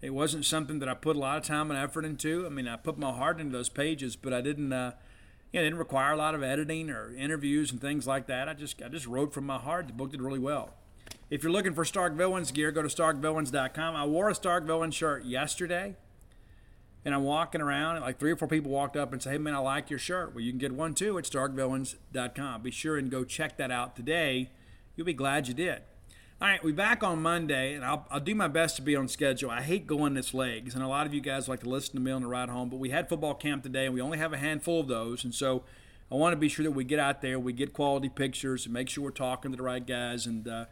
[0.00, 2.44] It wasn't something that I put a lot of time and effort into.
[2.46, 4.72] I mean, I put my heart into those pages, but I didn't.
[4.72, 4.92] Uh,
[5.60, 8.48] didn't require a lot of editing or interviews and things like that.
[8.48, 9.86] I just, I just wrote from my heart.
[9.86, 10.70] The book did really well.
[11.28, 13.96] If you're looking for Stark Villains gear, go to starkvillains.com.
[13.96, 15.96] I wore a Stark Villains shirt yesterday,
[17.04, 19.38] and I'm walking around, and like three or four people walked up and said, "Hey,
[19.38, 22.62] man, I like your shirt." Well, you can get one too at starkvillains.com.
[22.62, 24.50] Be sure and go check that out today.
[24.96, 25.82] You'll be glad you did.
[26.40, 29.06] All right, we're back on Monday, and I'll, I'll do my best to be on
[29.06, 29.48] schedule.
[29.48, 32.00] I hate going this legs, and a lot of you guys like to listen to
[32.00, 34.32] me on the ride home, but we had football camp today, and we only have
[34.32, 35.62] a handful of those, and so
[36.12, 38.74] I want to be sure that we get out there, we get quality pictures, and
[38.74, 40.26] make sure we're talking to the right guys.
[40.26, 40.64] And uh,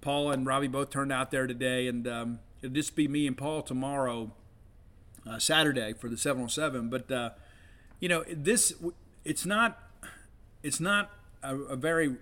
[0.00, 3.36] Paul and Robbie both turned out there today, and um, it'll just be me and
[3.36, 4.30] Paul tomorrow,
[5.28, 6.90] uh, Saturday for the 7-on-7.
[6.90, 7.30] But uh,
[8.00, 8.72] you know, this
[9.24, 9.78] it's not
[10.62, 11.10] it's not
[11.42, 12.16] a, a very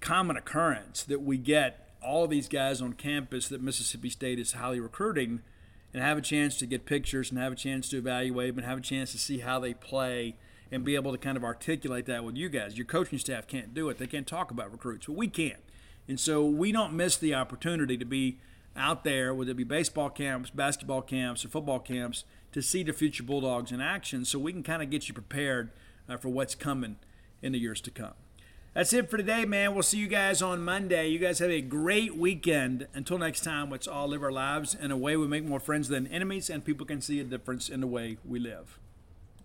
[0.00, 4.80] common occurrence that we get all these guys on campus that Mississippi State is highly
[4.80, 5.40] recruiting
[5.92, 8.68] and have a chance to get pictures and have a chance to evaluate them and
[8.68, 10.36] have a chance to see how they play
[10.70, 12.76] and be able to kind of articulate that with you guys.
[12.76, 13.98] Your coaching staff can't do it.
[13.98, 15.56] They can't talk about recruits, but we can.
[16.06, 18.38] And so we don't miss the opportunity to be
[18.78, 22.92] out there, whether it be baseball camps, basketball camps, or football camps, to see the
[22.92, 25.70] future Bulldogs in action so we can kind of get you prepared
[26.08, 26.96] uh, for what's coming
[27.42, 28.14] in the years to come.
[28.74, 29.74] That's it for today, man.
[29.74, 31.08] We'll see you guys on Monday.
[31.08, 32.86] You guys have a great weekend.
[32.94, 35.88] Until next time, let's all live our lives in a way we make more friends
[35.88, 38.78] than enemies and people can see a difference in the way we live.